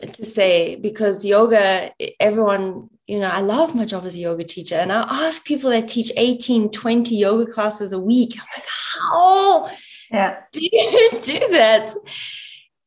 to 0.00 0.24
say 0.24 0.76
because 0.76 1.24
yoga 1.24 1.90
everyone 2.20 2.88
you 3.06 3.18
know 3.18 3.28
i 3.28 3.40
love 3.40 3.74
my 3.74 3.84
job 3.84 4.04
as 4.04 4.14
a 4.14 4.20
yoga 4.20 4.44
teacher 4.44 4.76
and 4.76 4.92
i 4.92 5.26
ask 5.26 5.44
people 5.44 5.70
that 5.70 5.88
teach 5.88 6.12
18 6.16 6.70
20 6.70 7.16
yoga 7.16 7.50
classes 7.50 7.92
a 7.92 7.98
week. 7.98 8.34
I'm 8.38 8.46
like 8.56 8.68
how 8.68 9.70
yeah. 10.10 10.40
do 10.52 10.60
you 10.62 11.10
do 11.22 11.38
that 11.50 11.92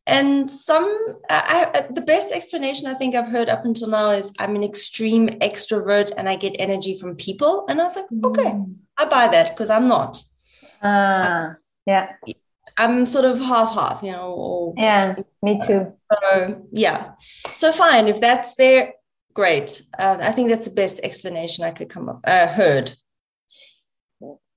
and 0.08 0.50
some 0.52 1.18
I, 1.30 1.86
the 1.90 2.02
best 2.02 2.32
explanation 2.32 2.88
i 2.88 2.94
think 2.94 3.16
i've 3.16 3.30
heard 3.30 3.50
up 3.50 3.66
until 3.66 3.90
now 3.90 4.12
is 4.12 4.32
i'm 4.40 4.56
an 4.56 4.64
extreme 4.64 5.30
extrovert 5.40 6.12
and 6.16 6.30
i 6.30 6.36
get 6.36 6.56
energy 6.60 6.98
from 6.98 7.16
people 7.16 7.66
and 7.68 7.82
i 7.82 7.86
was 7.86 7.96
like 7.96 8.06
okay 8.24 8.52
mm. 8.52 8.76
i 8.98 9.06
buy 9.06 9.28
that 9.28 9.52
because 9.52 9.70
i'm 9.70 9.88
not 9.88 10.22
uh, 10.82 11.54
yeah 11.86 12.10
I'm 12.78 13.06
sort 13.06 13.26
of 13.26 13.40
half 13.40 13.74
half, 13.74 14.04
you 14.04 14.12
know. 14.12 14.34
Or, 14.34 14.74
yeah, 14.76 15.16
me 15.42 15.60
too. 15.66 15.94
So 16.12 16.68
yeah, 16.72 17.12
so 17.54 17.72
fine 17.72 18.08
if 18.08 18.20
that's 18.20 18.56
there, 18.56 18.94
great. 19.34 19.82
Uh, 19.98 20.18
I 20.20 20.32
think 20.32 20.50
that's 20.50 20.66
the 20.66 20.74
best 20.74 21.00
explanation 21.04 21.64
I 21.64 21.72
could 21.72 21.90
come 21.90 22.10
up 22.10 22.22
uh, 22.26 22.48
heard. 22.48 22.94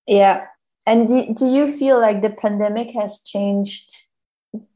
Yeah, 0.07 0.47
and 0.87 1.09
do, 1.09 1.33
do 1.35 1.47
you 1.47 1.71
feel 1.71 2.01
like 2.01 2.23
the 2.23 2.31
pandemic 2.31 2.91
has 2.95 3.23
changed 3.23 4.08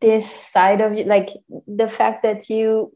this 0.00 0.30
side 0.30 0.80
of 0.80 0.98
you, 0.98 1.04
like 1.04 1.30
the 1.66 1.88
fact 1.88 2.22
that 2.22 2.48
you 2.50 2.92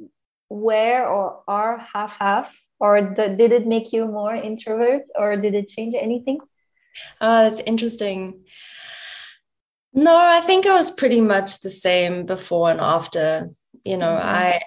were 0.48 1.04
or 1.04 1.42
are 1.48 1.78
half 1.78 2.18
half, 2.18 2.62
or 2.78 3.14
the, 3.16 3.28
did 3.28 3.52
it 3.52 3.66
make 3.66 3.92
you 3.92 4.06
more 4.06 4.34
introvert, 4.34 5.02
or 5.18 5.36
did 5.36 5.54
it 5.54 5.68
change 5.68 5.94
anything? 5.94 6.38
Uh, 7.20 7.48
that's 7.48 7.60
interesting. 7.66 8.44
No, 9.92 10.16
I 10.16 10.40
think 10.40 10.66
I 10.66 10.74
was 10.74 10.90
pretty 10.90 11.20
much 11.20 11.60
the 11.60 11.70
same 11.70 12.26
before 12.26 12.70
and 12.70 12.80
after. 12.80 13.50
You 13.84 13.96
know, 13.96 14.16
mm-hmm. 14.16 14.28
I 14.28 14.60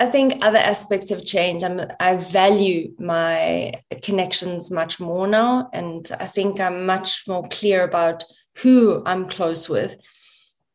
I 0.00 0.06
think 0.06 0.44
other 0.44 0.58
aspects 0.58 1.10
have 1.10 1.24
changed. 1.24 1.64
I'm, 1.64 1.80
I 2.00 2.16
value 2.16 2.92
my 2.98 3.72
connections 4.02 4.70
much 4.70 5.00
more 5.00 5.26
now, 5.26 5.68
and 5.72 6.08
I 6.20 6.26
think 6.26 6.60
I'm 6.60 6.86
much 6.86 7.24
more 7.26 7.44
clear 7.50 7.84
about 7.84 8.24
who 8.58 9.02
I'm 9.06 9.28
close 9.28 9.68
with, 9.68 9.96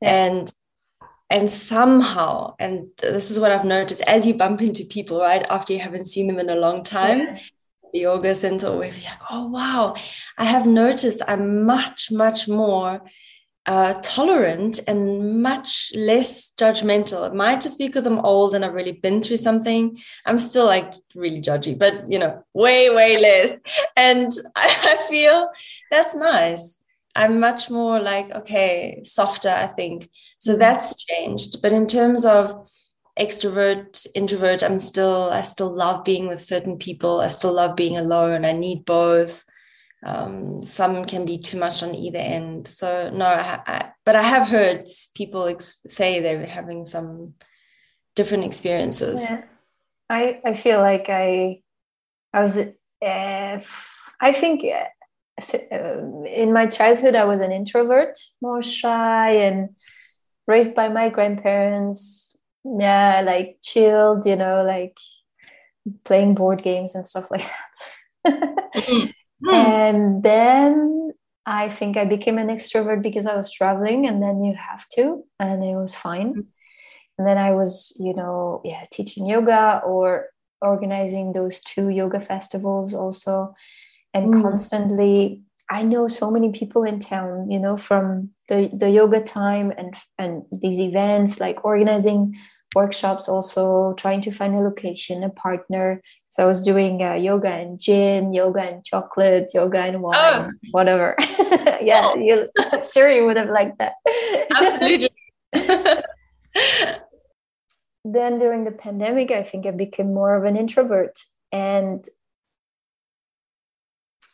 yeah. 0.02 0.26
and 0.26 0.52
and 1.32 1.47
somehow, 1.50 2.56
and 2.58 2.88
this 2.97 3.30
is 3.30 3.39
what 3.39 3.52
I've 3.52 3.66
noticed 3.66 4.02
as 4.02 4.26
you 4.26 4.34
bump 4.34 4.62
into 4.62 4.84
people 4.84 5.20
right 5.20 5.45
after 5.50 5.74
you 5.74 5.80
haven't 5.80 6.06
seen 6.06 6.26
them 6.28 6.39
in 6.39 6.50
a 6.50 6.56
long 6.56 6.84
time. 6.84 7.20
Yeah. 7.20 7.39
The 7.93 8.00
yoga 8.00 8.36
center, 8.36 8.72
where 8.72 8.88
you're 8.88 9.04
like, 9.04 9.20
oh 9.32 9.47
wow, 9.47 9.95
I 10.38 10.45
have 10.45 10.66
noticed 10.66 11.22
I'm 11.28 11.66
much, 11.66 12.12
much 12.12 12.47
more 12.47 13.02
uh, 13.70 13.93
tolerant 14.02 14.80
and 14.88 15.43
much 15.43 15.91
less 15.95 16.52
judgmental. 16.58 17.28
It 17.28 17.36
might 17.36 17.62
just 17.62 17.78
be 17.78 17.86
because 17.86 18.08
I'm 18.08 18.18
old 18.20 18.56
and 18.56 18.66
I've 18.66 18.74
really 18.74 18.93
been 18.93 19.22
through 19.22 19.38
something. 19.38 19.95
I'm 20.26 20.39
still 20.39 20.66
like 20.66 20.93
really 21.14 21.39
judgy, 21.39 21.78
but 21.78 22.12
you 22.12 22.18
know, 22.18 22.43
way, 22.56 22.89
way 22.89 23.20
less. 23.20 23.60
And 23.95 24.32
I, 24.56 24.97
I 24.97 25.08
feel 25.08 25.52
that's 25.91 26.16
nice. 26.16 26.79
I'm 27.16 27.39
much 27.39 27.70
more 27.70 27.99
like, 27.99 28.30
okay, 28.32 29.01
softer, 29.03 29.49
I 29.49 29.68
think. 29.68 30.10
So 30.39 30.55
that's 30.55 30.95
changed. 31.03 31.62
But 31.62 31.72
in 31.72 31.88
terms 31.88 32.26
of 32.26 32.70
extrovert, 33.18 34.05
introvert, 34.16 34.64
I'm 34.64 34.80
still, 34.80 35.30
I 35.32 35.41
still 35.41 35.74
love 35.74 36.03
being 36.03 36.28
with 36.28 36.41
certain 36.41 36.78
people. 36.78 37.20
I 37.20 37.28
still 37.28 37.53
love 37.53 37.76
being 37.76 37.97
alone. 37.97 38.45
I 38.45 38.53
need 38.53 38.86
both 38.86 39.43
um, 40.03 40.62
some 40.62 41.05
can 41.05 41.26
be 41.26 41.38
too 41.38 41.57
much 41.57 41.84
on 41.84 41.93
either 41.93 42.20
end. 42.20 42.68
So 42.68 43.10
no, 43.10 43.26
I, 43.26 43.62
I, 43.66 43.91
but 44.05 44.16
I 44.16 44.24
have 44.24 44.47
heard 44.47 44.88
people 45.14 45.45
ex- 45.45 45.82
say 45.88 46.20
they're 46.20 46.45
having 46.45 46.86
some 46.86 47.34
different 48.16 48.45
experiences. 48.45 49.22
Yeah. 49.22 49.43
I 50.10 50.41
I 50.43 50.53
feel 50.53 50.80
like 50.80 51.07
I 51.10 51.62
I 52.34 52.41
was 52.41 52.57
uh, 52.57 53.60
I 54.22 54.34
think 54.34 54.64
uh, 54.64 54.86
in 55.54 56.54
my 56.54 56.68
childhood 56.68 57.16
I 57.16 57.26
was 57.26 57.40
an 57.40 57.52
introvert, 57.52 58.18
more 58.42 58.62
shy 58.62 59.32
and 59.32 59.70
raised 60.48 60.76
by 60.76 60.90
my 60.90 61.10
grandparents. 61.10 62.36
Yeah, 62.66 63.22
like 63.26 63.58
chilled, 63.64 64.26
you 64.26 64.36
know, 64.36 64.64
like 64.64 64.98
playing 66.04 66.36
board 66.36 66.62
games 66.62 66.96
and 66.96 67.08
stuff 67.08 67.32
like 67.32 67.46
that. 67.46 68.34
mm-hmm. 68.76 69.12
Hmm. 69.42 69.56
And 69.56 70.24
then 70.24 71.12
I 71.46 71.70
think 71.70 71.96
I 71.96 72.04
became 72.04 72.38
an 72.38 72.48
extrovert 72.50 73.02
because 73.02 73.26
I 73.26 73.38
was 73.38 73.52
traveling, 73.54 74.06
and 74.06 74.22
then 74.22 74.44
you 74.44 74.54
have 74.56 74.86
to, 74.96 75.24
and 75.40 75.64
it 75.64 75.76
was 75.76 75.96
fine. 75.96 76.34
Hmm. 76.34 76.42
And 77.18 77.28
then 77.28 77.38
I 77.38 77.52
was, 77.52 77.96
you 78.00 78.14
know, 78.14 78.62
yeah, 78.64 78.84
teaching 78.92 79.26
yoga 79.26 79.82
or 79.86 80.28
organizing 80.62 81.34
those 81.34 81.62
two 81.62 81.90
yoga 81.90 82.20
festivals 82.20 82.94
also, 82.94 83.56
and 84.14 84.34
mm. 84.34 84.41
constantly. 84.41 85.43
I 85.72 85.84
know 85.84 86.07
so 86.07 86.32
many 86.32 86.51
people 86.51 86.84
in 86.84 86.99
town, 86.99 87.51
you 87.51 87.60
know, 87.60 87.78
from 87.78 88.32
the, 88.47 88.72
the 88.74 88.89
yoga 88.89 89.22
time 89.22 89.72
and 89.78 89.93
and 90.18 90.43
these 90.51 90.80
events, 90.80 91.39
like 91.39 91.64
organizing 91.64 92.36
workshops 92.76 93.28
also 93.28 93.93
trying 93.97 94.22
to 94.22 94.32
find 94.32 94.53
a 94.53 94.60
location 94.60 95.24
a 95.24 95.30
partner 95.30 96.01
so 96.30 96.43
i 96.43 96.45
was 96.45 96.62
doing 96.62 97.01
uh, 97.01 97.14
yoga 97.14 97.49
and 97.49 97.80
gin 97.80 98.32
yoga 98.34 98.62
and 98.62 98.86
chocolate 98.86 99.49
yoga 99.53 99.80
and 99.80 100.01
wine 100.01 100.16
oh. 100.18 100.49
whatever 100.72 101.16
yeah 101.82 102.14
oh. 102.14 102.18
you 102.18 102.47
sure 102.93 103.12
you 103.12 103.26
would 103.26 103.38
have 103.38 103.49
liked 103.49 103.78
that 103.80 103.93
absolutely 104.55 105.10
then 108.05 108.38
during 108.38 108.64
the 108.64 108.72
pandemic 108.72 109.32
i 109.32 109.41
think 109.41 109.66
i 109.66 109.72
became 109.72 110.14
more 110.14 110.36
of 110.36 110.43
an 110.43 110.55
introvert 110.55 111.18
and 111.51 112.05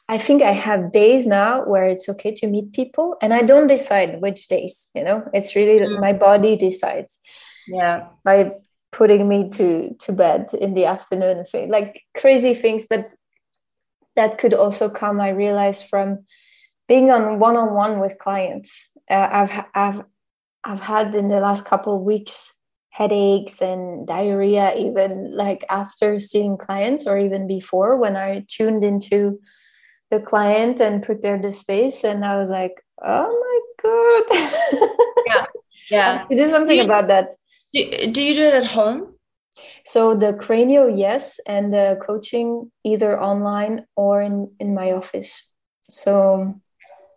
I 0.08 0.20
think 0.20 0.44
I 0.44 0.52
have 0.52 0.92
days 0.92 1.26
now 1.26 1.66
where 1.66 1.86
it's 1.86 2.08
okay 2.10 2.32
to 2.36 2.48
meet 2.48 2.74
people 2.74 3.18
and 3.22 3.34
I 3.34 3.42
don't 3.42 3.68
decide 3.68 4.22
which 4.22 4.48
days, 4.48 4.92
you 4.94 5.04
know, 5.04 5.24
it's 5.34 5.56
really 5.56 5.80
mm. 5.80 6.00
my 6.00 6.14
body 6.14 6.56
decides 6.56 7.20
yeah. 7.68 8.08
by 8.24 8.52
putting 8.96 9.28
me 9.28 9.50
to 9.50 9.94
to 10.00 10.14
bed 10.14 10.48
in 10.54 10.74
the 10.74 10.86
afternoon 10.86 11.44
like 11.68 12.02
crazy 12.16 12.54
things 12.54 12.86
but 12.90 13.12
that 14.16 14.38
could 14.38 14.54
also 14.54 14.90
come 14.90 15.20
i 15.20 15.30
realized 15.30 15.86
from 15.88 16.20
being 16.88 17.10
on 17.12 17.40
one-on-one 17.40 18.00
with 18.00 18.18
clients. 18.20 18.92
Uh, 19.10 19.28
i've 19.32 19.66
i've 19.76 20.02
i've 20.64 20.82
had 20.82 21.14
in 21.14 21.28
the 21.28 21.42
last 21.42 21.66
couple 21.66 21.96
of 21.96 22.04
weeks 22.04 22.58
headaches 22.90 23.62
and 23.62 24.08
diarrhea 24.08 24.74
even 24.78 25.36
like 25.36 25.66
after 25.70 26.18
seeing 26.18 26.58
clients 26.58 27.06
or 27.06 27.18
even 27.18 27.46
before 27.48 27.98
when 27.98 28.16
i 28.16 28.46
tuned 28.48 28.84
into 28.84 29.38
the 30.12 30.20
client 30.20 30.80
and 30.80 31.04
prepared 31.04 31.42
the 31.42 31.52
space 31.52 32.04
and 32.04 32.24
i 32.24 32.38
was 32.38 32.50
like 32.50 32.74
oh 33.04 33.30
my 33.46 33.60
god 33.84 34.90
yeah 35.28 35.46
yeah 35.90 36.26
do 36.30 36.48
something 36.48 36.80
about 36.80 37.08
that 37.08 37.30
do, 37.76 38.08
do 38.12 38.22
you 38.22 38.34
do 38.34 38.46
it 38.46 38.54
at 38.54 38.66
home? 38.66 39.16
So 39.86 40.16
the 40.16 40.34
cranio, 40.34 40.88
yes, 40.88 41.40
and 41.46 41.74
the 41.74 42.00
coaching 42.02 42.72
either 42.84 43.22
online 43.22 43.86
or 43.96 44.22
in 44.22 44.52
in 44.60 44.74
my 44.74 44.92
office. 44.94 45.50
So 45.90 46.56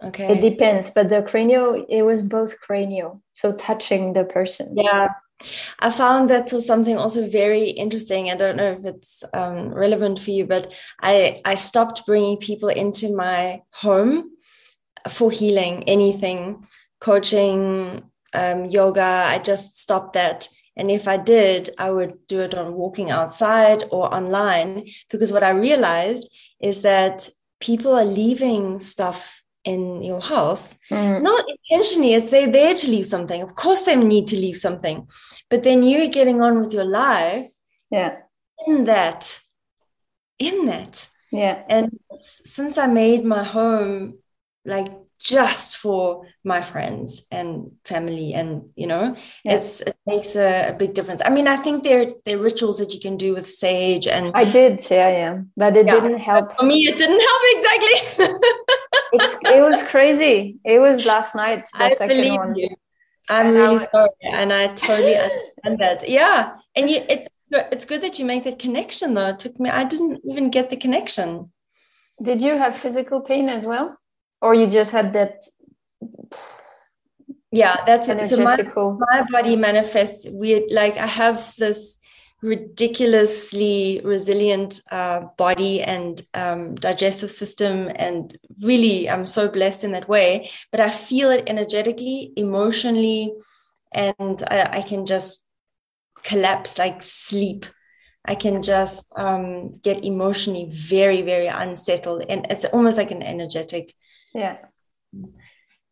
okay, 0.03 0.33
it 0.33 0.41
depends. 0.43 0.91
But 0.91 1.09
the 1.09 1.23
cranio, 1.23 1.85
it 1.89 2.03
was 2.03 2.23
both 2.23 2.57
cranio, 2.61 3.21
so 3.35 3.55
touching 3.55 4.13
the 4.13 4.25
person. 4.25 4.75
Yeah, 4.77 5.09
I 5.79 5.91
found 5.91 6.31
that 6.31 6.49
to 6.49 6.61
something 6.61 6.97
also 6.97 7.29
very 7.29 7.71
interesting. 7.71 8.31
I 8.31 8.37
don't 8.37 8.57
know 8.57 8.73
if 8.73 8.85
it's 8.85 9.23
um, 9.33 9.73
relevant 9.73 10.19
for 10.19 10.31
you, 10.31 10.45
but 10.45 10.73
I 11.01 11.41
I 11.45 11.55
stopped 11.55 12.07
bringing 12.07 12.39
people 12.39 12.69
into 12.69 13.15
my 13.15 13.63
home 13.71 14.31
for 15.09 15.31
healing 15.31 15.85
anything, 15.85 16.67
coaching, 17.01 18.03
um, 18.35 18.67
yoga. 18.67 19.27
I 19.27 19.39
just 19.39 19.79
stopped 19.79 20.15
that. 20.15 20.49
And 20.77 20.91
if 20.91 21.09
I 21.09 21.17
did, 21.17 21.71
I 21.79 21.91
would 21.91 22.27
do 22.29 22.41
it 22.41 22.55
on 22.55 22.75
walking 22.75 23.11
outside 23.11 23.85
or 23.91 24.15
online 24.15 24.87
because 25.11 25.33
what 25.33 25.43
I 25.43 25.51
realized 25.51 26.33
is 26.61 26.83
that 26.83 27.29
people 27.61 27.93
are 27.93 28.05
leaving 28.05 28.79
stuff 28.79 29.43
in 29.65 30.03
your 30.03 30.21
house, 30.21 30.77
mm. 30.91 31.23
not 31.23 31.45
intentionally, 31.49 32.15
it's 32.15 32.31
they're 32.31 32.51
there 32.51 32.75
to 32.75 32.91
leave 32.91 33.07
something. 33.07 33.43
Of 33.43 33.55
course, 33.55 33.83
they 33.83 33.97
need 33.97 34.27
to 34.29 34.37
leave 34.37 34.57
something, 34.57 35.07
but 35.51 35.63
then 35.63 35.83
you're 35.83 36.09
getting 36.09 36.41
on 36.41 36.59
with 36.59 36.73
your 36.73 36.85
life. 36.85 37.49
Yeah. 37.91 38.17
In 38.67 38.85
that, 38.85 39.41
in 40.39 40.67
that. 40.67 41.09
Yeah. 41.31 41.63
And 41.69 41.99
since 42.13 42.79
I 42.79 42.87
made 42.87 43.25
my 43.25 43.45
home 43.45 44.19
like 44.65 44.89
just 45.19 45.77
for 45.77 46.27
my 46.45 46.61
friends 46.63 47.27
and 47.31 47.73
family 47.85 48.35
and 48.35 48.71
you 48.77 48.87
know 48.87 49.17
yeah. 49.45 49.55
it's 49.55 49.81
it 49.81 49.97
makes 50.07 50.37
a, 50.37 50.69
a, 50.69 50.73
big 50.73 50.95
difference 50.95 51.21
i 51.25 51.31
mean 51.31 51.49
i 51.49 51.57
think 51.57 51.83
there 51.83 52.13
there 52.25 52.39
are 52.39 52.43
rituals 52.43 52.79
that 52.79 52.95
you 52.95 53.01
can 53.01 53.17
do 53.17 53.35
with 53.35 53.51
sage 53.51 54.07
and 54.07 54.31
i 54.35 54.45
did 54.45 54.79
yeah 54.91 55.11
yeah 55.11 55.39
but 55.57 55.77
it 55.77 55.87
yeah. 55.87 55.95
didn't 55.95 56.19
help 56.19 56.57
for 56.57 56.65
me 56.65 56.87
it 56.87 56.97
didn't 56.97 57.21
help 57.21 57.43
exactly 57.57 58.35
it 59.13 59.63
was 59.63 59.83
crazy. 59.83 60.59
It 60.65 60.79
was 60.79 61.05
last 61.05 61.35
night 61.35 61.69
the 61.77 61.85
I 61.85 61.89
second 61.91 62.35
one. 62.35 62.55
you. 62.57 62.69
i'm 63.29 63.47
and 63.49 63.57
really 63.57 63.79
sorry 63.79 64.09
and 64.23 64.53
i 64.53 64.69
totally 64.69 65.17
understand 65.17 65.79
that. 65.81 66.09
Yeah 66.09 66.57
and 66.77 66.89
you 66.89 67.05
it's 67.09 67.29
it's 67.51 67.85
good 67.85 68.03
that 68.03 68.19
you 68.19 68.25
make 68.25 68.45
that 68.45 68.59
connection 68.59 69.15
though. 69.15 69.29
It 69.29 69.39
took 69.39 69.59
me 69.61 69.71
i 69.71 69.85
didn't 69.85 70.21
even 70.25 70.51
get 70.51 70.71
the 70.71 70.77
connection. 70.77 71.53
Did 72.23 72.43
you 72.43 72.57
have 72.59 72.77
physical 72.77 73.21
pain 73.21 73.49
as 73.49 73.65
well? 73.65 73.97
Or 74.43 74.55
you 74.55 74.67
just 74.67 74.93
had 74.93 75.13
that 75.13 75.35
yeah 77.51 77.77
that's 77.87 78.09
it 78.09 78.29
so 78.29 78.37
my, 78.43 78.57
my 78.99 79.25
body 79.33 79.57
manifests 79.57 80.27
weird 80.29 80.65
like 80.71 80.97
i 80.99 81.07
have 81.07 81.55
this 81.57 81.98
ridiculously 82.43 84.01
resilient 84.05 84.81
uh, 84.91 85.21
body 85.37 85.83
and 85.83 86.23
um, 86.35 86.75
digestive 86.77 87.31
system 87.31 87.91
and 87.97 88.39
really 88.63 89.11
i'm 89.11 89.27
so 89.27 89.49
blessed 89.49 89.83
in 89.83 89.93
that 89.93 90.09
way 90.09 90.49
but 90.71 90.81
i 90.81 90.89
feel 90.89 91.31
it 91.31 91.45
energetically 91.49 92.33
emotionally 92.37 93.33
and 93.93 94.43
I, 94.51 94.79
I 94.79 94.83
can 94.83 95.07
just 95.07 95.49
collapse 96.23 96.79
like 96.79 97.03
sleep 97.03 97.67
I 98.25 98.35
can 98.35 98.61
just 98.61 99.11
um, 99.17 99.79
get 99.79 100.05
emotionally 100.05 100.69
very, 100.71 101.23
very 101.23 101.47
unsettled. 101.47 102.27
And 102.29 102.47
it's 102.51 102.67
almost 102.67 102.99
like 102.99 103.11
an 103.11 103.23
energetic 103.23 103.95
yeah 104.35 104.59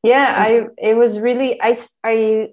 yeah 0.07 0.35
i 0.37 0.67
it 0.79 0.97
was 0.97 1.19
really 1.19 1.61
i 1.61 1.77
i 2.05 2.49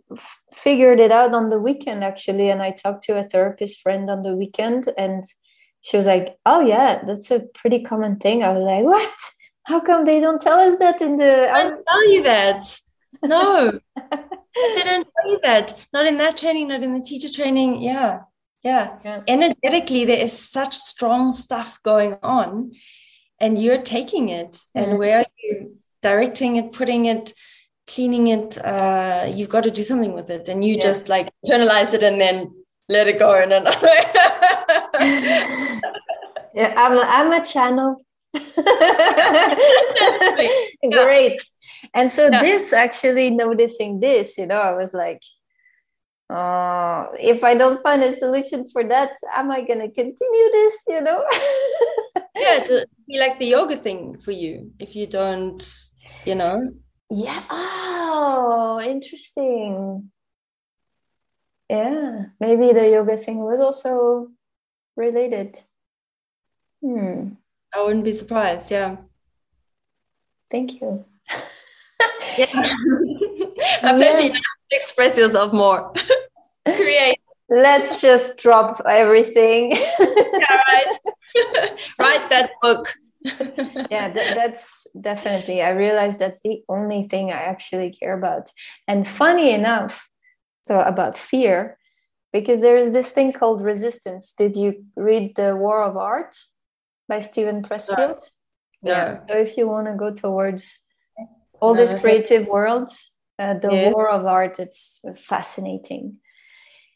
figured 0.54 1.00
it 1.00 1.12
out 1.12 1.34
on 1.34 1.50
the 1.50 1.60
weekend 1.60 2.04
actually 2.04 2.50
and 2.50 2.62
i 2.62 2.72
talked 2.72 3.04
to 3.04 3.18
a 3.18 3.24
therapist 3.24 3.82
friend 3.82 4.10
on 4.10 4.22
the 4.24 4.36
weekend 4.36 4.88
and 4.98 5.24
she 5.84 5.98
was 5.98 6.08
like 6.08 6.38
oh 6.46 6.62
yeah 6.62 7.04
that's 7.06 7.30
a 7.30 7.42
pretty 7.54 7.84
common 7.84 8.18
thing. 8.18 8.42
I 8.42 8.52
was 8.54 8.64
like 8.64 8.84
what? 8.84 9.14
How 9.66 9.80
come 9.80 10.06
they 10.06 10.20
don't 10.20 10.42
tell 10.42 10.60
us 10.60 10.78
that 10.80 11.02
in 11.02 11.18
the 11.18 11.50
i 11.52 11.64
don't 11.64 11.86
tell 11.86 12.12
you 12.12 12.24
that. 12.24 12.64
No. 13.24 13.80
They 14.56 14.84
don't 14.84 15.08
tell 15.16 15.32
you 15.32 15.40
that. 15.42 15.88
Not 15.94 16.06
in 16.06 16.18
that 16.18 16.38
training 16.38 16.68
not 16.68 16.84
in 16.84 16.94
the 16.94 17.02
teacher 17.02 17.30
training. 17.30 17.82
Yeah. 17.82 18.20
Yeah, 18.64 18.98
yeah. 19.04 19.24
energetically 19.28 20.06
there 20.06 20.20
is 20.20 20.32
such 20.32 20.74
strong 20.74 21.34
stuff 21.34 21.80
going 21.84 22.16
on 22.24 22.72
and 23.40 23.62
you're 23.62 23.82
taking 23.82 24.30
it. 24.30 24.60
And 24.74 24.94
mm. 24.94 24.98
where 25.00 25.18
are 25.18 25.26
you 25.44 25.78
directing 26.04 26.58
it 26.58 26.72
putting 26.72 27.06
it 27.06 27.34
cleaning 27.88 28.28
it 28.28 28.64
uh 28.64 29.26
you've 29.34 29.50
got 29.50 29.64
to 29.64 29.72
do 29.72 29.82
something 29.84 30.14
with 30.14 30.30
it 30.30 30.48
and 30.50 30.64
you 30.64 30.76
yeah. 30.76 30.82
just 30.82 31.10
like 31.10 31.30
internalize 31.46 31.94
it 31.94 32.04
and 32.04 32.22
then 32.22 32.54
let 32.90 33.08
it 33.08 33.18
go 33.18 33.42
and 33.42 33.52
then 33.52 33.64
yeah 36.54 36.74
i'm 36.78 36.94
a, 36.94 37.06
i'm 37.18 37.34
a 37.34 37.44
channel 37.44 37.98
great 40.92 41.42
and 41.94 42.12
so 42.12 42.30
yeah. 42.30 42.42
this 42.42 42.74
actually 42.74 43.30
noticing 43.30 44.00
this 44.00 44.38
you 44.38 44.46
know 44.46 44.58
i 44.58 44.74
was 44.74 44.94
like 44.94 45.22
uh, 46.30 47.08
if 47.20 47.44
I 47.44 47.54
don't 47.54 47.84
find 47.84 48.02
a 48.02 48.16
solution 48.16 48.68
for 48.70 48.84
that, 48.86 49.12
am 49.36 49.52
I 49.52 49.62
going 49.62 49.80
to 49.80 49.90
continue 49.90 50.52
this? 50.52 50.76
You 50.88 51.02
know? 51.02 51.24
yeah, 52.36 52.66
be 53.08 53.20
like 53.20 53.38
the 53.38 53.46
yoga 53.46 53.76
thing 53.76 54.18
for 54.18 54.32
you. 54.32 54.72
If 54.80 54.96
you 54.96 55.06
don't, 55.06 55.62
you 56.26 56.36
know. 56.36 56.72
Yeah. 57.10 57.44
Oh, 57.50 58.82
interesting. 58.84 60.12
Yeah, 61.70 62.26
maybe 62.40 62.74
the 62.74 62.90
yoga 62.90 63.18
thing 63.18 63.40
was 63.40 63.60
also 63.60 64.30
related. 64.96 65.58
Hmm. 66.82 67.30
I 67.74 67.82
wouldn't 67.82 68.04
be 68.04 68.14
surprised. 68.14 68.70
Yeah. 68.70 68.98
Thank 70.52 70.82
you. 70.82 71.06
yeah. 72.38 72.46
Especially 73.82 74.30
yeah. 74.30 74.40
express 74.72 75.18
yourself 75.18 75.54
more. 75.54 75.94
Create. 76.66 77.18
Let's 77.50 78.02
just 78.02 78.38
drop 78.38 78.82
everything. 78.88 79.72
yeah, 79.72 80.62
right. 80.68 80.98
Write 82.00 82.30
that 82.30 82.52
book. 82.62 82.94
Yeah, 83.90 84.12
th- 84.12 84.36
that's 84.36 84.88
definitely. 85.00 85.62
I 85.62 85.70
realize 85.70 86.18
that's 86.18 86.42
the 86.42 86.64
only 86.68 87.08
thing 87.08 87.32
I 87.32 87.42
actually 87.44 87.92
care 87.92 88.18
about. 88.18 88.52
And 88.88 89.08
funny 89.08 89.52
enough, 89.52 90.10
so 90.66 90.80
about 90.80 91.18
fear, 91.18 91.78
because 92.32 92.62
there 92.62 92.78
is 92.78 92.92
this 92.92 93.12
thing 93.12 93.34
called 93.34 93.62
resistance. 93.62 94.34
Did 94.34 94.56
you 94.56 94.86
read 94.96 95.36
The 95.36 95.56
War 95.56 95.84
of 95.84 95.98
Art 95.98 96.36
by 97.08 97.20
Steven 97.20 97.62
Pressfield? 97.62 98.20
Yeah. 98.82 99.16
So 99.16 99.38
if 99.38 99.58
you 99.58 99.68
want 99.68 99.88
to 99.88 99.94
go 99.94 100.14
towards 100.14 100.86
all 101.62 101.76
this 101.76 101.94
creative 102.00 102.48
world, 102.48 102.90
uh, 103.40 103.54
the 103.56 103.74
yeah. 103.74 103.92
war 103.92 104.10
of 104.10 104.26
art, 104.26 104.60
it's 104.60 105.00
fascinating. 105.16 106.18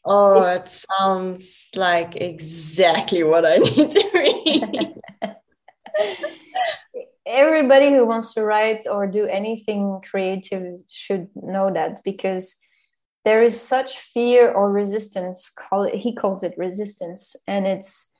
Oh, 0.04 0.42
it 0.42 0.68
sounds 0.68 1.68
like 1.74 2.16
exactly 2.16 3.22
what 3.22 3.44
I 3.46 3.56
need 3.58 3.90
to 3.90 4.10
read. 4.14 4.94
Everybody 7.26 7.90
who 7.90 8.06
wants 8.06 8.34
to 8.34 8.42
write 8.42 8.86
or 8.90 9.06
do 9.06 9.26
anything 9.26 10.00
creative 10.08 10.80
should 10.90 11.28
know 11.34 11.72
that 11.72 12.00
because 12.04 12.56
there 13.24 13.42
is 13.42 13.60
such 13.60 13.98
fear 13.98 14.50
or 14.50 14.72
resistance. 14.72 15.50
Call 15.50 15.82
it, 15.82 15.96
he 15.96 16.14
calls 16.14 16.42
it 16.42 16.54
resistance, 16.56 17.36
and 17.46 17.66
it's 17.66 18.10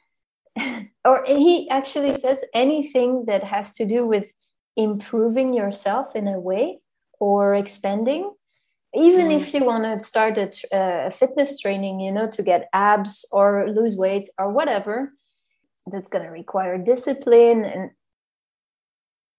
or 1.04 1.24
he 1.26 1.68
actually 1.70 2.14
says 2.14 2.44
anything 2.54 3.24
that 3.26 3.44
has 3.44 3.72
to 3.74 3.86
do 3.86 4.06
with 4.06 4.32
improving 4.76 5.54
yourself 5.54 6.14
in 6.14 6.28
a 6.28 6.38
way 6.38 6.80
or 7.18 7.54
expanding 7.54 8.32
even 8.94 9.28
mm. 9.28 9.40
if 9.40 9.52
you 9.52 9.64
want 9.64 9.84
to 9.84 10.04
start 10.04 10.38
a, 10.38 10.50
a, 10.72 11.10
fitness 11.10 11.60
training 11.60 12.00
you 12.00 12.12
know 12.12 12.28
to 12.30 12.42
get 12.42 12.68
abs 12.72 13.24
or 13.32 13.68
lose 13.70 13.96
weight 13.96 14.28
or 14.38 14.50
whatever 14.52 15.12
that's 15.90 16.08
going 16.08 16.24
to 16.24 16.30
require 16.30 16.78
discipline 16.78 17.64
and 17.64 17.90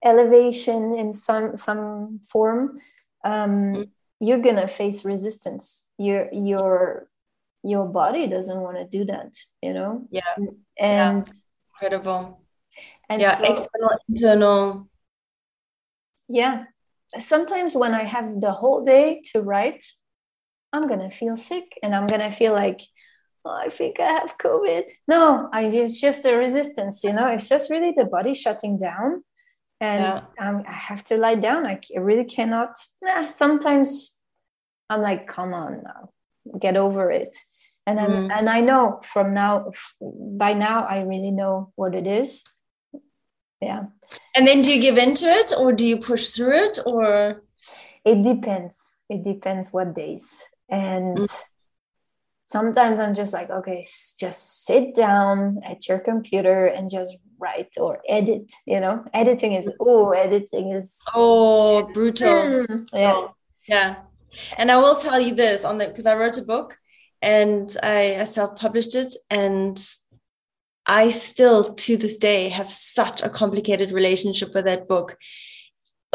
elevation 0.04 0.95
in 0.95 1.14
some 1.14 1.58
some 1.58 2.20
form 2.28 2.80
um, 3.24 3.74
mm. 3.74 3.89
you're 4.20 4.39
going 4.39 4.56
to 4.56 4.68
face 4.68 5.04
resistance. 5.04 5.88
Your 5.97 6.30
your 6.32 7.10
your 7.64 7.86
body 7.88 8.28
doesn't 8.28 8.60
want 8.60 8.78
to 8.78 8.86
do 8.86 9.04
that 9.06 9.36
you 9.62 9.74
know? 9.74 10.08
Yeah. 10.12 10.22
And 10.38 10.58
yeah. 10.80 11.24
incredible. 11.74 12.41
and 13.10 13.22
yeah 13.22 13.38
so, 13.38 13.52
external 13.52 13.89
internal. 14.08 14.89
Yeah. 16.28 16.66
Sometimes 17.18 17.76
when 17.76 17.93
I 17.93 18.04
have 18.04 18.39
the 18.39 18.52
whole 18.52 18.86
day 18.86 19.22
to 19.32 19.41
write, 19.41 19.84
I'm 20.72 20.88
gonna 20.88 21.10
feel 21.12 21.36
sick 21.36 21.78
and 21.82 21.95
I'm 21.95 22.08
gonna 22.08 22.32
feel 22.32 22.54
like, 22.54 22.82
oh, 23.46 23.52
I 23.52 23.70
think 23.70 24.00
I 24.00 24.08
have 24.08 24.38
COVID. 24.38 24.90
No, 25.08 25.50
I, 25.52 25.66
it's 25.66 26.00
just 26.00 26.26
a 26.26 26.36
resistance, 26.36 27.04
you 27.04 27.14
know, 27.14 27.28
it's 27.28 27.50
just 27.50 27.70
really 27.70 27.94
the 27.96 28.06
body 28.06 28.34
shutting 28.34 28.78
down. 28.78 29.24
And 29.82 30.04
yeah. 30.04 30.50
um, 30.50 30.64
I 30.68 30.74
have 30.74 31.06
to 31.06 31.18
lie 31.18 31.36
down. 31.36 31.66
I 31.66 31.80
really 31.96 32.26
cannot. 32.26 32.78
Nah, 33.02 33.28
sometimes 33.28 34.18
I'm 34.90 35.02
like, 35.02 35.26
come 35.28 35.54
on 35.54 35.84
now, 35.84 36.10
get 36.60 36.76
over 36.76 37.12
it. 37.12 37.36
And 37.86 37.98
then, 37.98 38.10
mm. 38.10 38.32
and 38.32 38.50
I 38.50 38.60
know 38.60 39.00
from 39.04 39.34
now, 39.34 39.72
by 40.02 40.54
now, 40.54 40.84
I 40.84 41.02
really 41.02 41.32
know 41.32 41.72
what 41.76 41.96
it 41.96 42.08
is. 42.08 42.44
Yeah 43.62 43.86
and 44.36 44.48
then 44.48 44.62
do 44.62 44.72
you 44.74 44.82
give 44.82 44.98
into 44.98 45.26
it 45.26 45.54
or 45.58 45.74
do 45.74 45.86
you 45.86 45.98
push 45.98 46.30
through 46.30 46.64
it 46.64 46.80
or? 46.86 47.44
It 48.06 48.24
depends. 48.24 48.96
It 49.10 49.24
depends 49.24 49.74
what 49.74 49.94
days. 49.94 50.46
And 50.70 51.18
mm. 51.18 51.36
Sometimes 52.50 52.97
I'm 52.97 53.14
just 53.14 53.32
like, 53.32 53.50
okay, 53.50 53.86
just 54.20 54.66
sit 54.66 54.95
down 54.95 55.62
at 55.64 55.88
your 55.88 56.00
computer 56.00 56.66
and 56.66 56.89
just 56.89 57.16
write 57.38 57.76
or 57.78 58.02
edit. 58.10 58.52
You 58.66 58.80
know, 58.80 59.06
editing 59.14 59.54
is, 59.54 59.72
oh, 59.80 60.12
editing 60.12 60.72
is. 60.72 60.97
Oh, 61.14 61.84
brutal. 61.93 62.28
Mm, 62.28 62.89
yeah. 62.93 63.14
Oh, 63.14 63.36
yeah. 63.68 63.95
And 64.58 64.72
I 64.72 64.78
will 64.78 64.95
tell 64.95 65.20
you 65.20 65.36
this 65.36 65.64
on 65.64 65.78
the, 65.78 65.88
because 65.88 66.08
I 66.08 66.16
wrote 66.16 66.38
a 66.38 66.41
book 66.41 66.78
and 67.22 67.76
I, 67.84 68.22
I 68.22 68.24
self 68.24 68.56
published 68.56 68.95
it. 68.95 69.14
And 69.30 69.80
I 70.88 71.10
still 71.10 71.76
to 71.76 71.97
this 71.97 72.18
day 72.18 72.50
have 72.50 72.72
such 72.72 73.22
a 73.22 73.30
complicated 73.30 73.91
relationship 73.91 74.56
with 74.56 74.66
that 74.66 74.88
book. 74.88 75.18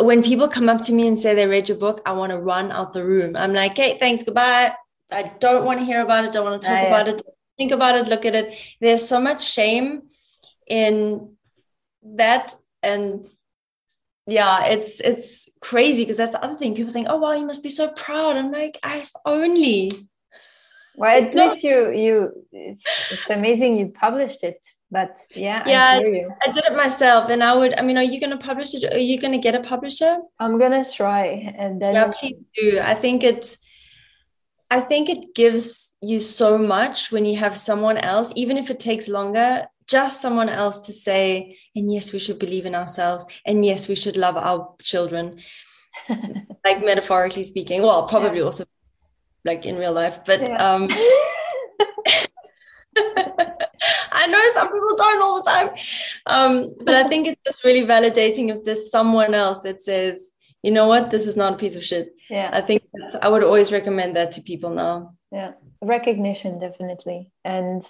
When 0.01 0.25
people 0.25 0.49
come 0.49 0.69
up 0.69 0.83
to 0.83 0.93
me 0.93 1.07
and 1.07 1.17
say 1.17 1.37
they 1.37 1.47
read 1.47 1.69
your 1.69 1.79
book, 1.79 2.03
I 2.05 2.13
want 2.13 2.31
to 2.33 2.39
run 2.39 2.73
out 2.73 2.93
the 2.93 3.05
room. 3.05 3.37
I'm 3.37 3.53
like, 3.53 3.77
hey, 3.77 3.97
thanks, 3.99 4.25
goodbye. 4.25 4.75
I 5.15 5.23
don't 5.39 5.65
want 5.65 5.81
to 5.81 5.85
hear 5.85 6.03
about 6.03 6.25
it. 6.25 6.29
I 6.29 6.31
don't 6.31 6.45
want 6.45 6.61
to 6.61 6.69
talk 6.69 6.77
oh, 6.79 6.83
yeah. 6.83 6.89
about 6.89 7.09
it. 7.09 7.23
Think 7.57 7.73
about 7.73 7.97
it. 7.97 8.09
Look 8.09 8.25
at 8.25 8.35
it. 8.35 8.55
There's 8.81 9.07
so 9.07 9.21
much 9.21 9.49
shame 9.49 10.03
in 10.67 11.37
that 12.03 12.53
and 12.83 13.27
yeah, 14.27 14.65
it's 14.67 15.01
it's 15.01 15.51
crazy 15.61 16.03
because 16.03 16.17
that's 16.17 16.33
the 16.33 16.43
other 16.43 16.57
thing. 16.57 16.75
People 16.75 16.93
think, 16.93 17.09
oh 17.11 17.19
wow, 17.19 17.33
you 17.33 17.47
must 17.47 17.63
be 17.63 17.69
so 17.69 17.93
proud. 17.93 18.37
I'm 18.37 18.51
like, 18.51 18.79
I've 18.83 19.13
only 19.27 20.09
well 20.97 21.23
at 21.23 21.35
least 21.35 21.65
you 21.65 21.91
you 21.93 22.33
it's 22.53 22.85
it's 23.11 23.31
amazing 23.31 23.77
you 23.77 23.89
published 23.89 24.45
it 24.45 24.65
but 24.91 25.19
yeah 25.35 25.67
yeah 25.67 26.01
I, 26.01 26.49
I, 26.49 26.53
did 26.53 26.65
it 26.65 26.77
myself 26.77 27.29
and 27.31 27.43
i 27.43 27.55
would 27.55 27.79
i 27.79 27.83
mean 27.83 27.99
are 27.99 28.05
you 28.05 28.21
going 28.21 28.31
to 28.31 28.37
publish 28.37 28.75
it 28.75 28.85
are 28.93 28.99
you 28.99 29.21
going 29.21 29.33
to 29.33 29.39
get 29.39 29.55
a 29.55 29.61
publisher 29.61 30.19
i'm 30.39 30.59
going 30.59 30.71
to 30.71 30.89
try 30.91 31.53
and 31.59 31.83
then 31.83 31.95
yeah 31.95 32.13
please 32.17 32.45
do 32.55 32.81
i 32.81 32.95
think 32.95 33.25
it's 33.25 33.59
i 34.77 34.81
think 34.81 35.09
it 35.09 35.35
gives 35.35 35.93
you 36.01 36.19
so 36.21 36.59
much 36.59 37.11
when 37.13 37.25
you 37.25 37.37
have 37.45 37.57
someone 37.57 37.99
else 38.13 38.33
even 38.43 38.57
if 38.63 38.71
it 38.71 38.81
takes 38.81 39.09
longer 39.09 39.67
just 39.87 40.21
someone 40.21 40.49
else 40.49 40.79
to 40.87 40.93
say 40.93 41.57
and 41.77 41.93
yes 41.93 42.13
we 42.13 42.19
should 42.19 42.39
believe 42.39 42.67
in 42.67 42.75
ourselves 42.75 43.25
and 43.47 43.65
yes 43.65 43.89
we 43.89 43.95
should 43.95 44.17
love 44.17 44.37
our 44.37 44.75
children 44.83 45.39
like 46.65 46.85
metaphorically 46.85 47.45
speaking 47.45 47.83
well 47.83 48.07
probably 48.07 48.39
yeah. 48.39 48.45
also 48.45 48.65
like 49.45 49.67
in 49.67 49.77
real 49.77 49.93
life 49.93 50.21
but 50.25 50.41
yeah. 50.41 50.75
um 50.75 50.89
I 54.25 54.27
know 54.27 54.43
some 54.53 54.69
people 54.69 54.97
don't 54.97 55.23
all 55.23 55.43
the 55.43 55.51
time. 55.51 55.69
Um, 56.27 56.75
but 56.81 56.95
I 56.95 57.05
think 57.09 57.27
it's 57.27 57.41
just 57.45 57.65
really 57.65 57.87
validating 57.87 58.55
if 58.55 58.65
there's 58.65 58.91
someone 58.91 59.35
else 59.35 59.61
that 59.61 59.83
says, 59.83 60.31
you 60.65 60.71
know 60.71 60.89
what, 60.89 61.11
this 61.11 61.27
is 61.27 61.37
not 61.37 61.53
a 61.53 61.57
piece 61.57 61.77
of 61.77 61.85
shit. 61.85 62.15
Yeah. 62.31 62.51
I 62.53 62.63
think 62.63 62.83
I 63.21 63.29
would 63.29 63.45
always 63.45 63.71
recommend 63.71 64.17
that 64.17 64.33
to 64.33 64.43
people 64.43 64.71
now. 64.71 65.15
Yeah. 65.31 65.53
Recognition, 65.83 66.59
definitely. 66.59 67.31
And 67.45 67.83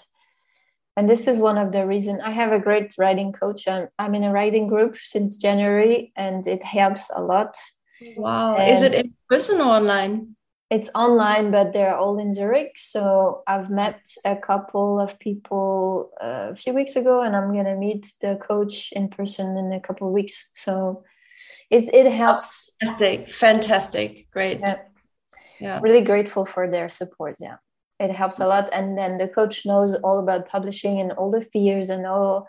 and 0.96 1.08
this 1.08 1.26
is 1.26 1.40
one 1.40 1.58
of 1.58 1.72
the 1.72 1.86
reasons 1.86 2.20
I 2.22 2.30
have 2.30 2.52
a 2.52 2.58
great 2.58 2.94
writing 2.98 3.32
coach. 3.32 3.66
I'm, 3.68 3.88
I'm 3.98 4.14
in 4.14 4.24
a 4.24 4.32
writing 4.32 4.68
group 4.68 4.96
since 4.96 5.36
January 5.36 6.12
and 6.16 6.46
it 6.46 6.62
helps 6.62 7.10
a 7.14 7.22
lot. 7.22 7.56
Wow. 8.16 8.56
And 8.56 8.70
is 8.70 8.82
it 8.82 8.94
in 8.94 9.14
person 9.28 9.60
or 9.60 9.74
online? 9.74 10.36
it's 10.70 10.90
online, 10.94 11.52
but 11.52 11.72
they're 11.72 11.96
all 11.96 12.18
in 12.18 12.32
Zurich. 12.32 12.72
So 12.76 13.42
I've 13.46 13.70
met 13.70 14.00
a 14.24 14.34
couple 14.34 14.98
of 14.98 15.18
people 15.20 16.10
uh, 16.20 16.48
a 16.50 16.56
few 16.56 16.72
weeks 16.74 16.96
ago, 16.96 17.20
and 17.20 17.36
I'm 17.36 17.54
gonna 17.54 17.76
meet 17.76 18.12
the 18.20 18.36
coach 18.36 18.90
in 18.92 19.08
person 19.08 19.56
in 19.56 19.72
a 19.72 19.80
couple 19.80 20.08
of 20.08 20.12
weeks. 20.12 20.50
So 20.54 21.04
it 21.70 21.92
it 21.92 22.10
helps. 22.10 22.70
Fantastic, 22.80 23.34
fantastic, 23.34 24.30
great. 24.30 24.60
Yeah. 24.60 24.76
yeah, 25.60 25.80
really 25.82 26.02
grateful 26.02 26.44
for 26.44 26.70
their 26.70 26.88
support. 26.88 27.36
Yeah, 27.40 27.56
it 28.00 28.10
helps 28.10 28.40
a 28.40 28.46
lot. 28.46 28.68
And 28.72 28.96
then 28.98 29.18
the 29.18 29.28
coach 29.28 29.66
knows 29.66 29.94
all 29.96 30.18
about 30.18 30.48
publishing 30.48 31.00
and 31.00 31.12
all 31.12 31.30
the 31.30 31.42
fears 31.42 31.88
and 31.90 32.06
all 32.06 32.48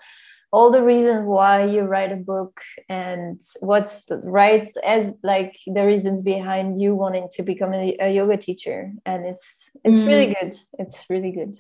all 0.56 0.72
the 0.72 0.82
reasons 0.82 1.26
why 1.26 1.66
you 1.66 1.82
write 1.82 2.14
a 2.14 2.16
book 2.16 2.62
and 2.88 3.42
what's 3.60 4.06
right 4.24 4.70
as 4.86 5.14
like 5.22 5.54
the 5.68 5.86
reasons 5.86 6.22
behind 6.22 6.80
you 6.80 6.96
wanting 6.96 7.28
to 7.30 7.44
become 7.44 7.74
a, 7.74 7.98
a 8.00 8.10
yoga 8.14 8.38
teacher 8.38 8.94
and 9.06 9.26
it's 9.26 9.70
it's 9.84 10.00
mm. 10.00 10.08
really 10.08 10.34
good 10.34 10.56
it's 10.80 11.10
really 11.10 11.32
good 11.32 11.58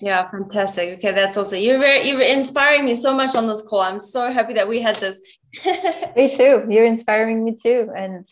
yeah 0.00 0.30
fantastic. 0.30 0.98
Okay 0.98 1.12
that's 1.12 1.36
also 1.36 1.56
you're 1.56 1.78
very 1.78 2.08
you're 2.08 2.20
inspiring 2.20 2.84
me 2.84 2.94
so 2.94 3.14
much 3.14 3.34
on 3.34 3.46
this 3.46 3.62
call. 3.62 3.80
I'm 3.80 4.00
so 4.00 4.32
happy 4.32 4.54
that 4.54 4.68
we 4.68 4.80
had 4.80 4.96
this. 4.96 5.20
Me 6.16 6.34
too. 6.36 6.66
You're 6.68 6.84
inspiring 6.84 7.44
me 7.44 7.56
too. 7.56 7.90
And 7.96 8.26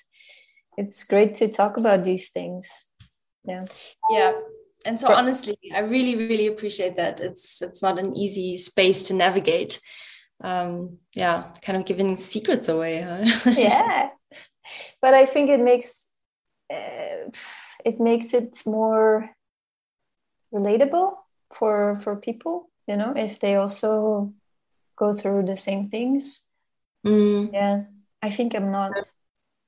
it's 0.76 1.04
great 1.04 1.34
to 1.36 1.48
talk 1.48 1.76
about 1.76 2.04
these 2.04 2.30
things. 2.30 2.84
Yeah. 3.44 3.64
Yeah. 4.10 4.32
And 4.86 5.00
so 5.00 5.14
honestly 5.14 5.56
i 5.74 5.78
really 5.78 6.16
really 6.16 6.46
appreciate 6.46 6.96
that. 6.96 7.20
It's 7.20 7.62
it's 7.62 7.82
not 7.82 7.98
an 7.98 8.14
easy 8.16 8.58
space 8.58 9.08
to 9.08 9.14
navigate. 9.14 9.80
Um 10.42 10.98
yeah 11.14 11.52
kind 11.62 11.78
of 11.78 11.86
giving 11.86 12.16
secrets 12.16 12.68
away 12.68 13.02
huh? 13.02 13.50
yeah. 13.56 14.10
But 15.00 15.14
i 15.14 15.26
think 15.26 15.50
it 15.50 15.60
makes 15.60 16.14
uh, 16.72 17.30
it 17.84 18.00
makes 18.00 18.34
it 18.34 18.62
more 18.66 19.30
relatable 20.52 21.14
for 21.54 21.96
for 21.96 22.16
people 22.16 22.68
you 22.86 22.96
know 22.96 23.12
if 23.16 23.38
they 23.40 23.56
also 23.56 24.32
go 24.96 25.14
through 25.14 25.44
the 25.44 25.56
same 25.56 25.88
things 25.88 26.46
mm. 27.06 27.52
yeah 27.52 27.84
i 28.22 28.30
think 28.30 28.54
i'm 28.54 28.70
not 28.70 28.92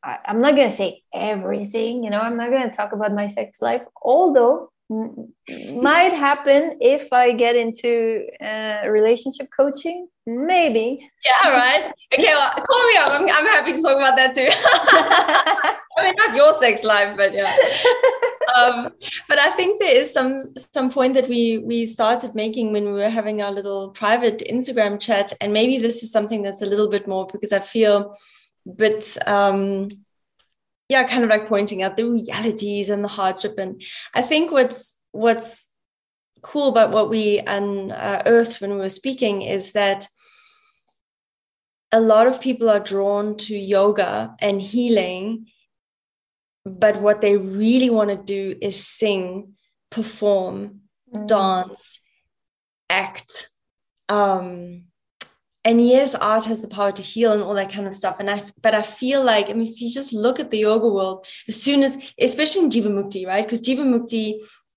I, 0.02 0.18
i'm 0.26 0.40
not 0.40 0.56
gonna 0.56 0.70
say 0.70 1.02
everything 1.14 2.04
you 2.04 2.10
know 2.10 2.20
i'm 2.20 2.36
not 2.36 2.50
gonna 2.50 2.72
talk 2.72 2.92
about 2.92 3.14
my 3.14 3.26
sex 3.26 3.62
life 3.62 3.82
although 4.02 4.70
might 4.88 6.12
happen 6.12 6.76
if 6.80 7.12
I 7.12 7.32
get 7.32 7.56
into 7.56 8.26
uh, 8.40 8.82
relationship 8.88 9.48
coaching. 9.56 10.08
Maybe. 10.26 11.08
Yeah, 11.24 11.50
right. 11.50 11.90
Okay, 12.12 12.34
well, 12.34 12.50
call 12.50 12.86
me 12.88 12.96
up. 12.96 13.10
I'm, 13.10 13.22
I'm 13.22 13.46
happy 13.46 13.72
to 13.72 13.82
talk 13.82 13.96
about 13.96 14.16
that 14.16 14.34
too. 14.34 14.48
I 15.98 16.04
mean, 16.04 16.14
not 16.16 16.36
your 16.36 16.54
sex 16.54 16.84
life, 16.84 17.16
but 17.16 17.32
yeah. 17.32 17.56
Um, 18.56 18.90
but 19.28 19.38
I 19.38 19.50
think 19.50 19.80
there 19.80 19.94
is 19.94 20.12
some 20.12 20.54
some 20.72 20.90
point 20.90 21.14
that 21.14 21.28
we 21.28 21.58
we 21.58 21.86
started 21.86 22.34
making 22.34 22.72
when 22.72 22.84
we 22.86 22.92
were 22.92 23.10
having 23.10 23.42
our 23.42 23.52
little 23.52 23.90
private 23.90 24.42
Instagram 24.50 25.00
chat, 25.00 25.32
and 25.40 25.52
maybe 25.52 25.78
this 25.78 26.02
is 26.02 26.10
something 26.10 26.42
that's 26.42 26.62
a 26.62 26.66
little 26.66 26.88
bit 26.88 27.06
more 27.06 27.26
because 27.26 27.52
I 27.52 27.58
feel, 27.58 28.16
but 28.64 29.16
um, 29.26 29.90
yeah 30.88 31.04
kind 31.04 31.24
of 31.24 31.30
like 31.30 31.48
pointing 31.48 31.82
out 31.82 31.96
the 31.96 32.08
realities 32.08 32.88
and 32.88 33.02
the 33.02 33.08
hardship 33.08 33.58
and 33.58 33.82
i 34.14 34.22
think 34.22 34.50
what's 34.50 34.96
what's 35.12 35.66
cool 36.42 36.68
about 36.68 36.90
what 36.90 37.10
we 37.10 37.40
unearthed 37.46 38.60
when 38.60 38.72
we 38.72 38.78
were 38.78 38.88
speaking 38.88 39.42
is 39.42 39.72
that 39.72 40.08
a 41.92 42.00
lot 42.00 42.26
of 42.26 42.40
people 42.40 42.68
are 42.68 42.80
drawn 42.80 43.36
to 43.36 43.56
yoga 43.56 44.34
and 44.40 44.60
healing 44.60 45.46
but 46.64 47.00
what 47.00 47.20
they 47.20 47.36
really 47.36 47.90
want 47.90 48.10
to 48.10 48.16
do 48.16 48.56
is 48.60 48.84
sing 48.84 49.52
perform 49.90 50.80
mm. 51.14 51.26
dance 51.26 52.00
act 52.90 53.48
um 54.08 54.84
and 55.66 55.84
yes 55.84 56.14
art 56.14 56.44
has 56.46 56.60
the 56.60 56.68
power 56.68 56.92
to 56.92 57.02
heal 57.02 57.32
and 57.32 57.42
all 57.42 57.54
that 57.54 57.72
kind 57.72 57.86
of 57.86 57.92
stuff 57.92 58.20
and 58.20 58.30
i 58.30 58.42
but 58.62 58.74
i 58.74 58.80
feel 58.80 59.22
like 59.22 59.50
i 59.50 59.52
mean 59.52 59.66
if 59.66 59.80
you 59.80 59.90
just 59.92 60.12
look 60.12 60.38
at 60.40 60.50
the 60.50 60.58
yoga 60.58 60.88
world 60.88 61.26
as 61.48 61.60
soon 61.60 61.82
as 61.82 61.98
especially 62.20 62.64
in 62.64 62.70
Jivamukti 62.70 63.26
right 63.26 63.44
because 63.44 63.60
jiva 63.60 63.84
mukti 63.94 64.34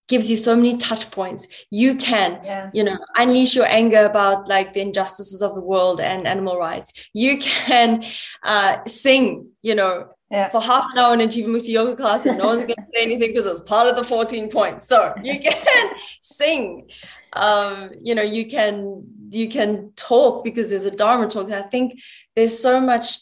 gives 0.08 0.30
you 0.32 0.36
so 0.36 0.56
many 0.56 0.76
touch 0.76 1.12
points 1.12 1.48
you 1.70 1.96
can 1.96 2.40
yeah. 2.44 2.70
you 2.74 2.84
know 2.84 2.98
unleash 3.18 3.56
your 3.56 3.68
anger 3.68 4.04
about 4.06 4.48
like 4.48 4.74
the 4.74 4.82
injustices 4.82 5.44
of 5.44 5.54
the 5.54 5.62
world 5.62 6.02
and 6.02 6.28
animal 6.28 6.58
rights 6.58 7.10
you 7.14 7.38
can 7.38 8.04
uh, 8.44 8.78
sing 8.88 9.48
you 9.62 9.76
know 9.76 10.10
yeah. 10.32 10.50
for 10.50 10.62
half 10.62 10.86
an 10.92 11.00
hour 11.00 11.14
in 11.14 11.22
a 11.22 11.28
Jivamukti 11.28 11.70
yoga 11.70 11.96
class 11.96 12.26
and 12.26 12.38
no 12.38 12.48
one's 12.48 12.64
going 12.64 12.76
to 12.76 12.92
say 12.94 13.02
anything 13.02 13.32
because 13.34 13.46
it's 13.46 13.62
part 13.62 13.88
of 13.88 13.96
the 13.96 14.04
14 14.04 14.50
points. 14.50 14.88
So 14.88 15.14
you 15.24 15.40
can 15.48 15.92
sing, 16.22 16.90
um, 17.34 17.92
you 18.02 18.16
know, 18.16 18.24
you 18.24 18.46
can 18.46 19.04
you 19.32 19.48
can 19.48 19.92
talk 19.96 20.44
because 20.44 20.70
there's 20.70 20.86
a 20.86 20.96
dharma 20.96 21.28
talk 21.28 21.52
i 21.52 21.62
think 21.62 22.00
there's 22.36 22.58
so 22.58 22.80
much 22.80 23.20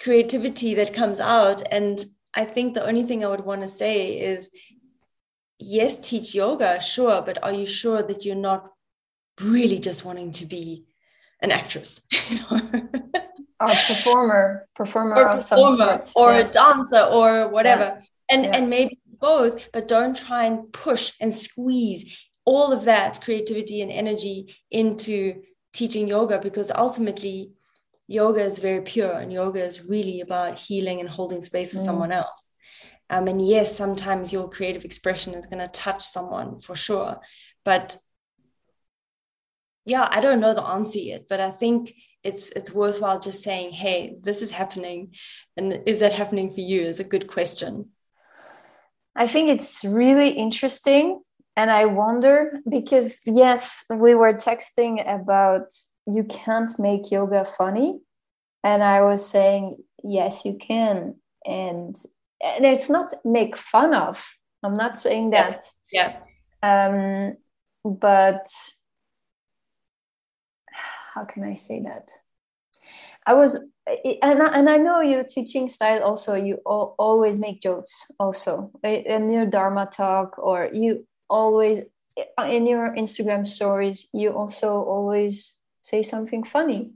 creativity 0.00 0.74
that 0.74 0.94
comes 0.94 1.20
out 1.20 1.62
and 1.70 2.04
i 2.34 2.44
think 2.44 2.74
the 2.74 2.86
only 2.86 3.02
thing 3.02 3.24
i 3.24 3.28
would 3.28 3.44
want 3.44 3.62
to 3.62 3.68
say 3.68 4.18
is 4.18 4.50
yes 5.58 5.98
teach 5.98 6.34
yoga 6.34 6.80
sure 6.80 7.22
but 7.22 7.42
are 7.42 7.52
you 7.52 7.66
sure 7.66 8.02
that 8.02 8.24
you're 8.24 8.34
not 8.34 8.70
really 9.40 9.78
just 9.78 10.04
wanting 10.04 10.30
to 10.30 10.46
be 10.46 10.84
an 11.42 11.50
actress 11.50 12.00
you 12.28 12.38
know? 12.38 12.60
or 13.60 13.74
performer 13.86 14.68
performer, 14.74 15.16
or, 15.16 15.36
performer, 15.36 16.00
or 16.16 16.32
yeah. 16.32 16.38
a 16.38 16.52
dancer 16.52 17.00
or 17.00 17.48
whatever 17.48 17.96
yeah. 17.98 18.00
and 18.30 18.44
yeah. 18.44 18.56
and 18.56 18.70
maybe 18.70 18.98
both 19.20 19.70
but 19.72 19.86
don't 19.86 20.16
try 20.16 20.46
and 20.46 20.72
push 20.72 21.12
and 21.20 21.34
squeeze 21.34 22.16
all 22.50 22.72
of 22.72 22.84
that 22.84 23.20
creativity 23.20 23.80
and 23.80 23.92
energy 23.92 24.52
into 24.72 25.40
teaching 25.72 26.08
yoga 26.08 26.36
because 26.40 26.72
ultimately 26.72 27.52
yoga 28.08 28.40
is 28.40 28.58
very 28.58 28.82
pure 28.82 29.12
and 29.12 29.32
yoga 29.32 29.62
is 29.62 29.84
really 29.84 30.20
about 30.20 30.58
healing 30.58 30.98
and 30.98 31.08
holding 31.08 31.40
space 31.40 31.72
for 31.72 31.78
mm. 31.78 31.84
someone 31.84 32.10
else 32.10 32.52
um, 33.08 33.28
and 33.28 33.46
yes 33.46 33.76
sometimes 33.76 34.32
your 34.32 34.50
creative 34.50 34.84
expression 34.84 35.32
is 35.32 35.46
going 35.46 35.60
to 35.60 35.68
touch 35.68 36.02
someone 36.02 36.58
for 36.58 36.74
sure 36.74 37.20
but 37.64 37.96
yeah 39.84 40.08
i 40.10 40.20
don't 40.20 40.40
know 40.40 40.52
the 40.52 40.70
answer 40.76 40.98
yet 40.98 41.26
but 41.28 41.40
i 41.40 41.52
think 41.52 41.94
it's 42.24 42.50
it's 42.56 42.72
worthwhile 42.72 43.20
just 43.20 43.44
saying 43.44 43.70
hey 43.70 44.16
this 44.22 44.42
is 44.42 44.50
happening 44.50 45.14
and 45.56 45.82
is 45.86 46.00
that 46.00 46.12
happening 46.12 46.50
for 46.50 46.62
you 46.62 46.82
is 46.82 46.98
a 46.98 47.12
good 47.14 47.28
question 47.28 47.90
i 49.14 49.28
think 49.28 49.50
it's 49.50 49.84
really 49.84 50.30
interesting 50.30 51.20
and 51.60 51.70
I 51.70 51.84
wonder 51.84 52.60
because, 52.66 53.20
yes, 53.26 53.84
we 53.90 54.14
were 54.14 54.32
texting 54.32 54.94
about 55.06 55.66
you 56.06 56.24
can't 56.24 56.72
make 56.78 57.10
yoga 57.10 57.44
funny. 57.44 58.00
And 58.64 58.82
I 58.82 59.02
was 59.02 59.28
saying, 59.28 59.76
yes, 60.02 60.46
you 60.46 60.56
can. 60.56 61.16
And, 61.44 61.94
and 62.42 62.64
it's 62.64 62.88
not 62.88 63.12
make 63.26 63.58
fun 63.58 63.92
of. 63.92 64.24
I'm 64.62 64.72
not 64.72 64.98
saying 64.98 65.30
that. 65.30 65.64
Yeah. 65.92 66.20
Um, 66.62 67.36
but 67.84 68.46
how 71.12 71.26
can 71.26 71.44
I 71.44 71.56
say 71.56 71.82
that? 71.82 72.08
I 73.26 73.34
was, 73.34 73.66
and 74.22 74.42
I, 74.42 74.58
and 74.58 74.70
I 74.70 74.78
know 74.78 75.02
your 75.02 75.24
teaching 75.24 75.68
style 75.68 76.02
also. 76.04 76.34
You 76.36 76.54
always 76.64 77.38
make 77.38 77.60
jokes 77.60 78.10
also 78.18 78.72
in 78.82 79.30
your 79.30 79.44
Dharma 79.44 79.90
talk, 79.92 80.38
or 80.38 80.70
you 80.72 81.06
always 81.30 81.80
in 82.38 82.66
your 82.66 82.94
Instagram 82.94 83.46
stories. 83.46 84.08
You 84.12 84.30
also 84.30 84.82
always 84.82 85.58
say 85.80 86.02
something 86.02 86.44
funny. 86.44 86.92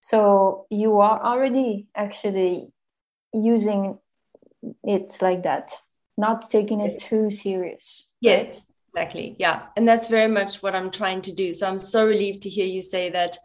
So 0.00 0.66
you 0.70 1.00
are 1.00 1.22
already 1.22 1.86
actually 1.94 2.68
using 3.32 3.98
it 4.82 5.18
like 5.20 5.42
that, 5.44 5.72
not 6.16 6.48
taking 6.48 6.80
it 6.80 6.98
too 6.98 7.30
serious. 7.30 8.08
Yeah. 8.20 8.34
Right? 8.34 8.62
Exactly. 8.88 9.36
Yeah. 9.38 9.62
And 9.76 9.86
that's 9.86 10.08
very 10.08 10.30
much 10.32 10.62
what 10.62 10.74
I'm 10.74 10.90
trying 10.90 11.22
to 11.22 11.32
do. 11.34 11.52
So 11.52 11.68
I'm 11.68 11.78
so 11.78 12.06
relieved 12.06 12.42
to 12.42 12.48
hear 12.48 12.66
you 12.66 12.82
say 12.82 13.10
that 13.10 13.36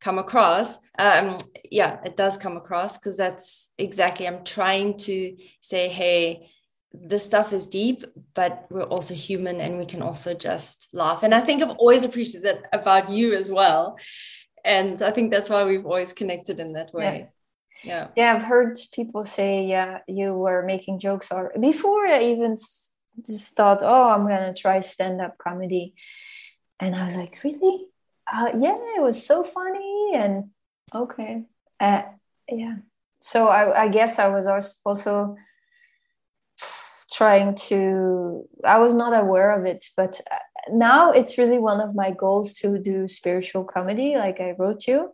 come 0.00 0.18
across 0.18 0.78
um 0.98 1.36
yeah 1.70 1.98
it 2.04 2.16
does 2.16 2.38
come 2.38 2.56
across 2.56 2.96
because 2.96 3.16
that's 3.16 3.70
exactly 3.76 4.26
i'm 4.26 4.42
trying 4.44 4.96
to 4.96 5.36
say 5.60 5.88
hey 5.88 6.50
this 6.92 7.24
stuff 7.24 7.52
is 7.52 7.66
deep 7.66 8.04
but 8.34 8.66
we're 8.70 8.82
also 8.82 9.14
human 9.14 9.60
and 9.60 9.78
we 9.78 9.86
can 9.86 10.02
also 10.02 10.34
just 10.34 10.88
laugh. 10.92 11.22
And 11.22 11.34
i 11.34 11.40
think 11.40 11.62
i've 11.62 11.76
always 11.76 12.04
appreciated 12.04 12.44
that 12.44 12.68
about 12.72 13.10
you 13.10 13.34
as 13.34 13.50
well. 13.50 13.98
And 14.64 15.00
i 15.02 15.10
think 15.10 15.30
that's 15.30 15.50
why 15.50 15.64
we've 15.64 15.86
always 15.86 16.12
connected 16.12 16.60
in 16.60 16.72
that 16.74 16.92
way. 16.92 17.02
Yeah. 17.04 17.26
Yeah, 17.84 18.08
yeah 18.16 18.34
i've 18.34 18.42
heard 18.42 18.76
people 18.92 19.22
say 19.24 19.64
yeah 19.64 20.00
you 20.08 20.34
were 20.34 20.62
making 20.62 20.98
jokes 20.98 21.30
or 21.30 21.52
before 21.58 22.04
i 22.06 22.20
even 22.20 22.56
just 23.26 23.54
thought 23.54 23.80
oh 23.82 24.10
i'm 24.10 24.26
gonna 24.26 24.52
try 24.52 24.80
stand-up 24.80 25.38
comedy. 25.38 25.94
And 26.80 26.94
i 26.96 27.04
was 27.04 27.16
like 27.16 27.38
really? 27.44 27.86
Uh, 28.32 28.50
yeah, 28.58 28.76
it 28.96 29.02
was 29.02 29.26
so 29.26 29.42
funny 29.42 30.12
and 30.14 30.50
okay, 30.94 31.44
uh, 31.80 32.02
yeah. 32.48 32.76
So 33.20 33.48
I, 33.48 33.84
I 33.84 33.88
guess 33.88 34.18
I 34.18 34.28
was 34.28 34.46
also 34.46 35.36
trying 37.12 37.54
to. 37.68 38.48
I 38.64 38.78
was 38.78 38.94
not 38.94 39.18
aware 39.18 39.52
of 39.58 39.66
it, 39.66 39.84
but 39.96 40.20
uh, 40.30 40.36
now 40.72 41.10
it's 41.10 41.38
really 41.38 41.58
one 41.58 41.80
of 41.80 41.94
my 41.94 42.10
goals 42.10 42.54
to 42.54 42.78
do 42.78 43.08
spiritual 43.08 43.64
comedy, 43.64 44.16
like 44.16 44.40
I 44.40 44.54
wrote 44.58 44.86
you. 44.86 45.12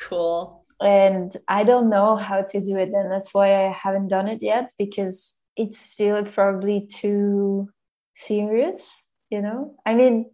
Cool. 0.00 0.64
And 0.80 1.32
I 1.48 1.64
don't 1.64 1.90
know 1.90 2.16
how 2.16 2.42
to 2.42 2.60
do 2.60 2.76
it, 2.76 2.90
and 2.90 3.10
that's 3.10 3.34
why 3.34 3.66
I 3.66 3.72
haven't 3.72 4.08
done 4.08 4.28
it 4.28 4.42
yet 4.42 4.72
because 4.78 5.38
it's 5.56 5.78
still 5.78 6.24
probably 6.24 6.86
too 6.86 7.68
serious. 8.14 9.04
You 9.30 9.42
know, 9.42 9.76
I 9.86 9.94
mean 9.94 10.26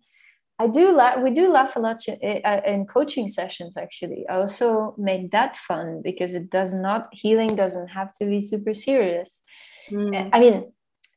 I 0.58 0.68
do 0.68 0.92
laugh. 0.96 1.18
We 1.20 1.30
do 1.30 1.52
laugh 1.52 1.76
a 1.76 1.80
lot 1.80 2.06
in, 2.08 2.40
uh, 2.44 2.60
in 2.66 2.86
coaching 2.86 3.28
sessions. 3.28 3.76
Actually, 3.76 4.24
I 4.28 4.36
also 4.36 4.94
make 4.96 5.30
that 5.32 5.54
fun 5.54 6.00
because 6.02 6.32
it 6.32 6.50
does 6.50 6.72
not 6.72 7.08
healing 7.12 7.54
doesn't 7.54 7.88
have 7.88 8.12
to 8.18 8.24
be 8.24 8.40
super 8.40 8.72
serious. 8.72 9.42
Mm. 9.90 10.30
I 10.32 10.40
mean, 10.40 10.72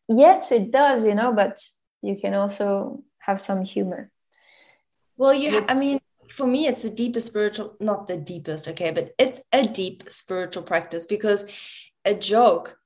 yes, 0.10 0.52
it 0.52 0.72
does, 0.72 1.06
you 1.06 1.16
know, 1.16 1.34
but 1.34 1.60
you 2.02 2.18
can 2.20 2.34
also 2.34 3.04
have 3.20 3.42
some 3.42 3.64
humor. 3.64 4.12
Well, 5.18 5.34
you. 5.34 5.52
Ha- 5.52 5.66
I 5.70 5.74
mean, 5.76 6.00
for 6.36 6.48
me, 6.48 6.68
it's 6.68 6.82
the 6.82 6.90
deepest 6.90 7.28
spiritual, 7.28 7.76
not 7.80 8.08
the 8.08 8.18
deepest, 8.18 8.68
okay, 8.68 8.92
but 8.92 9.14
it's 9.18 9.42
a 9.52 9.66
deep 9.66 10.04
spiritual 10.10 10.64
practice 10.64 11.06
because 11.06 11.46
a 12.06 12.14
joke 12.14 12.78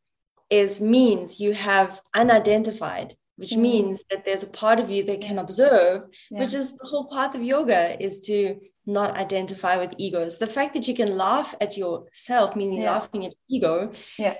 is 0.49 0.81
means 0.81 1.39
you 1.39 1.53
have 1.53 2.01
unidentified 2.13 3.15
which 3.35 3.51
mm. 3.51 3.59
means 3.59 3.99
that 4.09 4.23
there's 4.25 4.43
a 4.43 4.47
part 4.47 4.79
of 4.79 4.89
you 4.89 5.03
that 5.03 5.21
can 5.21 5.39
observe 5.39 6.03
yeah. 6.29 6.39
which 6.39 6.53
is 6.53 6.75
the 6.77 6.87
whole 6.87 7.05
part 7.05 7.33
of 7.33 7.41
yoga 7.41 8.01
is 8.03 8.19
to 8.19 8.59
not 8.85 9.15
identify 9.15 9.77
with 9.77 9.93
egos 9.97 10.37
the 10.37 10.47
fact 10.47 10.73
that 10.73 10.87
you 10.87 10.93
can 10.93 11.17
laugh 11.17 11.55
at 11.59 11.77
yourself 11.77 12.55
meaning 12.55 12.81
yeah. 12.81 12.91
laughing 12.91 13.25
at 13.25 13.33
ego 13.49 13.91
yeah 14.19 14.35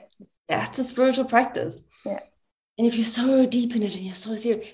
that's 0.47 0.77
a 0.77 0.83
spiritual 0.83 1.25
practice 1.25 1.81
yeah 2.05 2.19
and 2.77 2.87
if 2.87 2.95
you're 2.95 3.03
so 3.03 3.45
deep 3.45 3.75
in 3.75 3.83
it 3.83 3.95
and 3.95 4.05
you're 4.05 4.13
so 4.13 4.35
serious 4.35 4.67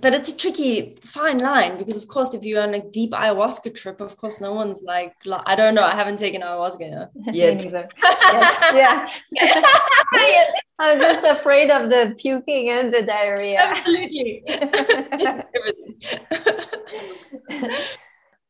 but 0.00 0.14
it's 0.14 0.30
a 0.30 0.36
tricky 0.36 0.96
fine 1.02 1.38
line 1.38 1.76
because 1.76 1.96
of 1.96 2.08
course 2.08 2.34
if 2.34 2.44
you're 2.44 2.62
on 2.62 2.74
a 2.74 2.90
deep 2.90 3.12
ayahuasca 3.12 3.74
trip 3.74 4.00
of 4.00 4.16
course 4.16 4.40
no 4.40 4.52
one's 4.52 4.82
like 4.82 5.14
i 5.46 5.54
don't 5.54 5.74
know. 5.74 5.84
I 5.84 5.94
haven't 5.94 6.18
taken 6.18 6.40
ayahuasca 6.40 7.08
yet. 7.32 7.64
Yeah. 8.74 9.08
I'm 10.78 10.98
just 10.98 11.24
afraid 11.24 11.70
of 11.70 11.90
the 11.90 12.14
puking 12.18 12.70
and 12.70 12.92
the 12.92 13.02
diarrhea. 13.02 13.58
Absolutely. 13.60 14.42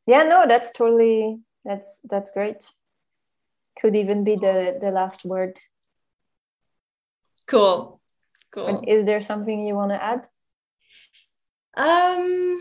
Yeah 0.06 0.22
no 0.24 0.44
that's 0.46 0.72
totally 0.72 1.38
that's 1.64 2.00
that's 2.08 2.30
great. 2.30 2.70
Could 3.80 3.96
even 3.96 4.24
be 4.24 4.36
the 4.36 4.78
the 4.80 4.90
last 4.90 5.24
word. 5.24 5.58
Cool 7.46 8.01
cool 8.52 8.66
and 8.66 8.88
is 8.88 9.04
there 9.04 9.20
something 9.20 9.66
you 9.66 9.74
want 9.74 9.90
to 9.90 10.02
add 10.02 10.26
um, 11.76 12.60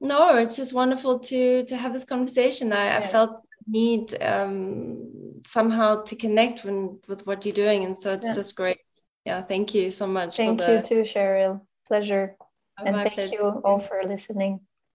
no, 0.00 0.36
it's 0.38 0.56
just 0.56 0.74
wonderful 0.74 1.20
to 1.20 1.64
to 1.64 1.76
have 1.76 1.92
this 1.92 2.04
conversation. 2.04 2.72
I, 2.72 2.84
yes. 2.86 3.04
I 3.04 3.06
felt 3.06 3.36
need 3.68 4.20
um, 4.20 5.40
somehow 5.46 6.02
to 6.02 6.16
connect 6.16 6.64
when, 6.64 6.98
with 7.06 7.26
what 7.26 7.46
you're 7.46 7.54
doing, 7.54 7.84
and 7.84 7.96
so 7.96 8.12
it's 8.12 8.26
yeah. 8.26 8.34
just 8.34 8.56
great. 8.56 8.78
Yeah, 9.24 9.42
thank 9.42 9.74
you 9.74 9.92
so 9.92 10.08
much. 10.08 10.36
Thank 10.36 10.60
you 10.60 10.66
the... 10.66 10.82
too, 10.82 11.02
Cherryl. 11.02 11.60
Pleasure, 11.86 12.34
oh, 12.40 12.84
and 12.84 12.96
thank 12.96 13.14
pleasure. 13.14 13.34
you 13.34 13.42
all 13.64 13.78
for 13.78 14.02
listening. 14.04 14.60